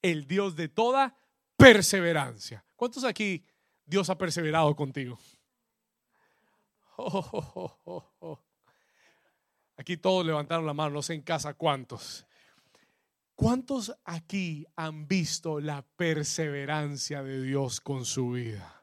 El 0.00 0.26
Dios 0.26 0.56
de 0.56 0.68
toda 0.68 1.14
perseverancia. 1.56 2.64
¿Cuántos 2.76 3.04
aquí 3.04 3.44
Dios 3.84 4.08
ha 4.08 4.16
perseverado 4.16 4.74
contigo? 4.74 5.18
Aquí 9.76 9.96
todos 9.96 10.26
levantaron 10.26 10.66
la 10.66 10.74
mano, 10.74 10.90
no 10.90 11.02
sé 11.02 11.14
en 11.14 11.22
casa 11.22 11.54
cuántos. 11.54 12.26
¿Cuántos 13.40 13.96
aquí 14.04 14.66
han 14.76 15.08
visto 15.08 15.60
la 15.60 15.80
perseverancia 15.96 17.22
de 17.22 17.40
Dios 17.40 17.80
con 17.80 18.04
su 18.04 18.32
vida? 18.32 18.80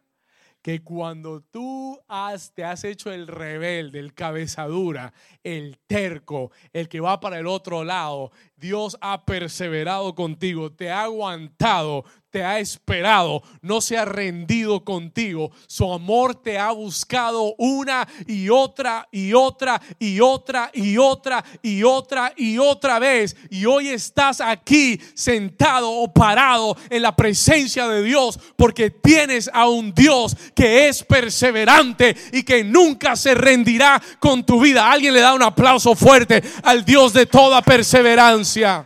que 0.64 0.84
cuando 0.84 1.40
tú 1.40 1.98
has, 2.10 2.54
te 2.54 2.66
has 2.66 2.84
hecho 2.84 3.10
el 3.10 3.28
rebelde, 3.28 4.00
el 4.00 4.14
cabezadura, 4.14 5.14
el 5.42 5.80
terco, 5.88 6.52
el 6.74 6.90
que 6.90 7.00
va 7.00 7.22
para 7.22 7.40
el 7.40 7.48
otro 7.48 7.86
lado, 7.86 8.34
Dios 8.58 8.98
ha 9.00 9.24
perseverado 9.24 10.14
contigo, 10.14 10.74
te 10.74 10.92
ha 10.92 11.04
aguantado, 11.04 12.04
te 12.30 12.44
ha 12.44 12.60
esperado, 12.60 13.42
no 13.62 13.82
se 13.82 13.98
ha 13.98 14.06
rendido 14.06 14.84
contigo. 14.84 15.52
Su 15.68 15.92
amor 15.92 16.36
te 16.36 16.58
ha 16.58 16.72
buscado 16.72 17.56
una 17.58 18.08
y 18.28 18.50
otra 18.50 19.08
y 19.12 19.34
otra 19.34 19.82
y 19.98 20.20
otra 20.20 20.70
y 20.74 20.98
otra 20.98 21.44
y 21.62 21.84
otra 21.84 22.34
y 22.36 22.58
otra 22.58 23.00
vez. 23.00 23.36
Y 23.50 23.66
hoy 23.66 23.90
estás 23.90 24.42
aquí 24.42 25.00
sentado 25.14 25.90
o 25.90 26.12
parado 26.12 26.78
en 26.90 27.02
la 27.02 27.16
presencia 27.16 27.88
de 27.88 28.04
Dios 28.04 28.40
porque 28.56 28.90
tienes 28.90 29.50
a 29.54 29.68
un 29.68 29.94
Dios 29.94 30.36
que 30.54 30.90
es 30.90 31.04
perseverante 31.04 32.16
y 32.34 32.44
que 32.44 32.64
nunca 32.64 33.16
se 33.16 33.36
rendirá 33.36 34.02
con 34.20 34.46
tu 34.46 34.60
vida. 34.60 34.92
Alguien 34.92 35.14
le 35.14 35.22
da 35.22 35.34
un 35.34 35.44
aplauso 35.44 35.96
fuerte 35.96 36.44
al 36.64 36.84
Dios 36.84 37.14
de 37.14 37.26
toda 37.26 37.62
perseverancia. 37.62 38.86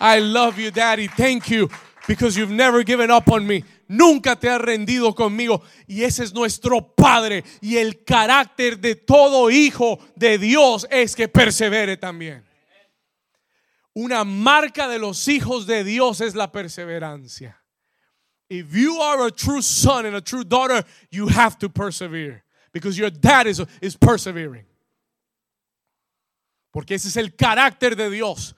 I 0.00 0.20
love 0.20 0.58
you, 0.58 0.70
Daddy. 0.70 1.08
Thank 1.08 1.50
you 1.50 1.68
because 2.06 2.36
you've 2.36 2.50
never 2.50 2.82
given 2.82 3.10
up 3.10 3.30
on 3.30 3.46
me. 3.46 3.64
Nunca 3.88 4.36
te 4.36 4.48
has 4.48 4.60
rendido 4.60 5.14
conmigo. 5.14 5.62
Y 5.88 6.02
ese 6.02 6.24
es 6.24 6.34
nuestro 6.34 6.80
Padre. 6.80 7.44
Y 7.60 7.76
el 7.76 8.04
carácter 8.04 8.78
de 8.78 8.94
todo 8.94 9.50
hijo 9.50 9.98
de 10.16 10.38
Dios 10.38 10.86
es 10.90 11.14
que 11.14 11.28
persevere 11.28 11.96
también. 11.96 12.44
Una 13.94 14.24
marca 14.24 14.88
de 14.88 14.98
los 14.98 15.26
hijos 15.28 15.66
de 15.66 15.82
Dios 15.82 16.20
es 16.20 16.34
la 16.34 16.52
perseverancia. 16.52 17.62
If 18.48 18.74
you 18.74 19.00
are 19.00 19.26
a 19.26 19.30
true 19.30 19.62
son 19.62 20.06
and 20.06 20.14
a 20.14 20.20
true 20.20 20.44
daughter, 20.44 20.84
you 21.10 21.28
have 21.28 21.58
to 21.58 21.68
persevere 21.68 22.44
because 22.72 22.96
your 22.98 23.10
dad 23.10 23.46
is, 23.46 23.62
is 23.80 23.96
persevering. 23.96 24.66
Porque 26.70 26.94
ese 26.94 27.08
es 27.08 27.16
el 27.16 27.34
carácter 27.34 27.96
de 27.96 28.10
Dios. 28.10 28.54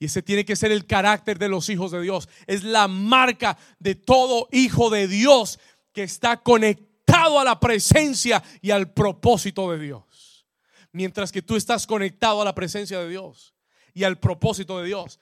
Y 0.00 0.06
ese 0.06 0.22
tiene 0.22 0.46
que 0.46 0.56
ser 0.56 0.72
el 0.72 0.86
carácter 0.86 1.38
de 1.38 1.48
los 1.48 1.68
hijos 1.68 1.92
de 1.92 2.00
Dios. 2.00 2.26
Es 2.46 2.64
la 2.64 2.88
marca 2.88 3.58
de 3.78 3.94
todo 3.94 4.48
hijo 4.50 4.88
de 4.88 5.06
Dios 5.06 5.60
que 5.92 6.02
está 6.02 6.38
conectado 6.38 7.38
a 7.38 7.44
la 7.44 7.60
presencia 7.60 8.42
y 8.62 8.70
al 8.70 8.92
propósito 8.92 9.70
de 9.70 9.78
Dios. 9.78 10.46
Mientras 10.90 11.30
que 11.30 11.42
tú 11.42 11.54
estás 11.54 11.86
conectado 11.86 12.40
a 12.40 12.46
la 12.46 12.54
presencia 12.54 12.98
de 12.98 13.10
Dios 13.10 13.54
y 13.92 14.04
al 14.04 14.18
propósito 14.18 14.78
de 14.80 14.86
Dios, 14.86 15.20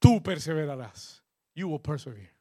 tú 0.00 0.20
perseverarás. 0.20 1.22
You 1.54 1.68
will 1.68 1.80
persevere 1.80 2.37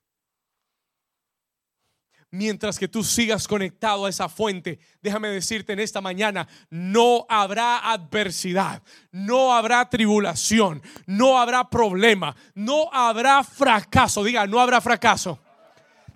mientras 2.32 2.78
que 2.78 2.88
tú 2.88 3.04
sigas 3.04 3.48
conectado 3.48 4.06
a 4.06 4.10
esa 4.10 4.30
fuente, 4.30 4.80
déjame 5.02 5.30
decirte 5.30 5.74
en 5.74 5.80
esta 5.80 6.02
mañana, 6.02 6.48
no 6.70 7.26
habrá 7.30 7.92
adversidad, 7.92 8.84
no 9.12 9.54
habrá 9.54 9.90
tribulación, 9.90 10.82
no 11.06 11.40
habrá 11.40 11.70
problema, 11.70 12.36
no 12.54 12.90
habrá 12.94 13.44
fracaso. 13.44 14.24
Diga, 14.24 14.46
no 14.48 14.60
habrá 14.60 14.82
fracaso. 14.82 15.40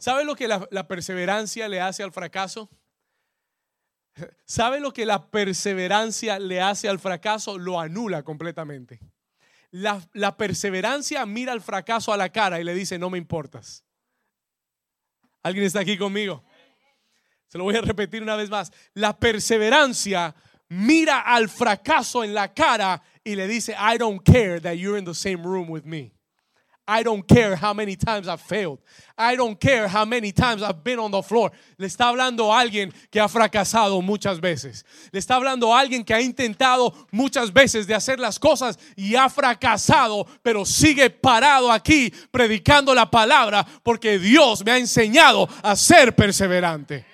¿Sabe 0.02 0.26
lo 0.26 0.36
que 0.36 0.48
la, 0.48 0.88
perseverancia 0.88 1.70
le 1.70 1.80
hace 1.80 2.02
al 2.02 2.12
fracaso? 2.12 2.70
¿Sabe 4.46 4.80
lo 4.80 4.92
que 4.94 5.06
la 5.06 5.30
perseverancia 5.30 6.40
le 6.40 6.60
hace 6.60 6.90
al 6.90 7.00
fracaso? 7.00 7.60
Lo 7.60 7.80
anula 7.80 8.24
completamente. 8.24 9.00
La, 9.70 10.38
perseverancia 10.38 11.26
mira 11.26 11.54
al 11.54 11.62
fracaso 11.62 12.12
a 12.12 12.18
la 12.18 12.30
cara 12.30 12.60
y 12.60 12.64
le 12.64 12.74
dice, 12.74 12.98
no 12.98 13.12
me 13.12 13.20
importas. 13.20 13.86
¿Alguien 15.44 15.66
está 15.66 15.80
aquí 15.80 15.98
conmigo? 15.98 16.44
Se 17.48 17.58
lo 17.58 17.66
voy 17.66 17.76
a 17.76 17.82
repetir 17.82 18.22
una 18.22 18.36
vez 18.36 18.50
más. 18.50 18.72
La 18.94 19.18
perseverancia 19.18 20.34
mira 20.70 21.20
al 21.20 21.50
fracaso 21.50 22.24
en 22.24 22.34
la 22.34 22.54
cara 22.54 23.02
y 23.24 23.36
le 23.36 23.48
dice, 23.48 23.74
I 23.74 23.98
don't 23.98 24.24
care 24.24 24.60
that 24.62 24.76
you're 24.76 24.98
in 24.98 25.06
the 25.06 25.14
same 25.14 25.44
room 25.44 25.70
with 25.70 25.84
me. 25.84 26.14
I 26.88 27.04
don't 27.04 27.26
care 27.28 27.56
how 27.56 27.74
many 27.74 27.96
times 27.96 28.28
I've 28.28 28.42
failed. 28.42 28.80
I 29.18 29.36
don't 29.36 29.60
care 29.60 29.88
how 29.88 30.04
many 30.04 30.32
times 30.32 30.64
I've 30.64 30.84
been 30.84 31.00
on 31.00 31.12
the 31.12 31.22
floor. 31.22 31.52
Le 31.78 31.88
está 31.88 32.10
hablando 32.10 32.52
a 32.52 32.60
alguien 32.60 32.92
que 33.12 33.20
ha 33.20 33.28
fracasado 33.28 34.02
muchas 34.02 34.40
veces. 34.42 34.84
Le 35.12 35.20
está 35.20 35.36
hablando 35.36 35.74
a 35.74 35.80
alguien 35.80 36.04
que 36.04 36.14
ha 36.14 36.22
intentado 36.22 36.94
muchas 37.12 37.54
veces 37.54 37.86
de 37.86 37.94
hacer 37.94 38.20
las 38.20 38.40
cosas 38.40 38.80
y 38.96 39.16
ha 39.16 39.30
fracasado, 39.30 40.26
pero 40.42 40.66
sigue 40.66 41.10
parado 41.10 41.72
aquí 41.72 42.12
predicando 42.32 42.96
la 42.96 43.10
palabra 43.10 43.66
porque 43.84 44.18
Dios 44.18 44.66
me 44.66 44.72
ha 44.72 44.78
enseñado 44.78 45.48
a 45.62 45.76
ser 45.76 46.16
perseverante. 46.16 47.06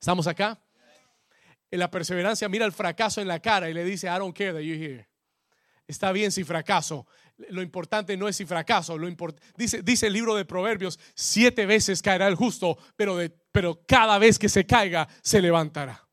¿Estamos 0.00 0.26
acá? 0.26 0.58
En 1.70 1.78
la 1.78 1.90
perseverancia 1.90 2.48
mira 2.48 2.66
el 2.66 2.72
fracaso 2.72 3.20
en 3.20 3.28
la 3.28 3.38
cara 3.38 3.70
y 3.70 3.74
le 3.74 3.84
dice, 3.84 4.08
I 4.08 4.18
don't 4.18 4.36
care 4.36 4.52
that 4.52 4.62
you're 4.62 4.76
here. 4.76 5.06
Está 5.86 6.12
bien 6.12 6.30
si 6.32 6.44
fracaso, 6.44 7.06
lo 7.48 7.62
importante 7.62 8.16
no 8.16 8.28
es 8.28 8.36
si 8.36 8.44
fracaso, 8.44 8.98
lo 8.98 9.08
dice, 9.56 9.82
dice 9.82 10.06
el 10.06 10.12
libro 10.12 10.34
de 10.34 10.44
Proverbios, 10.44 10.98
siete 11.14 11.66
veces 11.66 12.02
caerá 12.02 12.28
el 12.28 12.34
justo, 12.34 12.76
pero, 12.96 13.16
de, 13.16 13.30
pero 13.52 13.80
cada 13.86 14.18
vez 14.18 14.38
que 14.38 14.48
se 14.48 14.66
caiga, 14.66 15.08
se 15.22 15.40
levantará. 15.40 16.06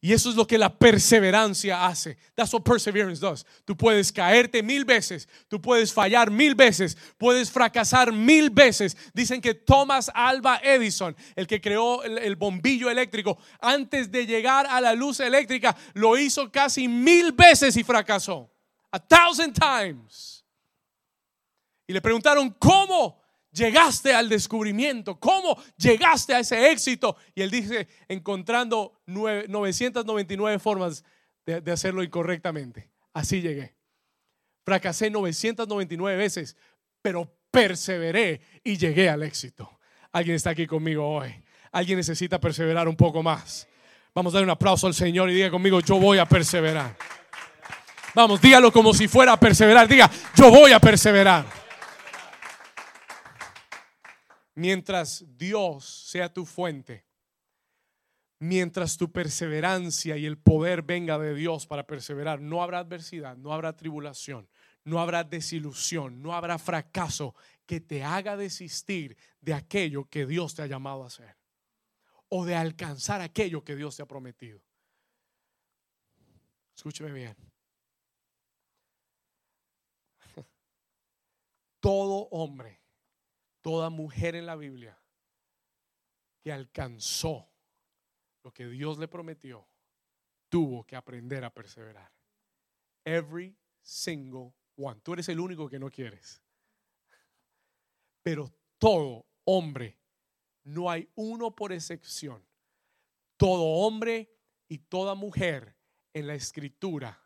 Y 0.00 0.12
eso 0.12 0.30
es 0.30 0.36
lo 0.36 0.46
que 0.46 0.58
la 0.58 0.78
perseverancia 0.78 1.84
hace. 1.84 2.16
That's 2.34 2.52
what 2.52 2.62
perseverance 2.62 3.20
does. 3.20 3.44
Tú 3.64 3.76
puedes 3.76 4.12
caerte 4.12 4.62
mil 4.62 4.84
veces, 4.84 5.28
tú 5.48 5.60
puedes 5.60 5.92
fallar 5.92 6.30
mil 6.30 6.54
veces, 6.54 6.96
puedes 7.18 7.50
fracasar 7.50 8.12
mil 8.12 8.50
veces. 8.50 8.96
Dicen 9.14 9.40
que 9.40 9.54
Thomas 9.54 10.10
Alba 10.14 10.60
Edison, 10.62 11.16
el 11.34 11.46
que 11.46 11.60
creó 11.60 12.04
el 12.04 12.36
bombillo 12.36 12.88
eléctrico, 12.88 13.38
antes 13.60 14.10
de 14.12 14.26
llegar 14.26 14.66
a 14.68 14.80
la 14.80 14.94
luz 14.94 15.18
eléctrica, 15.18 15.76
lo 15.94 16.16
hizo 16.16 16.52
casi 16.52 16.86
mil 16.86 17.32
veces 17.32 17.76
y 17.76 17.82
fracasó 17.82 18.55
a 18.96 18.98
thousand 18.98 19.52
times. 19.52 20.44
Y 21.86 21.92
le 21.92 22.00
preguntaron, 22.00 22.50
¿cómo 22.58 23.20
llegaste 23.52 24.12
al 24.12 24.28
descubrimiento? 24.28 25.20
¿Cómo 25.20 25.56
llegaste 25.76 26.34
a 26.34 26.40
ese 26.40 26.70
éxito? 26.70 27.16
Y 27.34 27.42
él 27.42 27.50
dice, 27.50 27.88
encontrando 28.08 29.00
999 29.06 30.58
formas 30.58 31.04
de, 31.44 31.70
hacerlo 31.70 32.02
incorrectamente. 32.02 32.90
Así 33.12 33.40
llegué. 33.40 33.76
Fracasé 34.64 35.10
999 35.10 36.16
veces, 36.16 36.56
pero 37.00 37.30
perseveré 37.50 38.40
y 38.64 38.76
llegué 38.76 39.08
al 39.08 39.22
éxito. 39.22 39.78
Alguien 40.10 40.36
está 40.36 40.50
aquí 40.50 40.66
conmigo 40.66 41.06
hoy. 41.08 41.32
Alguien 41.70 41.98
necesita 41.98 42.40
perseverar 42.40 42.88
un 42.88 42.96
poco 42.96 43.22
más. 43.22 43.68
Vamos 44.14 44.32
a 44.32 44.38
dar 44.38 44.44
un 44.44 44.50
aplauso 44.50 44.86
al 44.86 44.94
Señor 44.94 45.30
y 45.30 45.34
diga 45.34 45.50
conmigo, 45.50 45.80
yo 45.80 45.98
voy 45.98 46.18
a 46.18 46.26
perseverar. 46.26 46.96
Vamos, 48.16 48.40
dígalo 48.40 48.72
como 48.72 48.94
si 48.94 49.08
fuera 49.08 49.34
a 49.34 49.38
perseverar. 49.38 49.86
Diga, 49.86 50.10
yo 50.34 50.50
voy 50.50 50.72
a 50.72 50.80
perseverar. 50.80 51.44
Mientras 54.54 55.22
Dios 55.36 55.84
sea 55.84 56.32
tu 56.32 56.46
fuente, 56.46 57.04
mientras 58.38 58.96
tu 58.96 59.12
perseverancia 59.12 60.16
y 60.16 60.24
el 60.24 60.38
poder 60.38 60.80
venga 60.80 61.18
de 61.18 61.34
Dios 61.34 61.66
para 61.66 61.86
perseverar, 61.86 62.40
no 62.40 62.62
habrá 62.62 62.78
adversidad, 62.78 63.36
no 63.36 63.52
habrá 63.52 63.76
tribulación, 63.76 64.48
no 64.82 64.98
habrá 64.98 65.22
desilusión, 65.22 66.22
no 66.22 66.32
habrá 66.32 66.58
fracaso 66.58 67.34
que 67.66 67.82
te 67.82 68.02
haga 68.02 68.38
desistir 68.38 69.18
de 69.42 69.52
aquello 69.52 70.08
que 70.08 70.24
Dios 70.24 70.54
te 70.54 70.62
ha 70.62 70.66
llamado 70.66 71.04
a 71.04 71.08
hacer 71.08 71.36
o 72.30 72.46
de 72.46 72.54
alcanzar 72.54 73.20
aquello 73.20 73.62
que 73.62 73.76
Dios 73.76 73.94
te 73.94 74.02
ha 74.02 74.06
prometido. 74.06 74.62
Escúcheme 76.74 77.12
bien. 77.12 77.45
Todo 81.86 82.26
hombre, 82.32 82.80
toda 83.60 83.90
mujer 83.90 84.34
en 84.34 84.44
la 84.44 84.56
Biblia 84.56 84.98
que 86.40 86.50
alcanzó 86.50 87.48
lo 88.42 88.52
que 88.52 88.66
Dios 88.66 88.98
le 88.98 89.06
prometió, 89.06 89.64
tuvo 90.48 90.84
que 90.84 90.96
aprender 90.96 91.44
a 91.44 91.54
perseverar. 91.54 92.12
Every 93.04 93.56
single 93.80 94.52
one. 94.76 95.00
Tú 95.00 95.12
eres 95.12 95.28
el 95.28 95.38
único 95.38 95.68
que 95.68 95.78
no 95.78 95.88
quieres. 95.88 96.42
Pero 98.20 98.52
todo 98.78 99.24
hombre, 99.44 99.96
no 100.64 100.90
hay 100.90 101.08
uno 101.14 101.54
por 101.54 101.72
excepción. 101.72 102.44
Todo 103.36 103.62
hombre 103.62 104.34
y 104.66 104.78
toda 104.78 105.14
mujer 105.14 105.76
en 106.12 106.26
la 106.26 106.34
escritura. 106.34 107.22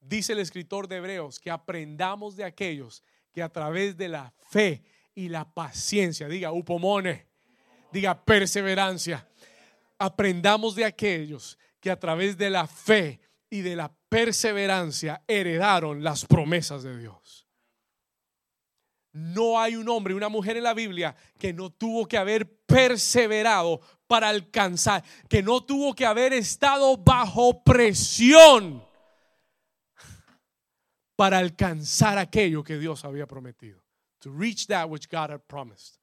Dice 0.00 0.32
el 0.32 0.38
escritor 0.38 0.88
de 0.88 0.96
Hebreos 0.96 1.38
que 1.38 1.50
aprendamos 1.50 2.34
de 2.34 2.44
aquellos 2.44 3.04
que 3.32 3.42
a 3.42 3.48
través 3.48 3.96
de 3.96 4.08
la 4.08 4.32
fe 4.50 4.82
y 5.14 5.28
la 5.28 5.44
paciencia, 5.44 6.28
diga 6.28 6.52
upomone, 6.52 7.26
diga 7.92 8.24
perseverancia, 8.24 9.28
aprendamos 9.98 10.74
de 10.74 10.84
aquellos 10.84 11.58
que 11.80 11.90
a 11.90 11.98
través 11.98 12.36
de 12.36 12.50
la 12.50 12.66
fe 12.66 13.20
y 13.48 13.60
de 13.60 13.76
la 13.76 13.92
perseverancia 14.08 15.22
heredaron 15.26 16.02
las 16.02 16.24
promesas 16.24 16.82
de 16.82 16.98
Dios. 16.98 17.46
No 19.12 19.60
hay 19.60 19.74
un 19.74 19.88
hombre 19.88 20.14
y 20.14 20.16
una 20.16 20.28
mujer 20.28 20.56
en 20.56 20.62
la 20.62 20.74
Biblia 20.74 21.16
que 21.38 21.52
no 21.52 21.70
tuvo 21.70 22.06
que 22.06 22.16
haber 22.16 22.64
perseverado 22.64 23.80
para 24.06 24.28
alcanzar, 24.28 25.02
que 25.28 25.42
no 25.42 25.64
tuvo 25.64 25.94
que 25.94 26.06
haber 26.06 26.32
estado 26.32 26.96
bajo 26.96 27.62
presión 27.64 28.89
para 31.20 31.36
alcanzar 31.36 32.16
aquello 32.16 32.64
que 32.64 32.78
Dios 32.78 33.04
había 33.04 33.26
prometido. 33.26 33.84
To 34.20 34.30
reach 34.32 34.66
that 34.68 34.88
which 34.88 35.06
God 35.06 35.30
had 35.30 35.42
promised. 35.46 36.00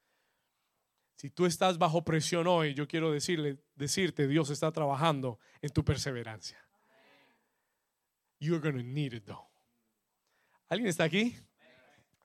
Si 1.15 1.32
tú 1.32 1.47
estás 1.47 1.80
bajo 1.80 2.03
presión 2.03 2.45
hoy, 2.45 2.76
yo 2.76 2.88
quiero 2.88 3.11
decirle, 3.11 3.57
decirte, 3.76 4.28
Dios 4.28 4.51
está 4.51 4.72
trabajando 4.72 5.39
en 5.59 5.72
tu 5.72 5.84
perseverancia. 5.84 6.59
You're 8.39 8.61
going 8.61 8.78
to 8.78 8.84
need 8.84 9.13
it 9.13 9.26
though. 9.26 9.49
¿Alguien 10.70 10.88
está 10.88 11.05
aquí? 11.05 11.36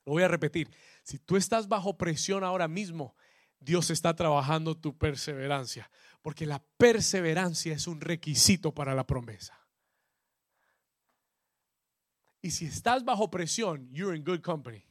Lo 0.05 0.12
voy 0.12 0.24
a 0.24 0.28
repetir. 0.28 0.68
Si 1.03 1.18
tú 1.18 1.38
estás 1.38 1.66
bajo 1.68 1.97
presión 1.97 2.45
ahora 2.45 2.68
mismo, 2.68 3.16
Dios 3.59 3.88
está 3.88 4.14
trabajando 4.14 4.76
tu 4.76 4.99
perseverancia, 4.99 5.90
porque 6.20 6.45
la 6.45 6.62
perseverancia 6.76 7.72
es 7.72 7.86
un 7.86 8.03
requisito 8.03 8.74
para 8.74 8.95
la 8.95 9.07
promesa. 9.07 9.61
Y 12.43 12.51
si 12.51 12.66
estás 12.66 13.05
bajo 13.05 13.30
presión, 13.30 13.88
you're 13.93 14.16
in 14.16 14.24
good 14.24 14.40
company. 14.40 14.84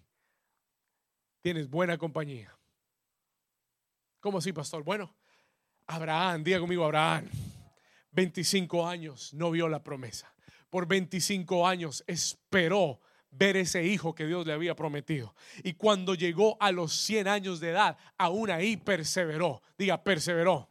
Tienes 1.42 1.70
buena 1.70 1.98
compañía. 1.98 2.58
¿Cómo 4.22 4.38
así, 4.38 4.54
pastor? 4.54 4.84
Bueno, 4.84 5.14
Abraham, 5.88 6.44
diga 6.44 6.60
conmigo, 6.60 6.86
Abraham, 6.86 7.28
25 8.12 8.88
años 8.88 9.34
no 9.34 9.52
vio 9.52 9.68
la 9.68 9.84
promesa. 9.84 10.34
Por 10.70 10.88
25 10.88 11.68
años 11.68 12.04
esperó 12.08 13.02
ver 13.32 13.58
ese 13.58 13.84
hijo 13.84 14.14
que 14.14 14.28
Dios 14.28 14.46
le 14.46 14.54
había 14.54 14.76
prometido. 14.76 15.36
Y 15.64 15.74
cuando 15.74 16.16
llegó 16.16 16.58
a 16.62 16.72
los 16.72 16.94
100 16.94 17.28
años 17.28 17.60
de 17.60 17.72
edad, 17.72 17.98
aún 18.18 18.50
ahí 18.52 18.78
perseveró. 18.78 19.62
Diga, 19.78 20.04
perseveró. 20.04 20.70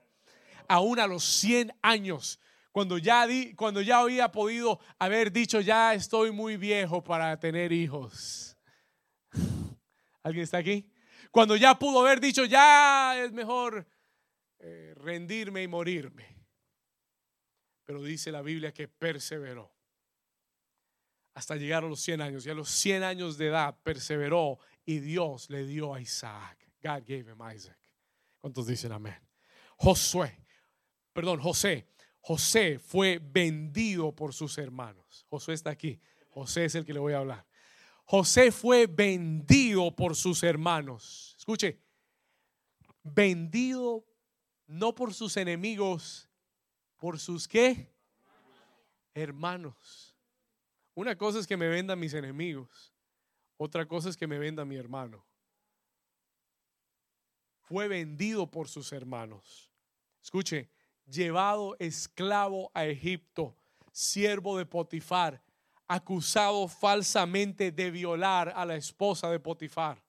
Aún 0.68 1.00
a 1.00 1.06
los 1.06 1.24
100 1.24 1.74
años, 1.82 2.38
cuando 2.72 2.98
ya, 2.98 3.26
di, 3.26 3.54
cuando 3.54 3.80
ya 3.80 4.00
había 4.00 4.30
podido 4.30 4.80
haber 4.98 5.32
dicho, 5.32 5.60
ya 5.60 5.94
estoy 5.94 6.30
muy 6.30 6.56
viejo 6.56 7.02
para 7.02 7.38
tener 7.38 7.72
hijos. 7.72 8.56
¿Alguien 10.22 10.44
está 10.44 10.58
aquí? 10.58 10.90
Cuando 11.30 11.56
ya 11.56 11.78
pudo 11.78 12.00
haber 12.00 12.20
dicho, 12.20 12.44
ya 12.44 13.22
es 13.22 13.32
mejor 13.32 13.86
eh, 14.58 14.94
rendirme 14.96 15.62
y 15.62 15.68
morirme. 15.68 16.36
Pero 17.84 18.02
dice 18.02 18.30
la 18.30 18.42
Biblia 18.42 18.72
que 18.72 18.86
perseveró 18.86 19.74
hasta 21.34 21.56
llegar 21.56 21.84
a 21.84 21.88
los 21.88 22.00
100 22.00 22.20
años. 22.20 22.46
Y 22.46 22.50
a 22.50 22.54
los 22.54 22.68
100 22.70 23.02
años 23.02 23.38
de 23.38 23.48
edad 23.48 23.76
perseveró 23.82 24.58
y 24.84 25.00
Dios 25.00 25.50
le 25.50 25.64
dio 25.64 25.94
a 25.94 26.00
Isaac. 26.00 26.58
God 26.82 27.02
gave 27.06 27.30
him 27.30 27.40
Isaac. 27.54 27.78
¿Cuántos 28.38 28.66
dicen 28.66 28.92
amén? 28.92 29.18
Josué, 29.76 30.38
perdón, 31.12 31.40
José. 31.40 31.88
José 32.20 32.78
fue 32.78 33.18
vendido 33.22 34.14
por 34.14 34.34
sus 34.34 34.58
hermanos. 34.58 35.26
José 35.28 35.54
está 35.54 35.70
aquí. 35.70 36.00
José 36.28 36.66
es 36.66 36.74
el 36.74 36.84
que 36.84 36.94
le 36.94 37.00
voy 37.00 37.14
a 37.14 37.18
hablar. 37.18 37.46
José 38.04 38.52
fue 38.52 38.86
vendido 38.86 39.94
por 39.94 40.16
sus 40.16 40.42
hermanos. 40.42 41.34
Escuche, 41.38 41.80
vendido 43.02 44.04
no 44.66 44.94
por 44.94 45.14
sus 45.14 45.36
enemigos, 45.36 46.28
por 46.96 47.18
sus 47.18 47.48
qué? 47.48 47.92
Hermanos. 49.14 50.16
Una 50.94 51.16
cosa 51.16 51.38
es 51.38 51.46
que 51.46 51.56
me 51.56 51.68
vendan 51.68 51.98
mis 51.98 52.14
enemigos, 52.14 52.92
otra 53.56 53.86
cosa 53.86 54.08
es 54.08 54.16
que 54.16 54.26
me 54.26 54.38
venda 54.38 54.64
mi 54.64 54.76
hermano. 54.76 55.24
Fue 57.62 57.88
vendido 57.88 58.50
por 58.50 58.68
sus 58.68 58.92
hermanos. 58.92 59.70
Escuche, 60.22 60.68
llevado 61.10 61.76
esclavo 61.78 62.70
a 62.72 62.84
Egipto, 62.86 63.56
siervo 63.92 64.56
de 64.56 64.66
Potifar, 64.66 65.42
acusado 65.88 66.68
falsamente 66.68 67.72
de 67.72 67.90
violar 67.90 68.52
a 68.54 68.64
la 68.64 68.76
esposa 68.76 69.28
de 69.30 69.40
Potifar, 69.40 70.02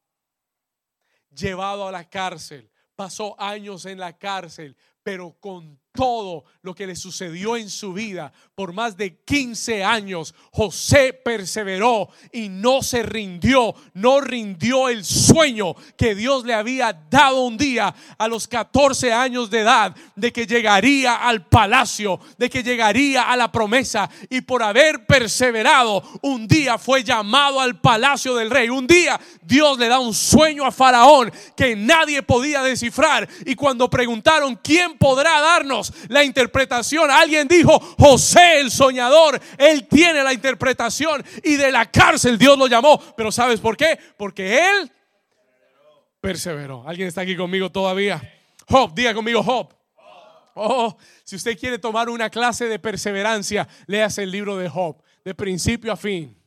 llevado 1.35 1.87
a 1.87 1.91
la 1.91 2.07
cárcel, 2.07 2.69
pasó 2.95 3.39
años 3.41 3.85
en 3.85 3.97
la 3.97 4.17
cárcel, 4.17 4.77
pero 5.01 5.35
con 5.39 5.79
todo 5.93 6.45
lo 6.61 6.73
que 6.73 6.87
le 6.87 6.95
sucedió 6.95 7.57
en 7.57 7.69
su 7.69 7.93
vida 7.93 8.31
por 8.55 8.73
más 8.73 8.95
de 8.95 9.17
15 9.23 9.83
años, 9.83 10.35
José 10.51 11.13
perseveró 11.13 12.09
y 12.31 12.49
no 12.49 12.83
se 12.83 13.01
rindió, 13.01 13.73
no 13.95 14.21
rindió 14.21 14.87
el 14.89 15.03
sueño 15.03 15.75
que 15.97 16.13
Dios 16.13 16.45
le 16.45 16.53
había 16.53 16.93
dado 17.09 17.41
un 17.41 17.57
día 17.57 17.93
a 18.17 18.27
los 18.27 18.47
14 18.47 19.11
años 19.11 19.49
de 19.49 19.61
edad 19.61 19.95
de 20.15 20.31
que 20.31 20.45
llegaría 20.45 21.15
al 21.15 21.47
palacio, 21.47 22.19
de 22.37 22.49
que 22.49 22.61
llegaría 22.61 23.31
a 23.31 23.35
la 23.35 23.51
promesa 23.51 24.09
y 24.29 24.41
por 24.41 24.61
haber 24.61 25.07
perseverado, 25.07 26.03
un 26.21 26.47
día 26.47 26.77
fue 26.77 27.03
llamado 27.03 27.59
al 27.59 27.81
palacio 27.81 28.35
del 28.35 28.51
rey. 28.51 28.69
Un 28.69 28.85
día 28.85 29.19
Dios 29.41 29.79
le 29.79 29.87
da 29.87 29.99
un 29.99 30.13
sueño 30.13 30.65
a 30.65 30.71
Faraón 30.71 31.31
que 31.55 31.75
nadie 31.75 32.21
podía 32.21 32.61
descifrar 32.61 33.27
y 33.45 33.55
cuando 33.55 33.89
preguntaron 33.89 34.59
quién 34.61 34.99
podrá 34.99 35.41
darnos 35.41 35.80
la 36.09 36.23
interpretación. 36.23 37.09
Alguien 37.09 37.47
dijo, 37.47 37.79
José 37.97 38.59
el 38.59 38.71
soñador, 38.71 39.39
él 39.57 39.87
tiene 39.87 40.23
la 40.23 40.33
interpretación 40.33 41.23
y 41.43 41.55
de 41.55 41.71
la 41.71 41.89
cárcel 41.89 42.37
Dios 42.37 42.57
lo 42.57 42.67
llamó. 42.67 42.99
Pero 43.15 43.31
¿sabes 43.31 43.59
por 43.59 43.77
qué? 43.77 43.97
Porque 44.17 44.59
él 44.59 44.91
perseveró. 46.19 46.83
¿Alguien 46.87 47.07
está 47.07 47.21
aquí 47.21 47.35
conmigo 47.35 47.71
todavía? 47.71 48.21
Job, 48.67 48.93
diga 48.93 49.13
conmigo 49.13 49.43
Job. 49.43 49.73
Oh, 50.53 50.97
si 51.23 51.35
usted 51.35 51.57
quiere 51.57 51.79
tomar 51.79 52.09
una 52.09 52.29
clase 52.29 52.65
de 52.65 52.77
perseverancia, 52.77 53.67
léase 53.87 54.23
el 54.23 54.31
libro 54.31 54.57
de 54.57 54.67
Job, 54.67 55.01
de 55.23 55.33
principio 55.33 55.91
a 55.93 55.95
fin. 55.95 56.37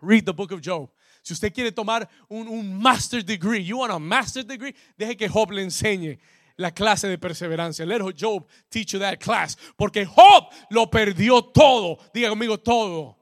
Read 0.00 0.24
the 0.24 0.32
book 0.32 0.52
of 0.52 0.60
Job. 0.62 0.90
Si 1.22 1.32
usted 1.32 1.52
quiere 1.54 1.72
tomar 1.72 2.08
un, 2.28 2.48
un 2.48 2.78
master's 2.78 3.24
degree, 3.24 3.64
you 3.64 3.78
want 3.78 3.92
a 3.92 3.98
master's 3.98 4.46
degree, 4.46 4.74
deje 4.98 5.16
que 5.16 5.28
Job 5.28 5.52
le 5.52 5.62
enseñe 5.62 6.18
la 6.56 6.72
clase 6.72 7.08
de 7.08 7.18
perseverancia. 7.18 7.84
Let 7.84 8.00
Job 8.18 8.46
teach 8.68 8.92
you 8.92 8.98
that 9.00 9.18
class. 9.18 9.56
Porque 9.76 10.04
Job 10.04 10.48
lo 10.70 10.90
perdió 10.90 11.42
todo. 11.42 11.98
Diga 12.12 12.28
conmigo 12.28 12.58
todo. 12.58 13.18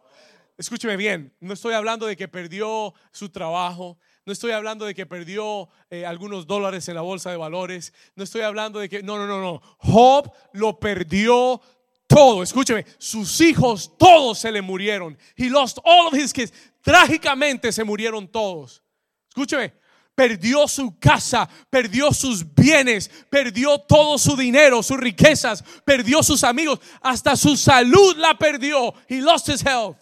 Escúcheme 0.58 0.96
bien, 0.96 1.34
no 1.40 1.54
estoy 1.54 1.74
hablando 1.74 2.06
de 2.06 2.14
que 2.14 2.28
perdió 2.28 2.94
su 3.10 3.30
trabajo, 3.30 3.98
no 4.24 4.32
estoy 4.32 4.52
hablando 4.52 4.84
de 4.84 4.94
que 4.94 5.06
perdió 5.06 5.68
eh, 5.90 6.06
algunos 6.06 6.46
dólares 6.46 6.88
en 6.88 6.94
la 6.94 7.00
bolsa 7.00 7.30
de 7.30 7.36
valores, 7.36 7.92
no 8.14 8.22
estoy 8.22 8.42
hablando 8.42 8.78
de 8.78 8.88
que, 8.88 9.02
no, 9.02 9.18
no, 9.18 9.26
no, 9.26 9.40
no. 9.40 9.60
Job 9.78 10.30
lo 10.52 10.78
perdió 10.78 11.60
todo. 12.06 12.42
Escúcheme, 12.42 12.84
sus 12.98 13.40
hijos 13.40 13.96
todos 13.98 14.38
se 14.38 14.52
le 14.52 14.62
murieron. 14.62 15.18
He 15.36 15.48
lost 15.48 15.78
all 15.84 16.06
of 16.06 16.14
his 16.14 16.32
kids. 16.32 16.52
Trágicamente 16.82 17.72
se 17.72 17.82
murieron 17.82 18.28
todos. 18.28 18.82
Escúcheme, 19.28 19.72
perdió 20.14 20.68
su 20.68 20.98
casa, 20.98 21.48
perdió 21.70 22.12
sus 22.12 22.54
bienes, 22.54 23.10
perdió 23.30 23.78
todo 23.78 24.18
su 24.18 24.36
dinero, 24.36 24.82
sus 24.82 24.98
riquezas, 24.98 25.64
perdió 25.84 26.22
sus 26.22 26.44
amigos, 26.44 26.80
hasta 27.00 27.36
su 27.36 27.56
salud 27.56 28.16
la 28.16 28.36
perdió. 28.36 28.94
He 29.08 29.20
lost 29.20 29.48
his 29.48 29.64
health. 29.64 29.96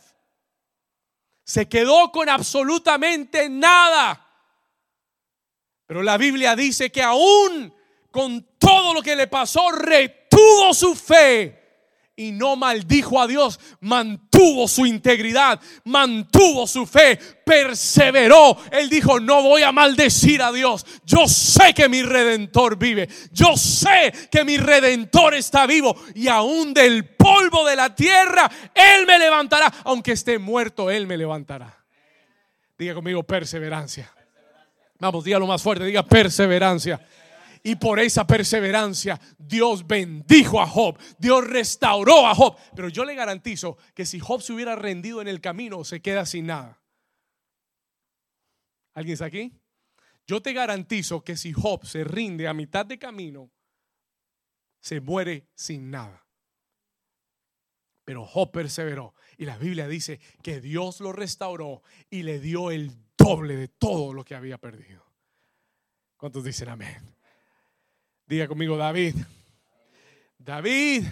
Se 1.45 1.69
quedó 1.69 2.11
con 2.13 2.29
absolutamente 2.29 3.49
nada. 3.49 4.27
Pero 5.87 6.03
la 6.03 6.17
Biblia 6.17 6.55
dice 6.55 6.93
que 6.93 7.03
aún 7.03 7.75
con 8.11 8.47
todo 8.59 8.95
lo 8.95 9.03
que 9.03 9.17
le 9.17 9.27
pasó, 9.27 9.71
retuvo 9.71 10.75
su 10.75 10.95
fe 10.95 11.60
y 12.21 12.33
no 12.33 12.55
maldijo 12.55 13.19
a 13.19 13.27
Dios, 13.27 13.59
mantuvo 13.81 14.69
su 14.69 14.85
integridad, 14.85 15.59
mantuvo 15.85 16.67
su 16.67 16.85
fe, 16.85 17.17
perseveró. 17.17 18.59
Él 18.71 18.91
dijo, 18.91 19.19
no 19.19 19.43
voy 19.43 19.63
a 19.63 19.73
maldecir 19.73 20.43
a 20.43 20.53
Dios. 20.53 20.85
Yo 21.07 21.27
sé 21.27 21.73
que 21.73 21.89
mi 21.89 22.03
redentor 22.03 22.77
vive. 22.77 23.09
Yo 23.33 23.57
sé 23.57 24.13
que 24.31 24.45
mi 24.45 24.59
redentor 24.59 25.33
está 25.33 25.67
vivo. 25.67 25.97
Y 26.15 26.29
aún 26.29 26.75
del 26.75 27.07
polvo 27.07 27.67
de 27.67 27.77
la 27.77 27.95
tierra, 27.95 28.51
Él 28.75 29.07
me 29.07 29.19
levantará. 29.19 29.73
Aunque 29.85 30.13
esté 30.13 30.39
muerto, 30.39 30.91
Él 30.91 31.07
me 31.07 31.17
levantará. 31.17 31.75
Diga 32.77 32.93
conmigo 32.93 33.23
perseverancia. 33.23 34.13
Vamos, 34.99 35.25
dígalo 35.25 35.47
más 35.47 35.63
fuerte, 35.63 35.85
diga 35.85 36.03
perseverancia. 36.03 37.01
Y 37.63 37.77
por 37.77 38.01
esa 38.01 38.27
perseverancia 38.27 39.21
Dios 39.39 39.87
bendijo 39.87 40.61
a 40.61 40.67
Job, 40.67 40.99
Dios 41.19 41.47
restauró 41.47 42.27
a 42.27 42.35
Job. 42.35 42.57
Pero 42.75 42.89
yo 42.89 43.05
le 43.05 43.15
garantizo 43.15 43.77
que 43.95 44.07
si 44.07 44.19
Job 44.19 44.41
se 44.41 44.53
hubiera 44.53 44.77
rendido 44.77 45.21
en 45.21 45.29
el 45.29 45.41
camino, 45.41 45.85
se 45.85 46.01
queda 46.01 46.25
sin 46.27 46.47
nada. 46.47 46.81
¿Alguien 48.95 49.15
está 49.15 49.27
aquí? 49.27 49.53
Yo 50.27 50.41
te 50.41 50.53
garantizo 50.53 51.23
que 51.23 51.37
si 51.37 51.53
Job 51.53 51.85
se 51.85 52.05
rinde 52.05 52.49
a 52.49 52.55
mitad 52.55 52.87
de 52.87 52.99
camino, 52.99 53.51
se 54.81 55.01
muere 55.01 55.49
sin 55.55 55.91
nada. 55.91 56.27
Pero 58.05 58.25
Job 58.25 58.51
perseveró 58.51 59.15
y 59.37 59.45
la 59.45 59.59
Biblia 59.59 59.87
dice 59.87 60.21
que 60.43 60.61
Dios 60.61 61.01
lo 61.01 61.13
restauró 61.13 61.83
y 62.09 62.23
le 62.23 62.41
dio 62.41 62.71
el 62.71 62.91
doble 63.17 63.57
de 63.57 63.69
todo 63.69 64.13
lo 64.15 64.25
que 64.25 64.35
había 64.35 64.59
perdido. 64.59 65.05
¿Cuántos 66.17 66.45
dicen 66.45 66.69
amén? 66.69 67.20
Diga 68.31 68.47
conmigo, 68.47 68.77
David. 68.77 69.17
David 70.39 71.03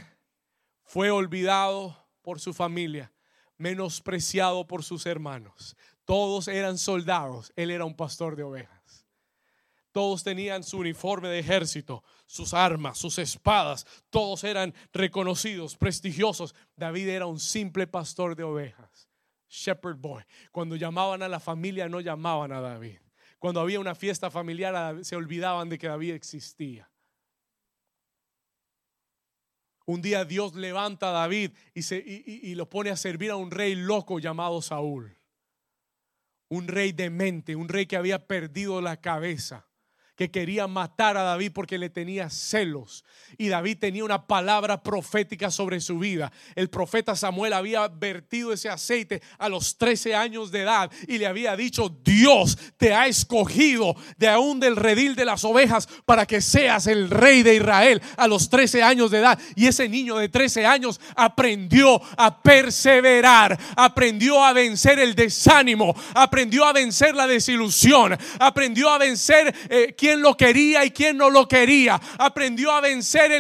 fue 0.85 1.11
olvidado 1.11 1.97
por 2.23 2.39
su 2.39 2.55
familia, 2.55 3.13
menospreciado 3.57 4.69
por 4.69 4.85
sus 4.85 5.05
hermanos. 5.05 5.77
Todos 6.05 6.47
eran 6.47 6.79
soldados, 6.79 7.53
él 7.57 7.73
era 7.73 7.85
un 7.85 7.97
pastor 7.97 8.37
de 8.37 8.45
ovejas. 8.45 9.05
Todos 9.91 10.23
tenían 10.23 10.63
su 10.63 10.79
uniforme 10.79 11.27
de 11.27 11.41
ejército, 11.41 12.05
sus 12.25 12.55
armas, 12.55 12.99
sus 12.99 13.19
espadas, 13.19 13.85
todos 14.11 14.45
eran 14.45 14.73
reconocidos, 14.93 15.75
prestigiosos. 15.77 16.55
David 16.77 17.09
era 17.09 17.27
un 17.27 17.41
simple 17.41 17.89
pastor 17.89 18.37
de 18.37 18.45
ovejas, 18.45 19.09
shepherd 19.49 19.97
boy. 19.97 20.23
Cuando 20.53 20.77
llamaban 20.77 21.25
a 21.25 21.29
la 21.29 21.41
familia 21.41 21.89
no 21.89 21.99
llamaban 21.99 22.53
a 22.53 22.61
David. 22.61 22.99
Cuando 23.41 23.61
había 23.61 23.81
una 23.81 23.97
fiesta 23.97 24.31
familiar 24.31 25.05
se 25.05 25.17
olvidaban 25.17 25.69
de 25.69 25.79
que 25.79 25.89
David 25.89 26.13
existía. 26.13 26.89
Un 29.89 30.03
día 30.03 30.27
Dios 30.27 30.55
levanta 30.55 31.09
a 31.09 31.13
David 31.13 31.53
y, 31.73 31.81
se, 31.81 31.97
y, 31.97 32.55
lo 32.57 32.69
pone 32.69 32.91
a 32.91 32.97
servir 32.97 33.31
a 33.31 33.37
un 33.37 33.51
rey 33.51 33.75
loco 33.75 34.19
llamado 34.19 34.61
Saúl. 34.61 35.17
Un 36.51 36.69
rey 36.69 36.93
demente, 36.93 37.57
un 37.57 37.71
rey 37.71 37.87
que 37.87 37.97
había 37.97 38.27
perdido 38.27 38.83
la 38.83 39.01
cabeza 39.01 39.68
que 40.19 40.33
quería 40.33 40.67
matar 40.67 41.17
a 41.17 41.23
David 41.23 41.53
porque 41.55 41.79
le 41.79 41.91
tenía 41.91 42.29
celos. 42.29 43.05
Y 43.37 43.47
David 43.47 43.79
tenía 43.79 44.05
una 44.05 44.27
palabra 44.27 44.83
profética 44.83 45.49
sobre 45.49 45.81
su 45.81 46.01
vida. 46.01 46.33
El 46.57 46.69
profeta 46.71 47.15
Samuel 47.15 47.53
había 47.53 47.87
vertido 47.87 48.53
ese 48.53 48.69
aceite 48.69 49.23
a 49.39 49.49
los 49.49 49.79
13 49.79 50.17
años 50.17 50.51
de 50.51 50.63
edad 50.63 50.91
y 51.07 51.19
le 51.19 51.29
había 51.29 51.55
dicho, 51.55 51.97
Dios 52.03 52.59
te 52.79 52.93
ha 52.93 53.07
escogido 53.07 53.95
de 54.17 54.27
aún 54.27 54.59
del 54.59 54.75
redil 54.75 55.15
de 55.15 55.25
las 55.25 55.45
ovejas 55.45 55.89
para 56.05 56.27
que 56.27 56.41
seas 56.41 56.89
el 56.89 57.11
rey 57.11 57.45
de 57.45 57.55
Israel 57.55 58.03
a 58.17 58.27
los 58.27 58.51
13 58.51 58.83
años 58.83 59.13
de 59.13 59.19
edad. 59.19 59.39
Y 59.55 59.69
ese 59.69 59.89
niño 59.89 60.17
de 60.17 60.29
13 60.29 60.67
años 60.67 61.01
aprendió 61.15 62.03
a 62.17 62.43
perseverar, 62.43 63.57
aprendió 63.77 64.43
a 64.43 64.53
vencer 64.53 64.99
el 64.99 65.15
desánimo, 65.15 65.95
aprendió 66.13 66.65
a 66.65 66.73
vencer 66.73 67.15
la 67.15 67.29
desilusión, 67.29 68.19
aprendió 68.41 68.91
a 68.91 68.99
vencer... 68.99 69.55
Eh, 69.71 69.95
quién 70.09 70.23
lo 70.23 70.37
quería 70.37 70.85
y 70.87 70.91
quién 70.91 71.19
no 71.19 71.29
lo 71.29 71.47
quería. 71.47 72.01
Aprendió 72.19 72.73
a 72.73 72.81
vencer 72.81 73.31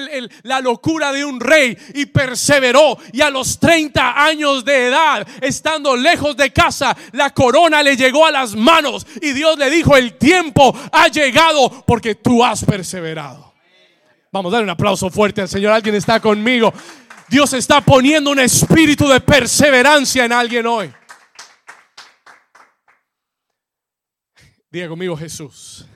la 0.43 0.61
locura 0.61 1.13
de 1.13 1.25
un 1.25 1.41
rey 1.41 1.77
y 1.95 2.07
perseveró. 2.07 2.99
Y 3.13 3.23
a 3.23 3.31
los 3.31 3.59
30 3.59 4.23
años 4.23 4.67
de 4.67 4.89
edad, 4.89 5.27
estando 5.41 5.97
lejos 5.97 6.37
de 6.37 6.53
casa, 6.53 6.95
la 7.13 7.31
corona 7.31 7.83
le 7.83 7.97
llegó 7.97 8.27
a 8.27 8.31
las 8.31 8.55
manos 8.55 9.07
y 9.23 9.33
Dios 9.33 9.57
le 9.57 9.71
dijo, 9.71 9.97
el 9.97 10.19
tiempo 10.19 10.77
ha 10.93 11.09
llegado 11.09 11.85
porque 11.87 12.17
tú 12.17 12.45
has 12.45 12.63
perseverado. 12.65 13.55
Vamos 14.31 14.53
a 14.53 14.57
dar 14.57 14.65
un 14.65 14.71
aplauso 14.71 15.09
fuerte 15.09 15.41
al 15.41 15.49
Señor. 15.49 15.73
Alguien 15.73 15.95
está 15.95 16.21
conmigo. 16.21 16.75
Dios 17.29 17.55
está 17.55 17.81
poniendo 17.81 18.31
un 18.31 18.41
espíritu 18.41 19.09
de 19.09 19.21
perseverancia 19.21 20.27
en 20.27 20.33
alguien 20.33 20.67
hoy. 20.67 20.93
Diga 24.71 24.87
conmigo 24.89 25.17
Jesús. 25.17 25.87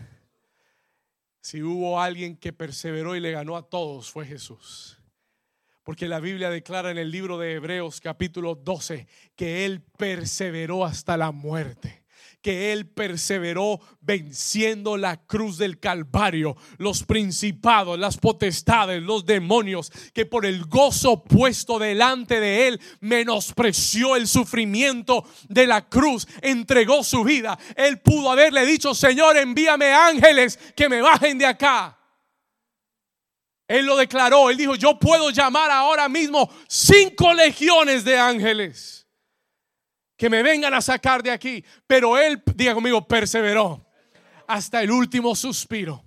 Si 1.52 1.62
hubo 1.62 2.00
alguien 2.00 2.38
que 2.38 2.54
perseveró 2.54 3.14
y 3.14 3.20
le 3.20 3.30
ganó 3.30 3.58
a 3.58 3.68
todos, 3.68 4.10
fue 4.10 4.24
Jesús. 4.24 4.98
Porque 5.82 6.08
la 6.08 6.18
Biblia 6.18 6.48
declara 6.48 6.90
en 6.90 6.96
el 6.96 7.10
libro 7.10 7.36
de 7.36 7.52
Hebreos 7.52 8.00
capítulo 8.00 8.54
12 8.54 9.06
que 9.36 9.66
Él 9.66 9.82
perseveró 9.98 10.86
hasta 10.86 11.18
la 11.18 11.30
muerte 11.30 12.01
que 12.42 12.72
él 12.72 12.86
perseveró 12.86 13.80
venciendo 14.00 14.96
la 14.96 15.24
cruz 15.24 15.56
del 15.58 15.78
Calvario, 15.78 16.56
los 16.76 17.04
principados, 17.04 17.98
las 17.98 18.18
potestades, 18.18 19.00
los 19.00 19.24
demonios, 19.24 19.92
que 20.12 20.26
por 20.26 20.44
el 20.44 20.64
gozo 20.64 21.22
puesto 21.22 21.78
delante 21.78 22.40
de 22.40 22.68
él 22.68 22.80
menospreció 23.00 24.16
el 24.16 24.26
sufrimiento 24.26 25.24
de 25.48 25.66
la 25.66 25.88
cruz, 25.88 26.26
entregó 26.42 27.04
su 27.04 27.22
vida. 27.22 27.58
Él 27.76 28.00
pudo 28.00 28.30
haberle 28.30 28.66
dicho, 28.66 28.92
Señor, 28.94 29.36
envíame 29.36 29.92
ángeles 29.92 30.58
que 30.76 30.88
me 30.88 31.00
bajen 31.00 31.38
de 31.38 31.46
acá. 31.46 31.96
Él 33.68 33.86
lo 33.86 33.96
declaró, 33.96 34.50
él 34.50 34.56
dijo, 34.56 34.74
yo 34.74 34.98
puedo 34.98 35.30
llamar 35.30 35.70
ahora 35.70 36.08
mismo 36.08 36.50
cinco 36.68 37.32
legiones 37.32 38.04
de 38.04 38.18
ángeles 38.18 39.01
que 40.22 40.30
me 40.30 40.44
vengan 40.44 40.72
a 40.72 40.80
sacar 40.80 41.20
de 41.20 41.32
aquí. 41.32 41.64
Pero 41.84 42.16
él, 42.16 42.40
diga 42.54 42.74
conmigo, 42.74 43.04
perseveró 43.08 43.84
hasta 44.46 44.80
el 44.80 44.92
último 44.92 45.34
suspiro. 45.34 46.04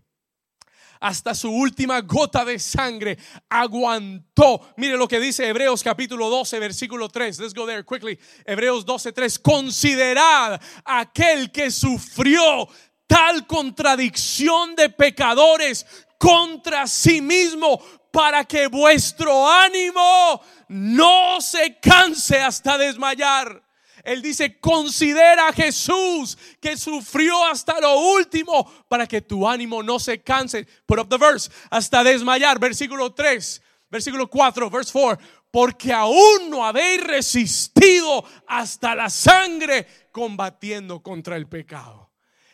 Hasta 1.01 1.35
su 1.35 1.51
última 1.51 1.99
gota 1.99 2.45
de 2.45 2.57
sangre 2.57 3.17
aguantó. 3.49 4.73
Mire 4.77 4.95
lo 4.95 5.09
que 5.09 5.19
dice 5.19 5.45
Hebreos 5.45 5.83
capítulo 5.83 6.29
12, 6.29 6.59
versículo 6.59 7.09
3. 7.09 7.39
Let's 7.39 7.53
go 7.53 7.65
there 7.65 7.83
quickly. 7.83 8.17
Hebreos 8.45 8.85
12, 8.85 9.11
3. 9.11 9.37
Considerad 9.39 10.61
aquel 10.85 11.51
que 11.51 11.69
sufrió 11.69 12.69
tal 13.07 13.45
contradicción 13.45 14.77
de 14.77 14.91
pecadores 14.91 15.85
contra 16.17 16.87
sí 16.87 17.19
mismo 17.19 17.83
para 18.13 18.45
que 18.45 18.67
vuestro 18.67 19.45
ánimo 19.45 20.41
no 20.69 21.41
se 21.41 21.77
canse 21.81 22.39
hasta 22.39 22.77
desmayar. 22.77 23.64
Él 24.05 24.21
dice, 24.21 24.59
considera 24.59 25.49
a 25.49 25.53
Jesús 25.53 26.37
que 26.61 26.77
sufrió 26.77 27.43
hasta 27.45 27.79
lo 27.79 27.99
último 28.13 28.71
para 28.87 29.07
que 29.07 29.21
tu 29.21 29.47
ánimo 29.47 29.81
no 29.81 29.99
se 29.99 30.21
canse. 30.21 30.67
Put 30.85 30.99
up 30.99 31.09
the 31.09 31.17
verse, 31.17 31.49
hasta 31.71 32.03
desmayar. 32.03 32.59
Versículo 32.59 33.13
3, 33.13 33.61
versículo 33.89 34.29
4, 34.29 34.69
verse 34.69 34.91
4. 34.93 35.25
Porque 35.51 35.91
aún 35.91 36.49
no 36.49 36.65
habéis 36.65 37.03
resistido 37.03 38.23
hasta 38.47 38.93
la 38.93 39.09
sangre 39.09 39.87
combatiendo 40.11 41.01
contra 41.01 41.35
el 41.35 41.47
pecado. 41.47 42.11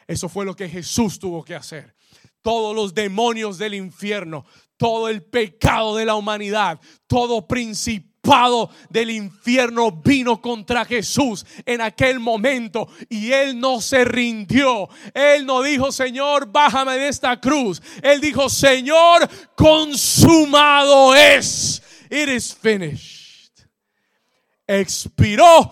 Eso 0.07 0.29
fue 0.29 0.45
lo 0.45 0.55
que 0.55 0.69
Jesús 0.69 1.19
tuvo 1.19 1.43
que 1.43 1.55
hacer. 1.55 1.95
Todos 2.41 2.75
los 2.75 2.93
demonios 2.93 3.57
del 3.57 3.73
infierno, 3.73 4.45
todo 4.77 5.09
el 5.09 5.23
pecado 5.23 5.95
de 5.95 6.05
la 6.05 6.15
humanidad, 6.15 6.79
todo 7.07 7.47
principio 7.47 8.10
del 8.89 9.09
infierno 9.09 9.91
vino 9.91 10.41
contra 10.41 10.85
Jesús 10.85 11.45
en 11.65 11.81
aquel 11.81 12.19
momento 12.19 12.87
y 13.09 13.31
él 13.31 13.59
no 13.59 13.81
se 13.81 14.05
rindió. 14.05 14.87
Él 15.13 15.45
no 15.45 15.61
dijo, 15.61 15.91
Señor, 15.91 16.51
bájame 16.51 16.97
de 16.97 17.07
esta 17.07 17.39
cruz. 17.39 17.81
Él 18.01 18.21
dijo, 18.21 18.49
Señor, 18.49 19.27
consumado 19.55 21.15
es. 21.15 21.81
It 22.09 22.29
is 22.29 22.53
finished. 22.53 23.51
Expiró 24.67 25.71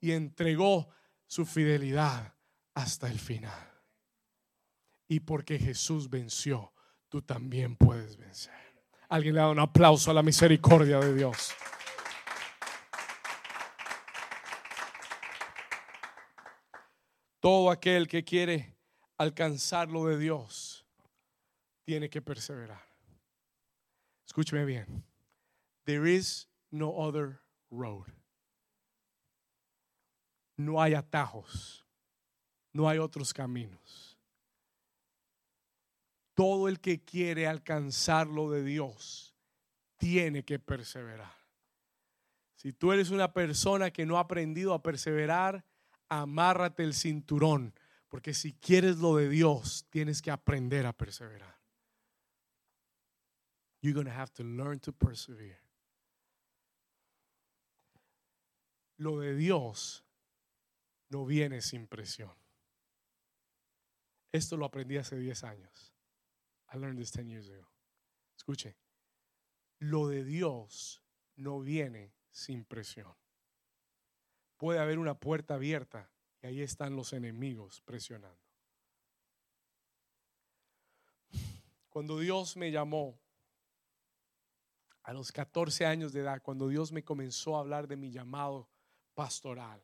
y 0.00 0.12
entregó 0.12 0.88
su 1.26 1.46
fidelidad 1.46 2.34
hasta 2.74 3.08
el 3.08 3.18
final. 3.18 3.68
Y 5.06 5.20
porque 5.20 5.58
Jesús 5.58 6.10
venció, 6.10 6.74
tú 7.08 7.22
también 7.22 7.76
puedes 7.76 8.16
vencer. 8.18 8.67
Alguien 9.08 9.34
le 9.34 9.40
da 9.40 9.48
un 9.48 9.58
aplauso 9.58 10.10
a 10.10 10.14
la 10.14 10.22
misericordia 10.22 11.00
de 11.00 11.14
Dios. 11.14 11.54
Todo 17.40 17.70
aquel 17.70 18.06
que 18.06 18.22
quiere 18.22 18.76
alcanzar 19.16 19.88
lo 19.88 20.04
de 20.06 20.18
Dios 20.18 20.84
tiene 21.84 22.10
que 22.10 22.20
perseverar. 22.20 22.86
Escúcheme 24.26 24.66
bien. 24.66 25.04
There 25.84 26.06
is 26.06 26.46
no 26.70 26.90
other 26.90 27.40
road. 27.70 28.12
No 30.58 30.82
hay 30.82 30.92
atajos. 30.92 31.84
No 32.74 32.88
hay 32.88 32.98
otros 32.98 33.32
caminos 33.32 34.07
todo 36.38 36.68
el 36.68 36.78
que 36.78 37.02
quiere 37.04 37.48
alcanzar 37.48 38.28
lo 38.28 38.48
de 38.48 38.62
Dios 38.62 39.34
tiene 39.96 40.44
que 40.44 40.60
perseverar. 40.60 41.34
Si 42.54 42.72
tú 42.72 42.92
eres 42.92 43.10
una 43.10 43.32
persona 43.32 43.90
que 43.90 44.06
no 44.06 44.18
ha 44.18 44.20
aprendido 44.20 44.72
a 44.72 44.80
perseverar, 44.80 45.64
amárrate 46.08 46.84
el 46.84 46.94
cinturón, 46.94 47.74
porque 48.08 48.34
si 48.34 48.52
quieres 48.52 48.98
lo 48.98 49.16
de 49.16 49.28
Dios, 49.28 49.88
tienes 49.90 50.22
que 50.22 50.30
aprender 50.30 50.86
a 50.86 50.92
perseverar. 50.92 51.58
You're 53.80 53.92
going 53.92 54.06
to 54.06 54.16
have 54.16 54.32
to 54.34 54.44
learn 54.44 54.78
to 54.78 54.92
persevere. 54.92 55.58
Lo 58.96 59.18
de 59.18 59.34
Dios 59.34 60.04
no 61.08 61.26
viene 61.26 61.62
sin 61.62 61.88
presión. 61.88 62.32
Esto 64.30 64.56
lo 64.56 64.66
aprendí 64.66 64.98
hace 64.98 65.16
10 65.16 65.42
años. 65.42 65.97
I 66.72 66.76
learned 66.76 66.98
this 66.98 67.10
10 67.12 67.28
years 67.28 67.48
ago. 67.48 67.66
Escuche, 68.36 68.76
lo 69.78 70.08
de 70.08 70.24
Dios 70.24 71.02
no 71.36 71.60
viene 71.60 72.12
sin 72.30 72.64
presión. 72.64 73.14
Puede 74.56 74.80
haber 74.80 74.98
una 74.98 75.14
puerta 75.14 75.54
abierta 75.54 76.10
y 76.42 76.46
ahí 76.46 76.62
están 76.62 76.96
los 76.96 77.12
enemigos 77.12 77.80
presionando. 77.82 78.38
Cuando 81.88 82.18
Dios 82.18 82.56
me 82.56 82.70
llamó 82.70 83.18
a 85.02 85.12
los 85.12 85.32
14 85.32 85.86
años 85.86 86.12
de 86.12 86.20
edad, 86.20 86.42
cuando 86.42 86.68
Dios 86.68 86.92
me 86.92 87.02
comenzó 87.02 87.56
a 87.56 87.60
hablar 87.60 87.88
de 87.88 87.96
mi 87.96 88.10
llamado 88.10 88.68
pastoral, 89.14 89.82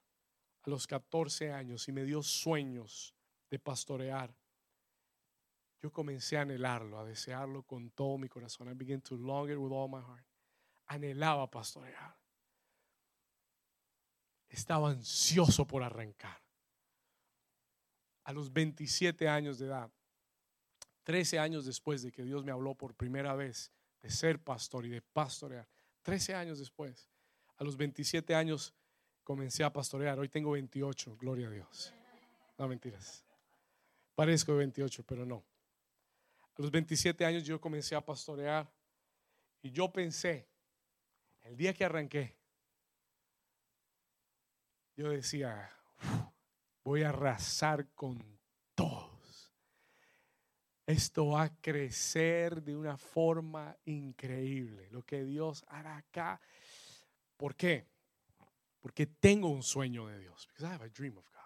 a 0.63 0.71
los 0.71 0.87
14 0.87 1.53
años 1.53 1.89
y 1.89 1.93
me 1.93 2.05
dio 2.05 2.23
sueños 2.23 3.15
de 3.51 3.59
pastorear, 3.59 4.35
yo 5.85 5.93
comencé 5.93 6.39
a 6.39 6.41
anhelarlo, 6.41 6.99
a 6.99 7.05
desearlo 7.05 7.63
con 7.63 7.91
todo 7.91 8.17
mi 8.17 8.27
corazón. 8.27 8.71
I 8.71 8.73
began 8.73 9.03
to 9.03 9.17
long 9.17 9.51
it 9.51 9.59
with 9.59 9.71
all 9.71 9.87
my 9.87 10.01
heart. 10.01 10.25
Anhelaba 10.87 11.51
pastorear. 11.51 12.17
Estaba 14.49 14.89
ansioso 14.89 15.67
por 15.67 15.83
arrancar. 15.83 16.41
A 18.23 18.33
los 18.33 18.51
27 18.51 19.29
años 19.29 19.59
de 19.59 19.67
edad, 19.67 19.93
13 21.03 21.39
años 21.39 21.67
después 21.67 22.01
de 22.01 22.11
que 22.11 22.23
Dios 22.23 22.45
me 22.45 22.53
habló 22.53 22.75
por 22.75 22.95
primera 22.95 23.35
vez 23.35 23.71
de 24.01 24.09
ser 24.09 24.43
pastor 24.43 24.87
y 24.87 24.89
de 24.89 25.03
pastorear, 25.03 25.69
13 26.01 26.35
años 26.35 26.59
después, 26.61 27.11
a 27.59 27.65
los 27.65 27.77
27 27.77 28.35
años 28.35 28.73
comencé 29.23 29.63
a 29.63 29.71
pastorear. 29.71 30.19
Hoy 30.19 30.31
tengo 30.31 30.53
28, 30.53 31.19
gloria 31.19 31.49
a 31.49 31.51
Dios. 31.51 31.93
No 32.57 32.69
mentiras. 32.69 33.27
Parezco 34.15 34.53
de 34.53 34.59
28, 34.61 35.05
pero 35.05 35.27
no. 35.27 35.45
A 36.57 36.63
los 36.63 36.71
27 36.71 37.25
años 37.25 37.45
yo 37.45 37.61
comencé 37.61 37.95
a 37.95 38.05
pastorear 38.05 38.71
y 39.63 39.71
yo 39.71 39.93
pensé, 39.93 40.49
el 41.43 41.57
día 41.57 41.75
que 41.75 41.85
arranqué, 41.85 42.37
yo 44.97 45.09
decía, 45.11 45.71
voy 46.85 47.03
a 47.03 47.09
arrasar 47.09 47.89
con 47.95 48.39
todos. 48.75 49.53
Esto 50.87 51.29
va 51.29 51.45
a 51.45 51.61
crecer 51.61 52.63
de 52.63 52.77
una 52.77 52.97
forma 52.97 53.77
increíble. 53.87 54.89
Lo 54.91 55.03
que 55.03 55.25
Dios 55.25 55.65
hará 55.69 55.97
acá. 55.97 56.41
¿Por 57.37 57.57
qué? 57.57 57.89
Porque 58.81 59.07
tengo 59.07 59.49
un 59.49 59.63
sueño 59.63 60.07
de 60.07 60.19
Dios. 60.19 60.47
Because 60.47 60.67
I 60.67 60.75
have 60.75 60.85
a 60.85 60.91
dream 60.91 61.17
of 61.17 61.25
God. 61.25 61.41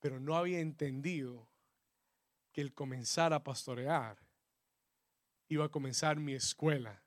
Pero 0.00 0.18
no 0.18 0.36
había 0.36 0.58
entendido 0.58 1.49
que 2.52 2.60
el 2.60 2.72
comenzar 2.72 3.32
a 3.32 3.42
pastorear 3.42 4.18
iba 5.48 5.64
a 5.64 5.68
comenzar 5.68 6.18
mi 6.18 6.34
escuela 6.34 7.02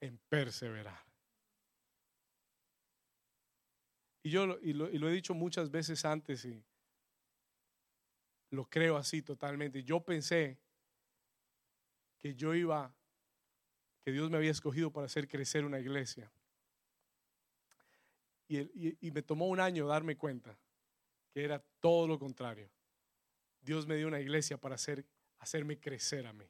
en 0.00 0.18
perseverar. 0.28 1.04
Y 4.22 4.30
yo 4.30 4.58
y 4.60 4.72
lo, 4.72 4.90
y 4.90 4.98
lo 4.98 5.08
he 5.08 5.12
dicho 5.12 5.34
muchas 5.34 5.70
veces 5.70 6.04
antes 6.04 6.44
y 6.44 6.62
lo 8.50 8.68
creo 8.68 8.96
así 8.96 9.22
totalmente. 9.22 9.82
Yo 9.82 10.00
pensé 10.00 10.58
que 12.18 12.34
yo 12.34 12.54
iba, 12.54 12.94
que 14.02 14.12
Dios 14.12 14.30
me 14.30 14.36
había 14.36 14.50
escogido 14.50 14.92
para 14.92 15.06
hacer 15.06 15.26
crecer 15.26 15.64
una 15.64 15.78
iglesia. 15.78 16.30
Y, 18.46 18.58
y, 18.58 18.98
y 19.00 19.10
me 19.10 19.22
tomó 19.22 19.46
un 19.46 19.60
año 19.60 19.86
darme 19.86 20.16
cuenta 20.16 20.58
que 21.32 21.44
era 21.44 21.64
todo 21.80 22.06
lo 22.06 22.18
contrario. 22.18 22.68
Dios 23.60 23.86
me 23.86 23.96
dio 23.96 24.08
una 24.08 24.20
iglesia 24.20 24.56
para 24.56 24.74
hacer, 24.74 25.04
hacerme 25.38 25.78
crecer 25.78 26.26
a 26.26 26.32
mí. 26.32 26.48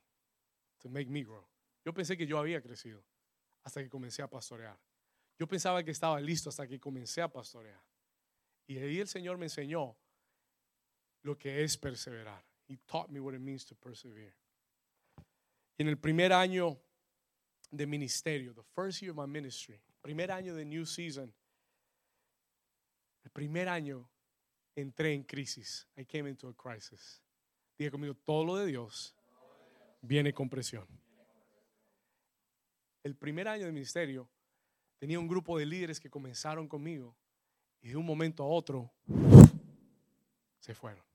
To 0.79 0.89
make 0.89 1.11
me 1.11 1.23
grow. 1.23 1.47
Yo 1.85 1.93
pensé 1.93 2.17
que 2.17 2.27
yo 2.27 2.39
había 2.39 2.63
crecido 2.63 3.05
hasta 3.63 3.83
que 3.83 3.89
comencé 3.89 4.23
a 4.23 4.29
pastorear. 4.29 4.79
Yo 5.39 5.47
pensaba 5.47 5.83
que 5.83 5.91
estaba 5.91 6.21
listo 6.21 6.49
hasta 6.49 6.67
que 6.67 6.79
comencé 6.79 7.23
a 7.23 7.29
pastorear. 7.29 7.83
Y 8.67 8.79
ahí 8.79 9.01
el 9.01 9.09
Señor 9.09 9.37
me 9.37 9.47
enseñó 9.47 9.97
lo 11.23 11.37
que 11.37 11.63
es 11.65 11.77
perseverar. 11.77 12.45
He 12.69 12.77
taught 12.87 13.11
me 13.11 13.21
what 13.21 13.35
it 13.35 13.41
means 13.41 13.67
to 13.67 13.75
persevere. 13.75 14.35
En 15.77 15.89
el 15.89 15.99
primer 15.99 16.33
año 16.33 16.79
de 17.71 17.87
ministerio, 17.87 18.55
the 18.55 18.63
first 18.75 19.01
year 19.01 19.11
of 19.11 19.17
my 19.17 19.27
ministry, 19.27 19.81
primer 20.03 20.31
año 20.31 20.55
de 20.55 20.65
New 20.65 20.87
Season, 20.87 21.33
el 23.25 23.31
primer 23.31 23.69
año 23.69 24.09
entré 24.81 25.15
en 25.15 25.23
crisis. 25.23 25.87
I 25.97 26.05
came 26.05 26.29
into 26.29 26.49
a 26.49 26.55
crisis. 26.55 27.23
Diga 27.79 27.91
conmigo, 27.91 28.15
todo 28.15 28.45
lo 28.45 28.57
de 28.57 28.67
Dios 28.67 29.15
viene 30.03 30.33
con 30.33 30.49
presión. 30.49 30.87
El 33.03 33.17
primer 33.17 33.49
año 33.49 33.67
de 33.67 33.73
ministerio 33.73 34.29
tenía 34.99 35.19
un 35.19 35.29
grupo 35.29 35.59
de 35.59 35.65
líderes 35.67 35.99
que 35.99 36.11
comenzaron 36.11 36.69
conmigo 36.69 37.17
y 37.81 37.89
de 37.89 37.97
un 37.97 38.05
momento 38.05 38.43
a 38.43 38.47
otro 38.47 38.93
se 40.59 40.75
fueron. 40.75 41.11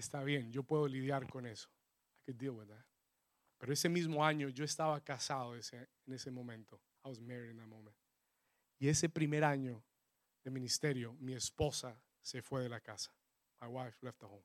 Está 0.00 0.24
bien, 0.24 0.50
yo 0.50 0.62
puedo 0.62 0.88
lidiar 0.88 1.28
con 1.28 1.44
eso. 1.44 1.68
I 2.16 2.24
could 2.24 2.38
deal 2.38 2.54
with 2.54 2.68
that. 2.68 2.86
Pero 3.58 3.70
ese 3.74 3.90
mismo 3.90 4.24
año 4.24 4.48
yo 4.48 4.64
estaba 4.64 4.98
casado 5.04 5.54
ese, 5.54 5.90
en 6.06 6.14
ese 6.14 6.30
momento. 6.30 6.80
I 7.04 7.08
was 7.10 7.20
married 7.20 7.50
in 7.50 7.58
that 7.58 7.66
moment. 7.66 7.94
Y 8.78 8.88
ese 8.88 9.10
primer 9.10 9.44
año 9.44 9.84
de 10.42 10.50
ministerio, 10.50 11.14
mi 11.20 11.34
esposa 11.34 12.00
se 12.20 12.42
fue 12.42 12.62
de 12.62 12.68
la 12.68 12.80
casa. 12.80 13.12
My 13.60 13.68
wife 13.68 13.98
left 14.02 14.18
the 14.20 14.26
home. 14.26 14.44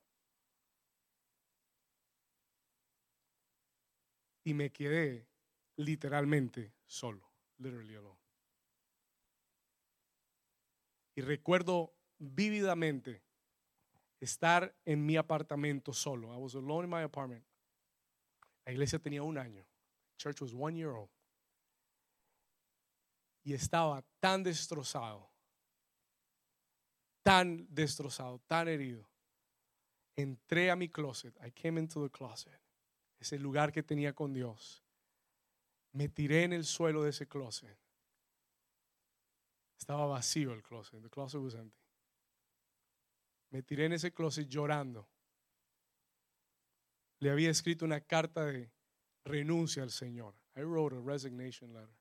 Y 4.43 4.53
me 4.53 4.71
quedé 4.71 5.27
literalmente 5.77 6.73
solo, 6.85 7.31
literally 7.57 7.95
alone. 7.95 8.19
Y 11.15 11.21
recuerdo 11.21 11.95
vívidamente 12.19 13.23
estar 14.19 14.75
en 14.85 15.05
mi 15.05 15.17
apartamento 15.17 15.93
solo. 15.93 16.33
I 16.33 16.37
was 16.37 16.55
alone 16.55 16.85
in 16.85 16.89
my 16.89 17.03
apartment. 17.03 17.43
La 18.65 18.73
iglesia 18.73 18.99
tenía 18.99 19.23
un 19.23 19.37
año. 19.37 19.65
Church 20.17 20.41
was 20.41 20.53
one 20.53 20.75
year 20.75 20.91
old. 20.91 21.09
Y 23.43 23.53
estaba 23.53 24.03
tan 24.19 24.43
destrozado 24.43 25.29
tan 27.25 27.65
destrozado, 27.71 28.39
tan 28.45 28.67
herido. 28.67 29.09
Entré 30.15 30.69
a 30.69 30.75
mi 30.75 30.89
closet. 30.89 31.35
I 31.43 31.49
came 31.49 31.79
into 31.79 32.03
the 32.03 32.09
closet. 32.09 32.61
Ese 33.19 33.39
lugar 33.39 33.71
que 33.71 33.81
tenía 33.81 34.13
con 34.13 34.31
Dios. 34.31 34.83
Me 35.93 36.07
tiré 36.07 36.43
en 36.43 36.53
el 36.53 36.65
suelo 36.65 37.01
de 37.01 37.09
ese 37.09 37.27
closet. 37.27 37.79
Estaba 39.79 40.05
vacío 40.05 40.53
el 40.53 40.61
closet. 40.61 41.01
The 41.01 41.09
closet 41.09 41.41
was 41.41 41.55
empty. 41.55 41.83
Me 43.49 43.63
tiré 43.63 43.85
en 43.85 43.93
ese 43.93 44.13
closet 44.13 44.47
llorando. 44.47 45.09
Le 47.21 47.31
había 47.31 47.49
escrito 47.49 47.85
una 47.85 48.01
carta 48.01 48.45
de 48.45 48.71
renuncia 49.23 49.81
al 49.81 49.89
Señor. 49.89 50.35
I 50.55 50.61
wrote 50.61 50.95
a 50.95 51.01
resignation 51.01 51.73
letter. 51.73 51.97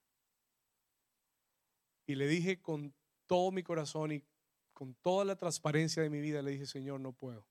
Y 2.07 2.15
le 2.15 2.27
dije 2.27 2.61
con 2.61 2.95
todo 3.27 3.51
mi 3.53 3.63
corazón 3.63 4.13
y 4.13 4.23
con 4.75 4.95
toda 4.97 5.25
la 5.25 5.37
transparencia 5.37 6.03
de 6.03 6.11
mi 6.11 6.21
vida 6.21 6.43
le 6.43 6.51
dije, 6.51 6.67
Señor, 6.67 7.01
no 7.01 7.13
puedo. 7.13 7.47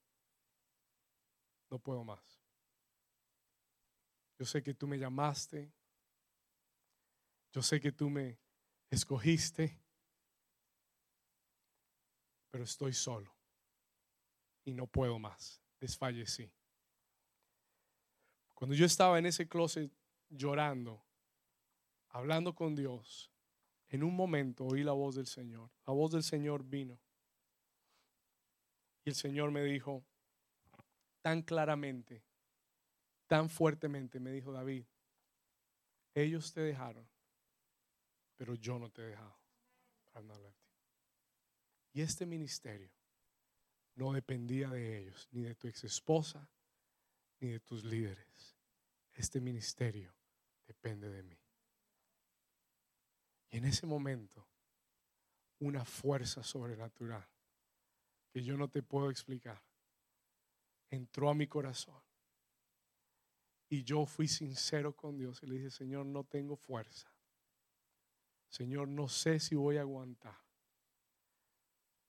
No 1.70 1.80
puedo 1.80 2.04
más. 2.04 2.44
Yo 4.38 4.46
sé 4.46 4.62
que 4.62 4.74
tú 4.74 4.88
me 4.88 5.00
llamaste. 5.00 5.74
Yo 7.54 7.62
sé 7.64 7.80
que 7.80 7.92
tú 7.92 8.10
me 8.10 8.38
escogiste. 8.90 9.80
Pero 12.52 12.66
estoy 12.66 12.94
solo. 12.94 13.34
Y 14.66 14.74
no 14.74 14.86
puedo 14.86 15.18
más. 15.18 15.62
Desfallecí. 15.80 16.52
Cuando 18.54 18.76
yo 18.76 18.86
estaba 18.86 19.18
en 19.18 19.26
ese 19.26 19.48
closet 19.48 19.92
llorando, 20.30 21.04
hablando 22.10 22.54
con 22.54 22.76
Dios, 22.76 23.32
en 23.88 24.04
un 24.04 24.16
momento 24.16 24.66
oí 24.66 24.84
la 24.84 24.92
voz 24.92 25.16
del 25.16 25.28
Señor. 25.28 25.72
La 25.86 25.94
voz 25.94 26.12
del 26.12 26.24
Señor 26.24 26.64
vino 26.64 27.03
y 29.06 29.10
el 29.10 29.16
Señor 29.16 29.52
me 29.52 29.64
dijo 29.64 30.06
tan 31.22 31.42
claramente, 31.42 32.24
tan 33.28 33.50
fuertemente, 33.50 34.20
me 34.20 34.32
dijo 34.32 34.52
David, 34.52 34.86
ellos 36.14 36.54
te 36.54 36.62
dejaron, 36.62 37.08
pero 38.36 38.56
yo 38.56 38.80
no 38.80 38.90
te 38.90 39.02
he 39.02 39.06
dejado. 39.08 39.42
Y 41.94 42.02
este 42.02 42.26
ministerio 42.26 42.92
no 43.96 44.14
dependía 44.14 44.70
de 44.70 45.00
ellos, 45.00 45.28
ni 45.32 45.44
de 45.44 45.56
tu 45.56 45.68
ex 45.68 45.84
esposa, 45.84 46.50
ni 47.40 47.50
de 47.50 47.60
tus 47.60 47.84
líderes. 47.84 48.56
Este 49.14 49.40
ministerio 49.40 50.16
depende 50.66 51.10
de 51.10 51.24
mí. 51.24 51.40
Y 53.50 53.58
en 53.58 53.66
ese 53.66 53.86
momento, 53.86 54.48
una 55.60 55.86
fuerza 55.86 56.44
sobrenatural 56.44 57.33
que 58.34 58.44
yo 58.44 58.58
no 58.58 58.68
te 58.68 58.82
puedo 58.82 59.12
explicar, 59.12 59.62
entró 60.90 61.30
a 61.30 61.36
mi 61.36 61.46
corazón. 61.46 62.02
Y 63.70 63.84
yo 63.84 64.08
fui 64.08 64.28
sincero 64.28 64.96
con 64.96 65.18
Dios 65.20 65.44
y 65.44 65.46
le 65.46 65.56
dije, 65.56 65.70
Señor, 65.70 66.08
no 66.08 66.24
tengo 66.24 66.56
fuerza. 66.56 67.14
Señor, 68.50 68.88
no 68.88 69.08
sé 69.08 69.40
si 69.40 69.54
voy 69.54 69.78
a 69.78 69.82
aguantar. 69.82 70.38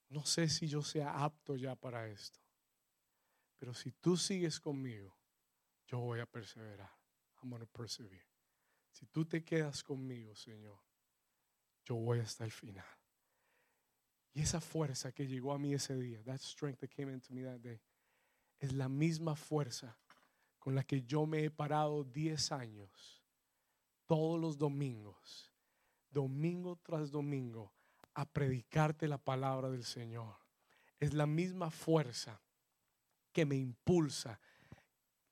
No 0.08 0.24
sé 0.24 0.48
si 0.48 0.66
yo 0.66 0.82
sea 0.82 1.22
apto 1.22 1.56
ya 1.56 1.76
para 1.76 2.08
esto. 2.08 2.40
Pero 3.58 3.74
si 3.74 3.92
tú 3.92 4.16
sigues 4.16 4.58
conmigo, 4.58 5.14
yo 5.86 5.98
voy 5.98 6.20
a 6.20 6.26
perseverar. 6.26 6.90
I'm 7.42 7.50
going 7.50 7.60
to 7.60 7.66
persevere. 7.66 8.26
Si 8.90 9.06
tú 9.06 9.26
te 9.26 9.44
quedas 9.44 9.82
conmigo, 9.82 10.34
Señor, 10.34 10.78
yo 11.84 11.96
voy 11.96 12.20
hasta 12.20 12.44
el 12.44 12.52
final. 12.52 12.86
Y 14.34 14.42
esa 14.42 14.60
fuerza 14.60 15.12
que 15.12 15.26
llegó 15.26 15.52
a 15.52 15.58
mí 15.58 15.72
ese 15.72 15.96
día, 15.96 16.22
that 16.24 16.40
strength 16.40 16.80
that 16.80 16.88
came 16.88 17.12
into 17.12 17.32
me 17.32 17.44
that 17.44 17.60
day, 17.60 17.80
es 18.58 18.72
la 18.72 18.88
misma 18.88 19.36
fuerza 19.36 19.96
con 20.58 20.74
la 20.74 20.82
que 20.82 21.02
yo 21.02 21.24
me 21.24 21.44
he 21.44 21.50
parado 21.50 22.02
10 22.02 22.52
años, 22.52 23.22
todos 24.06 24.40
los 24.40 24.58
domingos, 24.58 25.52
domingo 26.10 26.76
tras 26.82 27.12
domingo, 27.12 27.72
a 28.14 28.24
predicarte 28.24 29.06
la 29.06 29.18
palabra 29.18 29.70
del 29.70 29.84
Señor. 29.84 30.36
Es 30.98 31.14
la 31.14 31.26
misma 31.26 31.70
fuerza 31.70 32.40
que 33.32 33.44
me 33.44 33.56
impulsa 33.56 34.40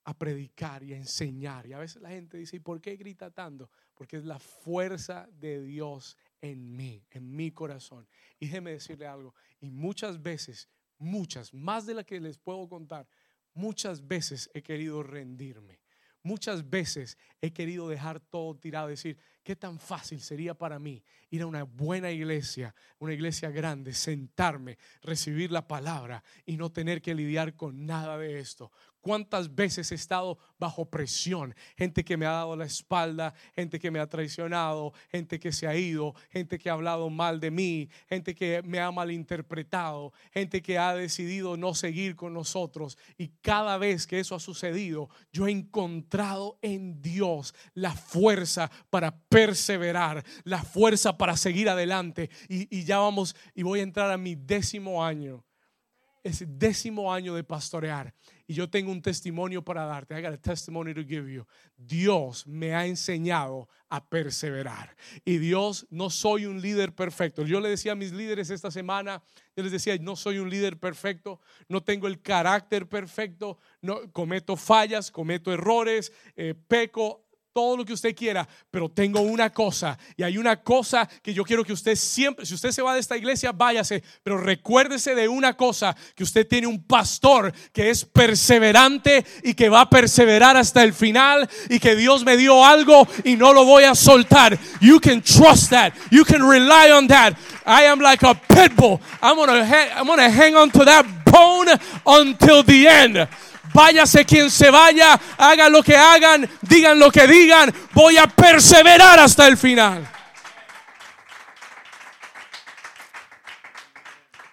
a 0.05 0.15
predicar 0.15 0.83
y 0.83 0.93
a 0.93 0.97
enseñar. 0.97 1.67
Y 1.67 1.73
a 1.73 1.79
veces 1.79 2.03
la 2.03 2.11
gente 2.11 2.37
dice, 2.37 2.57
¿y 2.57 2.61
por 2.61 2.81
qué 2.81 2.97
grita 2.97 3.31
tanto? 3.31 3.71
Porque 3.95 4.17
es 4.17 4.25
la 4.25 4.39
fuerza 4.39 5.29
de 5.33 5.63
Dios 5.63 6.17
en 6.43 6.77
mí, 6.77 7.03
en 7.11 7.35
mi 7.35 7.51
corazón. 7.51 8.07
Y 8.39 8.47
déjeme 8.47 8.73
decirle 8.73 9.07
algo, 9.07 9.35
y 9.61 9.71
muchas 9.71 10.21
veces, 10.21 10.69
muchas, 10.99 11.55
más 11.55 11.87
de 11.87 11.95
las 11.95 12.05
que 12.05 12.21
les 12.21 12.37
puedo 12.37 12.69
contar, 12.69 13.09
muchas 13.55 14.07
veces 14.07 14.51
he 14.53 14.63
querido 14.63 15.03
rendirme. 15.03 15.81
Muchas 16.25 16.71
veces 16.71 17.19
he 17.41 17.53
querido 17.53 17.89
dejar 17.89 18.21
todo 18.21 18.55
tirado, 18.55 18.87
decir, 18.87 19.19
qué 19.43 19.57
tan 19.57 19.81
fácil 19.81 20.21
sería 20.21 20.55
para 20.55 20.79
mí 20.79 21.03
ir 21.31 21.43
a 21.43 21.47
una 21.47 21.65
buena 21.65 22.13
iglesia, 22.13 22.75
una 23.01 23.13
iglesia 23.13 23.51
grande, 23.51 23.93
sentarme, 23.93 24.79
recibir 25.03 25.51
la 25.51 25.67
palabra 25.67 26.23
y 26.47 26.57
no 26.57 26.71
tener 26.71 27.03
que 27.03 27.17
lidiar 27.17 27.57
con 27.57 27.87
nada 27.87 28.19
de 28.19 28.39
esto. 28.39 28.71
¿Cuántas 29.03 29.55
veces 29.55 29.91
he 29.93 29.97
estado 29.97 30.39
bajo 30.59 30.87
presión? 30.87 31.55
Gente 31.77 32.05
que 32.05 32.17
me 32.17 32.25
ha 32.25 32.31
dado 32.31 32.57
la 32.57 32.65
espalda, 32.65 33.35
gente 33.55 33.79
que 33.81 33.91
me 33.91 33.99
ha 33.99 34.07
traicionado, 34.07 34.95
gente 35.11 35.39
que 35.41 35.53
se 35.53 35.67
ha 35.67 35.77
ido, 35.77 36.15
gente 36.31 36.59
que 36.59 36.71
ha 36.71 36.75
hablado 36.75 37.11
mal 37.11 37.41
de 37.41 37.51
mí, 37.51 37.91
gente 38.09 38.35
que 38.35 38.63
me 38.63 38.79
ha 38.79 38.91
malinterpretado, 38.93 40.13
gente 40.33 40.63
que 40.63 40.79
ha 40.79 40.95
decidido 40.95 41.57
no 41.57 41.75
seguir 41.75 42.15
con 42.15 42.33
nosotros. 42.33 42.97
Y 43.19 43.29
cada 43.41 43.77
vez 43.77 44.07
que 44.07 44.21
eso 44.21 44.37
ha 44.37 44.41
sucedido, 44.41 45.11
yo 45.33 45.49
he 45.49 45.51
encontrado 45.51 46.59
en 46.63 47.03
Dios 47.03 47.55
la 47.75 47.93
fuerza 47.93 48.71
para 48.89 49.19
perseverar, 49.29 50.25
la 50.45 50.63
fuerza 50.63 51.19
para 51.19 51.37
seguir 51.37 51.69
adelante. 51.69 52.31
Y, 52.49 52.85
ya 52.85 52.99
vamos, 52.99 53.35
y 53.55 53.65
voy 53.65 53.81
a 53.81 53.83
entrar 53.83 54.13
a 54.13 54.17
mi 54.17 54.37
décimo 54.37 55.05
año, 55.05 55.45
ese 56.23 56.47
décimo 56.47 57.13
año 57.13 57.35
de 57.35 57.43
pastorear. 57.43 58.15
Y 58.53 58.55
yo 58.55 58.69
tengo 58.69 58.93
un 58.93 59.01
testimonio 59.01 59.65
para 59.65 59.87
darte. 59.87 60.15
I 60.15 60.21
got 60.21 60.35
a 60.35 60.37
testimony 60.37 60.93
to 60.93 61.03
give 61.03 61.27
you. 61.27 61.47
Dios 61.75 62.47
me 62.47 62.75
ha 62.75 62.85
enseñado 62.85 63.67
a 63.89 64.05
perseverar. 64.05 64.95
Y 65.25 65.39
Dios, 65.39 65.87
no 65.89 66.11
soy 66.11 66.45
un 66.45 66.61
líder 66.61 66.95
perfecto. 66.95 67.47
Yo 67.47 67.61
le 67.61 67.71
decía 67.71 67.93
a 67.93 67.95
mis 67.95 68.13
líderes 68.13 68.51
esta 68.51 68.71
semana, 68.71 69.23
yo 69.57 69.63
les 69.63 69.73
decía, 69.73 69.97
no 69.97 70.17
soy 70.17 70.37
un 70.37 70.51
líder 70.51 70.79
perfecto, 70.79 71.41
no 71.67 71.83
tengo 71.83 72.09
el 72.09 72.21
carácter 72.21 72.87
perfecto, 72.87 73.57
no 73.81 74.13
cometo 74.13 74.59
fallas, 74.59 75.11
cometo 75.11 75.51
errores, 75.51 76.13
eh, 76.37 76.55
peco, 76.55 77.22
todo 77.53 77.77
lo 77.77 77.85
que 77.85 77.93
usted 77.93 78.15
quiera, 78.15 78.49
pero 78.71 78.89
tengo 78.89 79.21
una 79.21 79.51
cosa 79.51 79.99
y 80.17 80.23
hay 80.23 80.39
una 80.39 80.57
cosa 80.57 81.09
que 81.23 81.35
yo 81.35 81.45
quiero 81.45 81.65
que 81.65 81.73
usted 81.73 81.97
siempre, 81.97 82.47
si 82.47 82.55
usted 82.55 82.71
se 82.71 82.83
va 82.83 82.95
de 82.95 83.01
esta 83.01 83.17
iglesia, 83.17 83.53
váyase, 83.53 84.03
pero 84.23 84.39
recuérdese 84.39 85.15
de 85.15 85.29
una 85.29 85.57
cosa, 85.57 85.95
que 86.15 86.25
usted 86.25 86.47
tiene 86.47 86.67
un 86.67 86.83
pastor 86.83 87.53
que 87.73 87.91
es 87.91 88.05
perseverante 88.05 89.25
y 89.43 89.55
que 89.55 89.69
va 89.69 89.83
a 89.83 89.91
perseverar 89.91 90.57
hasta 90.57 90.83
el 90.83 90.95
final 90.95 91.49
y 91.69 91.79
que 91.79 91.95
Dios 91.95 92.25
me 92.25 92.37
dio 92.37 92.65
algo 92.65 93.07
y 93.25 93.37
no 93.37 93.53
lo 93.53 93.65
voy 93.65 93.85
a 93.85 93.95
soltar. 93.95 94.59
You 94.81 95.01
can 95.01 95.23
trust 95.23 95.71
that. 95.71 95.93
You 96.11 96.25
can 96.25 96.43
rely 96.43 96.91
on 96.91 97.07
that. 97.09 97.35
I 97.67 97.85
am 97.85 98.01
like 98.01 98.25
a 98.27 98.35
pit 98.35 98.75
bull. 98.77 99.01
I'm 99.21 99.37
gonna, 99.37 99.63
I'm 99.95 100.07
gonna 100.07 100.31
hang 100.31 100.57
on 100.57 100.71
to 100.71 100.85
that 100.85 101.05
bone 101.25 101.69
until 102.07 102.63
the 102.63 102.87
end. 102.89 103.29
Váyase 103.73 104.25
quien 104.25 104.51
se 104.51 104.71
vaya, 104.71 105.19
haga 105.39 105.69
lo 105.69 105.83
que 105.83 105.97
hagan, 105.97 106.49
digan 106.63 106.99
lo 106.99 107.11
que 107.11 107.27
digan, 107.27 107.73
voy 107.93 108.17
a 108.17 108.27
perseverar 108.27 109.19
hasta 109.19 109.47
el 109.49 109.57
final. 109.57 110.07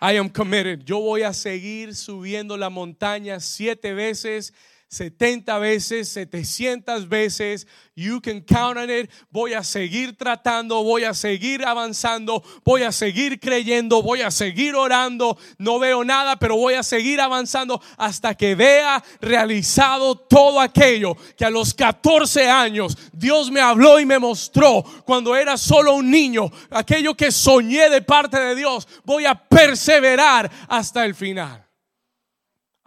I 0.01 0.15
am 0.15 0.29
committed. 0.29 0.85
Yo 0.85 0.99
voy 0.99 1.23
a 1.23 1.33
seguir 1.33 1.93
subiendo 1.93 2.55
la 2.55 2.69
montaña 2.69 3.41
siete 3.41 3.93
veces 3.93 4.53
70 4.89 5.59
veces, 5.59 6.09
700 6.09 7.07
veces. 7.07 7.67
You 7.95 8.19
can 8.21 8.41
count 8.41 8.77
on 8.77 8.89
it. 8.89 9.11
Voy 9.29 9.53
a 9.53 9.63
seguir 9.63 10.17
tratando, 10.17 10.83
voy 10.83 11.03
a 11.03 11.13
seguir 11.13 11.63
avanzando, 11.63 12.43
voy 12.65 12.81
a 12.81 12.91
seguir 12.91 13.39
creyendo, 13.39 14.01
voy 14.01 14.21
a 14.21 14.31
seguir 14.31 14.73
orando. 14.73 15.37
No 15.59 15.77
veo 15.77 16.03
nada, 16.03 16.37
pero 16.37 16.55
voy 16.55 16.73
a 16.73 16.81
seguir 16.81 17.21
avanzando 17.21 17.79
hasta 17.97 18.33
que 18.33 18.55
vea 18.55 19.03
realizado 19.21 20.15
todo 20.15 20.59
aquello 20.59 21.15
que 21.37 21.45
a 21.45 21.51
los 21.51 21.73
14 21.75 22.49
años 22.49 22.97
Dios 23.13 23.51
me 23.51 23.61
habló 23.61 23.99
y 23.99 24.07
me 24.07 24.17
mostró 24.17 24.83
cuando 25.05 25.35
era 25.35 25.55
solo 25.55 25.93
un 25.93 26.09
niño. 26.09 26.49
Aquello 26.71 27.13
que 27.15 27.31
soñé 27.31 27.91
de 27.91 28.01
parte 28.01 28.39
de 28.39 28.55
Dios, 28.55 28.87
voy 29.05 29.25
a 29.25 29.35
perseverar 29.35 30.49
hasta 30.67 31.05
el 31.05 31.13
final. 31.13 31.68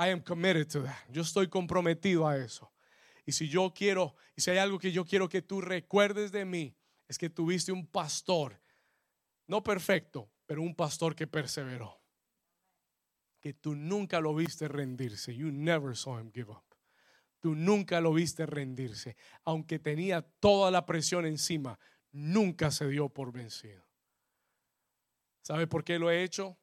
I 0.02 0.10
am 0.10 0.20
committed 0.20 0.68
to 0.72 0.82
that. 0.82 0.96
Yo 1.10 1.22
estoy 1.22 1.48
comprometido 1.48 2.26
a 2.26 2.36
eso. 2.36 2.72
Y 3.24 3.32
si 3.32 3.48
yo 3.48 3.72
quiero, 3.72 4.16
y 4.34 4.40
si 4.40 4.50
hay 4.50 4.58
algo 4.58 4.78
que 4.78 4.90
yo 4.90 5.04
quiero 5.04 5.28
que 5.28 5.42
tú 5.42 5.60
recuerdes 5.60 6.32
de 6.32 6.44
mí, 6.44 6.74
es 7.06 7.18
que 7.18 7.30
tuviste 7.30 7.70
un 7.70 7.86
pastor, 7.86 8.60
no 9.46 9.62
perfecto, 9.62 10.28
pero 10.46 10.62
un 10.62 10.74
pastor 10.74 11.14
que 11.14 11.26
perseveró. 11.26 12.00
Que 13.40 13.52
tú 13.54 13.74
nunca 13.74 14.20
lo 14.20 14.34
viste 14.34 14.66
rendirse. 14.66 15.34
You 15.34 15.52
never 15.52 15.96
saw 15.96 16.18
him 16.18 16.32
give 16.32 16.50
up. 16.50 16.64
Tú 17.40 17.54
nunca 17.54 18.00
lo 18.00 18.12
viste 18.12 18.46
rendirse. 18.46 19.16
Aunque 19.44 19.78
tenía 19.78 20.22
toda 20.22 20.70
la 20.70 20.86
presión 20.86 21.26
encima, 21.26 21.78
nunca 22.12 22.70
se 22.70 22.88
dio 22.88 23.08
por 23.08 23.32
vencido. 23.32 23.84
¿Sabe 25.42 25.66
por 25.66 25.84
qué 25.84 25.98
lo 25.98 26.10
he 26.10 26.22
hecho? 26.22 26.56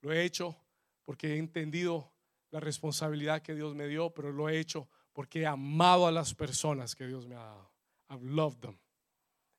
Lo 0.00 0.12
he 0.12 0.24
hecho 0.24 0.56
porque 1.04 1.34
he 1.34 1.38
entendido 1.38 2.12
la 2.56 2.60
responsabilidad 2.60 3.42
que 3.42 3.54
Dios 3.54 3.74
me 3.74 3.86
dio, 3.86 4.14
pero 4.14 4.32
lo 4.32 4.48
he 4.48 4.58
hecho 4.58 4.88
porque 5.12 5.42
he 5.42 5.46
amado 5.46 6.06
a 6.06 6.10
las 6.10 6.34
personas 6.34 6.94
que 6.94 7.06
Dios 7.06 7.26
me 7.26 7.34
ha 7.34 7.40
dado. 7.40 7.70
I've 8.08 8.24
loved 8.24 8.60
them. 8.60 8.78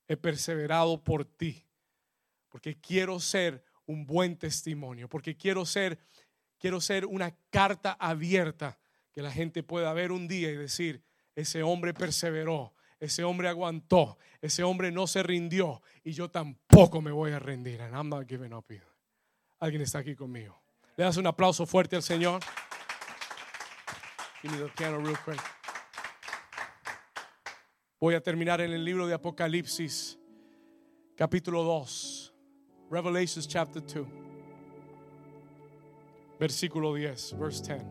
He 0.08 0.18
perseverado 0.18 1.04
por 1.04 1.24
ti, 1.24 1.64
porque 2.50 2.80
quiero 2.80 3.20
ser 3.20 3.64
un 3.86 4.08
buen 4.08 4.36
testimonio, 4.36 5.08
porque 5.08 5.38
quiero 5.38 5.64
ser 5.64 6.00
quiero 6.58 6.82
ser 6.82 7.06
una 7.06 7.38
carta 7.52 7.96
abierta 8.00 8.80
que 9.12 9.22
la 9.22 9.32
gente 9.32 9.62
pueda 9.62 9.94
ver 9.94 10.12
un 10.12 10.28
día 10.28 10.50
y 10.50 10.56
decir, 10.56 11.04
ese 11.36 11.62
hombre 11.62 11.94
perseveró, 11.94 12.74
ese 13.00 13.24
hombre 13.24 13.48
aguantó, 13.48 14.18
ese 14.42 14.64
hombre 14.64 14.92
no 14.92 15.06
se 15.06 15.22
rindió 15.22 15.84
y 16.04 16.14
yo 16.14 16.32
tampoco 16.32 17.00
me 17.00 17.12
voy 17.12 17.32
a 17.32 17.38
rendir. 17.38 17.80
And 17.80 17.94
I'm 17.94 18.10
not 18.10 18.28
giving 18.28 18.54
up 18.54 18.66
either. 18.72 18.88
Alguien 19.60 19.84
está 19.84 20.00
aquí 20.00 20.16
conmigo. 20.16 20.60
Le 20.96 21.04
das 21.04 21.18
un 21.18 21.28
aplauso 21.28 21.68
fuerte 21.68 21.96
al 21.96 22.02
Señor. 22.02 22.42
Voy 28.00 28.14
a 28.14 28.22
terminar 28.22 28.62
en 28.62 28.72
el 28.72 28.86
libro 28.86 29.08
de 29.08 29.16
Apocalipsis, 29.16 30.20
capítulo 31.16 31.64
2, 31.64 32.36
Revelations 32.92 33.48
chapter 33.48 33.82
2, 33.82 34.08
versículo 36.40 36.94
10, 36.94 37.40
verse 37.40 37.74
10. 37.74 37.84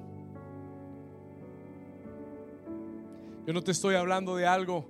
Yo 3.44 3.52
no 3.52 3.60
te 3.62 3.72
estoy 3.72 3.96
hablando 3.96 4.36
de 4.36 4.46
algo 4.46 4.88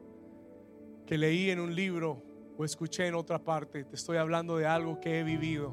que 1.07 1.17
leí 1.17 1.49
en 1.49 1.61
un 1.61 1.75
libro 1.75 2.23
o 2.59 2.67
escuché 2.67 3.07
en 3.07 3.15
otra 3.15 3.39
parte, 3.39 3.85
te 3.85 3.97
estoy 3.97 4.19
hablando 4.19 4.59
de 4.59 4.67
algo 4.67 5.01
que 5.01 5.21
he 5.21 5.23
vivido. 5.23 5.73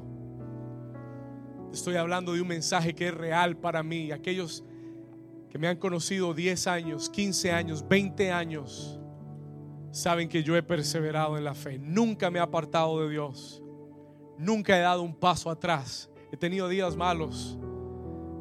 Te 1.70 1.76
estoy 1.76 1.96
hablando 1.96 2.32
de 2.32 2.40
un 2.40 2.48
mensaje 2.48 2.94
que 2.94 3.08
es 3.08 3.14
real 3.14 3.58
para 3.58 3.82
mí. 3.82 4.12
Aquellos 4.12 4.64
que 5.54 5.58
me 5.60 5.68
han 5.68 5.76
conocido 5.76 6.34
10 6.34 6.66
años, 6.66 7.08
15 7.08 7.52
años, 7.52 7.86
20 7.88 8.32
años, 8.32 8.98
saben 9.92 10.28
que 10.28 10.42
yo 10.42 10.56
he 10.56 10.64
perseverado 10.64 11.38
en 11.38 11.44
la 11.44 11.54
fe. 11.54 11.78
Nunca 11.78 12.28
me 12.28 12.40
he 12.40 12.42
apartado 12.42 13.00
de 13.00 13.10
Dios. 13.10 13.62
Nunca 14.36 14.76
he 14.76 14.80
dado 14.80 15.02
un 15.02 15.14
paso 15.14 15.48
atrás. 15.48 16.10
He 16.32 16.36
tenido 16.36 16.68
días 16.68 16.96
malos. 16.96 17.56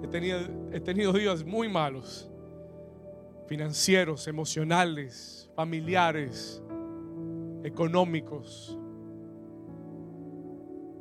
He 0.02 0.08
tenido, 0.08 0.40
he 0.72 0.80
tenido 0.80 1.14
días 1.14 1.46
muy 1.46 1.70
malos. 1.70 2.32
Financieros, 3.48 4.28
emocionales, 4.28 5.52
familiares, 5.56 6.64
económicos, 7.64 8.76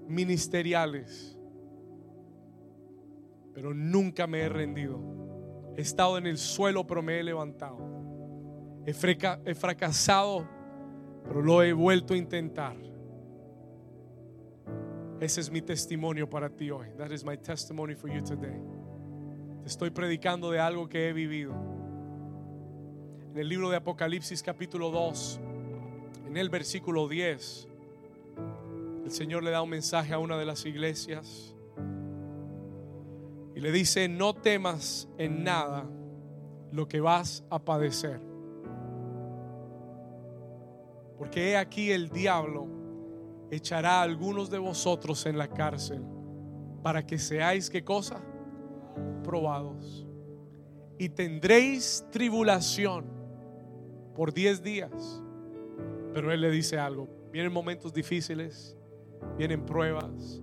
ministeriales. 0.09 1.39
Pero 3.55 3.73
nunca 3.73 4.27
me 4.27 4.41
he 4.41 4.51
rendido. 4.51 5.12
He 5.77 5.81
estado 5.81 6.19
en 6.19 6.27
el 6.27 6.39
suelo, 6.39 6.87
pero 6.87 7.03
me 7.03 7.19
he 7.19 7.23
levantado. 7.23 7.79
He, 8.85 8.93
freca- 8.93 9.41
fracasado, 9.55 10.47
pero 11.25 11.41
lo 11.43 11.63
he 11.63 11.73
vuelto 11.73 12.15
a 12.15 12.17
intentar. 12.17 12.77
Ese 15.21 15.41
es 15.41 15.51
mi 15.51 15.63
testimonio 15.63 16.29
para 16.29 16.51
ti 16.51 16.71
hoy. 16.71 16.89
That 16.99 17.13
is 17.13 17.25
my 17.25 17.37
testimony 17.37 17.95
for 17.95 18.11
you 18.11 18.23
today. 18.23 18.61
Te 19.63 19.69
estoy 19.69 19.91
predicando 19.91 20.51
de 20.51 20.59
algo 20.59 20.89
que 20.89 21.09
he 21.09 21.13
vivido. 21.13 21.55
En 23.31 23.39
el 23.39 23.49
libro 23.49 23.71
de 23.71 23.77
Apocalipsis 23.77 24.43
capítulo 24.43 24.91
2, 24.91 25.41
en 26.27 26.37
el 26.37 26.51
versículo 26.51 27.09
10, 27.09 27.69
el 29.05 29.11
Señor 29.11 29.45
le 29.45 29.53
da 29.53 29.63
un 29.63 29.71
mensaje 29.71 30.13
a 30.13 30.19
una 30.19 30.37
de 30.37 30.45
las 30.45 30.67
iglesias 30.67 31.55
le 33.63 33.71
dice, 33.71 34.09
no 34.09 34.35
temas 34.35 35.09
en 35.19 35.45
nada 35.45 35.89
lo 36.73 36.89
que 36.89 37.01
vas 37.01 37.45
a 37.49 37.61
padecer. 37.61 38.21
Porque 41.17 41.51
he 41.51 41.57
aquí 41.57 41.93
el 41.93 42.09
diablo 42.09 42.67
echará 43.53 44.01
a 44.01 44.03
algunos 44.03 44.51
de 44.51 44.59
vosotros 44.59 45.27
en 45.27 45.39
la 45.39 45.47
cárcel 45.47 46.03
para 46.83 47.07
que 47.07 47.19
seáis 47.19 47.71
qué 47.71 47.85
cosa? 47.85 48.21
Probados. 49.23 50.09
Y 50.99 51.11
tendréis 51.11 52.05
tribulación 52.11 53.05
por 54.17 54.35
10 54.35 54.61
días. 54.65 55.23
Pero 56.13 56.33
él 56.33 56.41
le 56.41 56.51
dice 56.51 56.81
algo. 56.81 57.09
Vienen 57.31 57.53
momentos 57.53 57.95
difíciles, 57.95 58.77
vienen 59.39 59.65
pruebas. 59.65 60.43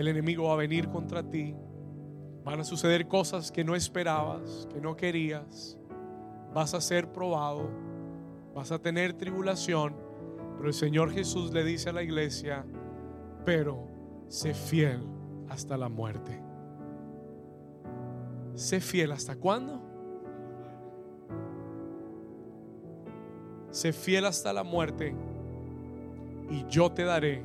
El 0.00 0.08
enemigo 0.08 0.44
va 0.44 0.54
a 0.54 0.56
venir 0.56 0.88
contra 0.88 1.22
ti. 1.22 1.54
Van 2.42 2.58
a 2.58 2.64
suceder 2.64 3.06
cosas 3.06 3.52
que 3.52 3.62
no 3.62 3.74
esperabas, 3.74 4.66
que 4.72 4.80
no 4.80 4.96
querías. 4.96 5.76
Vas 6.54 6.72
a 6.72 6.80
ser 6.80 7.12
probado, 7.12 7.68
vas 8.54 8.72
a 8.72 8.78
tener 8.78 9.12
tribulación. 9.12 9.94
Pero 10.56 10.68
el 10.68 10.72
Señor 10.72 11.12
Jesús 11.12 11.52
le 11.52 11.64
dice 11.64 11.90
a 11.90 11.92
la 11.92 12.02
iglesia, 12.02 12.64
pero 13.44 13.88
sé 14.28 14.54
fiel 14.54 15.02
hasta 15.50 15.76
la 15.76 15.90
muerte. 15.90 16.40
Sé 18.54 18.80
fiel 18.80 19.12
hasta 19.12 19.36
cuándo? 19.36 19.82
Sé 23.68 23.92
fiel 23.92 24.24
hasta 24.24 24.54
la 24.54 24.62
muerte 24.62 25.14
y 26.48 26.64
yo 26.68 26.90
te 26.90 27.04
daré 27.04 27.44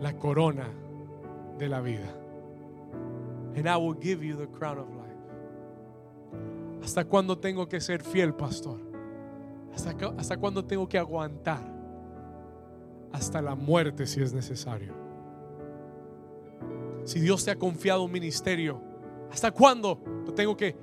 la 0.00 0.16
corona 0.16 0.83
de 1.58 1.68
la 1.68 1.80
vida. 1.80 2.08
And 3.56 3.68
I 3.68 3.76
will 3.76 3.94
give 4.00 4.24
you 4.24 4.36
the 4.36 4.46
crown 4.48 4.78
of 4.78 4.88
life. 4.88 5.02
¿Hasta 6.82 7.04
cuándo 7.04 7.38
tengo 7.38 7.66
que 7.68 7.80
ser 7.80 8.02
fiel, 8.02 8.34
pastor? 8.34 8.78
¿Hasta, 9.74 9.94
cu- 9.94 10.14
hasta 10.18 10.36
cuándo 10.36 10.64
tengo 10.64 10.88
que 10.88 10.98
aguantar? 10.98 11.62
Hasta 13.12 13.40
la 13.40 13.54
muerte 13.54 14.06
si 14.06 14.20
es 14.22 14.32
necesario. 14.34 14.92
Si 17.04 17.20
Dios 17.20 17.44
te 17.44 17.50
ha 17.52 17.56
confiado 17.56 18.02
un 18.04 18.10
ministerio, 18.12 18.80
¿hasta 19.30 19.50
cuándo 19.50 20.00
lo 20.26 20.32
tengo 20.34 20.56
que 20.56 20.76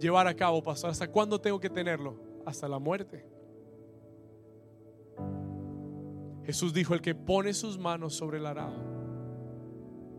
llevar 0.00 0.26
a 0.26 0.34
cabo, 0.34 0.62
pastor? 0.62 0.90
¿Hasta 0.90 1.08
cuándo 1.10 1.40
tengo 1.40 1.60
que 1.60 1.70
tenerlo? 1.70 2.16
Hasta 2.44 2.66
la 2.68 2.78
muerte. 2.78 3.24
Jesús 6.44 6.72
dijo, 6.72 6.94
el 6.94 7.02
que 7.02 7.14
pone 7.14 7.52
sus 7.52 7.78
manos 7.78 8.14
sobre 8.14 8.38
el 8.38 8.46
arado, 8.46 8.74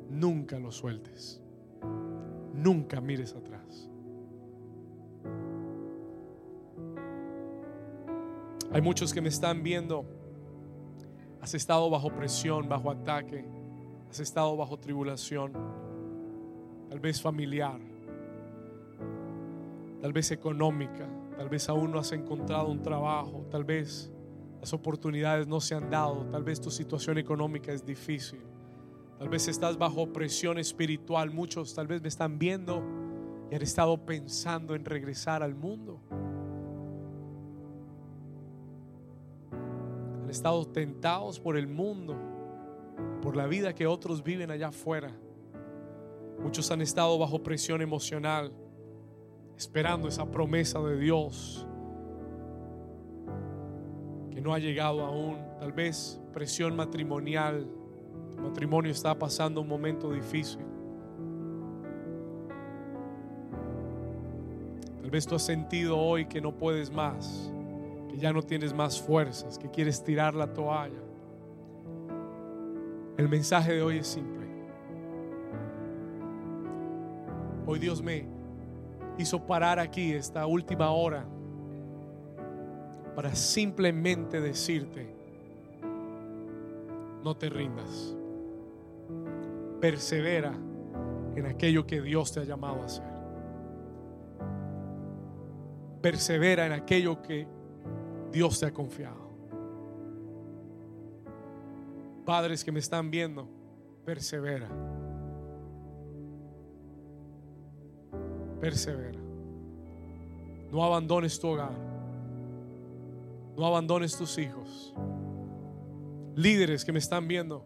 nunca 0.09 0.59
lo 0.59 0.71
sueltes. 0.71 1.41
Nunca 2.53 2.99
mires 2.99 3.33
atrás. 3.35 3.89
Hay 8.71 8.81
muchos 8.81 9.13
que 9.13 9.21
me 9.21 9.29
están 9.29 9.63
viendo. 9.63 10.05
Has 11.41 11.53
estado 11.55 11.89
bajo 11.89 12.09
presión, 12.09 12.69
bajo 12.69 12.91
ataque. 12.91 13.45
Has 14.09 14.19
estado 14.19 14.55
bajo 14.57 14.77
tribulación. 14.77 15.53
Tal 16.89 16.99
vez 16.99 17.21
familiar. 17.21 17.79
Tal 20.01 20.13
vez 20.13 20.31
económica. 20.31 21.07
Tal 21.37 21.49
vez 21.49 21.69
aún 21.69 21.91
no 21.91 21.99
has 21.99 22.11
encontrado 22.11 22.69
un 22.69 22.81
trabajo. 22.81 23.45
Tal 23.49 23.63
vez 23.63 24.11
las 24.59 24.73
oportunidades 24.73 25.47
no 25.47 25.61
se 25.61 25.75
han 25.75 25.89
dado. 25.89 26.25
Tal 26.25 26.43
vez 26.43 26.59
tu 26.59 26.69
situación 26.69 27.17
económica 27.17 27.71
es 27.71 27.85
difícil. 27.85 28.41
Tal 29.19 29.27
vez 29.27 29.49
estás 29.49 29.77
bajo 29.77 30.13
presión 30.13 30.57
espiritual. 30.57 31.29
Muchos 31.29 31.75
tal 31.75 31.87
vez 31.87 32.01
me 32.01 32.07
están 32.07 32.39
viendo 32.39 32.81
y 33.51 33.55
han 33.55 33.61
estado 33.61 34.05
pensando 34.05 34.75
en 34.75 34.85
regresar 34.85 35.43
al 35.43 35.53
mundo. 35.55 35.99
Han 40.23 40.29
estado 40.29 40.65
tentados 40.65 41.37
por 41.37 41.57
el 41.57 41.67
mundo, 41.67 42.15
por 43.21 43.35
la 43.35 43.45
vida 43.45 43.75
que 43.75 43.85
otros 43.87 44.23
viven 44.23 44.51
allá 44.51 44.69
afuera. 44.69 45.11
Muchos 46.41 46.71
han 46.71 46.81
estado 46.81 47.19
bajo 47.19 47.43
presión 47.43 47.81
emocional, 47.81 48.53
esperando 49.57 50.07
esa 50.07 50.31
promesa 50.31 50.79
de 50.79 50.97
Dios 50.97 51.67
que 54.31 54.39
no 54.39 54.53
ha 54.53 54.59
llegado 54.59 55.03
aún. 55.03 55.39
Tal 55.59 55.73
vez 55.73 56.21
presión 56.31 56.73
matrimonial. 56.77 57.78
Matrimonio 58.41 58.91
está 58.91 59.17
pasando 59.17 59.61
un 59.61 59.67
momento 59.67 60.11
difícil. 60.11 60.61
Tal 65.01 65.09
vez 65.11 65.25
tú 65.25 65.35
has 65.35 65.43
sentido 65.43 65.97
hoy 65.97 66.25
que 66.25 66.39
no 66.39 66.51
puedes 66.51 66.91
más, 66.91 67.51
que 68.09 68.17
ya 68.17 68.31
no 68.31 68.41
tienes 68.43 68.73
más 68.73 69.01
fuerzas, 69.01 69.57
que 69.57 69.69
quieres 69.69 70.03
tirar 70.03 70.35
la 70.35 70.53
toalla. 70.53 71.01
El 73.17 73.27
mensaje 73.27 73.73
de 73.73 73.81
hoy 73.81 73.97
es 73.97 74.07
simple. 74.07 74.47
Hoy 77.65 77.79
Dios 77.79 78.01
me 78.01 78.27
hizo 79.17 79.45
parar 79.45 79.79
aquí 79.79 80.13
esta 80.13 80.45
última 80.45 80.91
hora 80.91 81.25
para 83.15 83.35
simplemente 83.35 84.39
decirte, 84.39 85.13
no 87.23 87.35
te 87.35 87.49
rindas. 87.49 88.15
Persevera 89.79 90.53
en 91.35 91.45
aquello 91.45 91.85
que 91.87 92.01
Dios 92.01 92.31
te 92.31 92.41
ha 92.41 92.43
llamado 92.43 92.81
a 92.81 92.85
hacer. 92.85 93.19
Persevera 96.01 96.65
en 96.65 96.73
aquello 96.73 97.21
que 97.21 97.47
Dios 98.31 98.59
te 98.59 98.65
ha 98.65 98.73
confiado. 98.73 99.29
Padres 102.25 102.63
que 102.63 102.71
me 102.71 102.79
están 102.79 103.09
viendo, 103.09 103.47
persevera. 104.05 104.69
Persevera. 108.59 109.19
No 110.71 110.83
abandones 110.83 111.39
tu 111.39 111.47
hogar. 111.47 111.71
No 113.57 113.65
abandones 113.65 114.15
tus 114.15 114.37
hijos. 114.37 114.93
Líderes 116.35 116.85
que 116.85 116.91
me 116.91 116.99
están 116.99 117.27
viendo, 117.27 117.65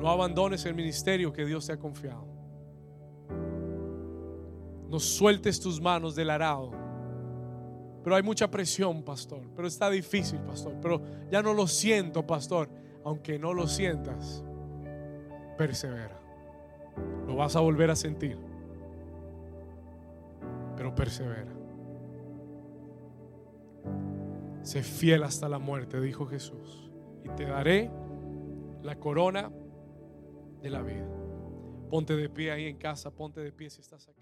no 0.00 0.10
abandones 0.10 0.64
el 0.66 0.74
ministerio 0.74 1.32
que 1.32 1.44
Dios 1.44 1.66
te 1.66 1.72
ha 1.72 1.78
confiado. 1.78 2.26
No 4.88 5.00
sueltes 5.00 5.58
tus 5.60 5.80
manos 5.80 6.14
del 6.14 6.30
arado. 6.30 6.70
Pero 8.04 8.14
hay 8.14 8.22
mucha 8.22 8.48
presión, 8.48 9.02
pastor. 9.02 9.42
Pero 9.54 9.66
está 9.66 9.90
difícil, 9.90 10.38
pastor. 10.40 10.74
Pero 10.80 11.02
ya 11.30 11.42
no 11.42 11.52
lo 11.54 11.66
siento, 11.66 12.24
pastor. 12.24 12.68
Aunque 13.04 13.38
no 13.38 13.52
lo 13.52 13.66
sientas, 13.66 14.44
persevera. 15.58 16.20
Lo 17.26 17.36
vas 17.36 17.56
a 17.56 17.60
volver 17.60 17.90
a 17.90 17.96
sentir. 17.96 18.38
Pero 20.76 20.94
persevera. 20.94 21.52
Sé 24.62 24.82
fiel 24.82 25.22
hasta 25.22 25.48
la 25.48 25.58
muerte, 25.58 26.00
dijo 26.00 26.26
Jesús. 26.26 26.90
Y 27.24 27.28
te 27.30 27.44
daré 27.44 27.90
la 28.82 28.96
corona 28.98 29.50
de 30.66 30.70
la 30.70 30.82
vida. 30.82 31.06
Ponte 31.90 32.16
de 32.16 32.28
pie 32.28 32.50
ahí 32.50 32.66
en 32.66 32.76
casa, 32.76 33.10
ponte 33.12 33.40
de 33.40 33.52
pie 33.52 33.70
si 33.70 33.80
estás 33.80 34.08
acá. 34.08 34.15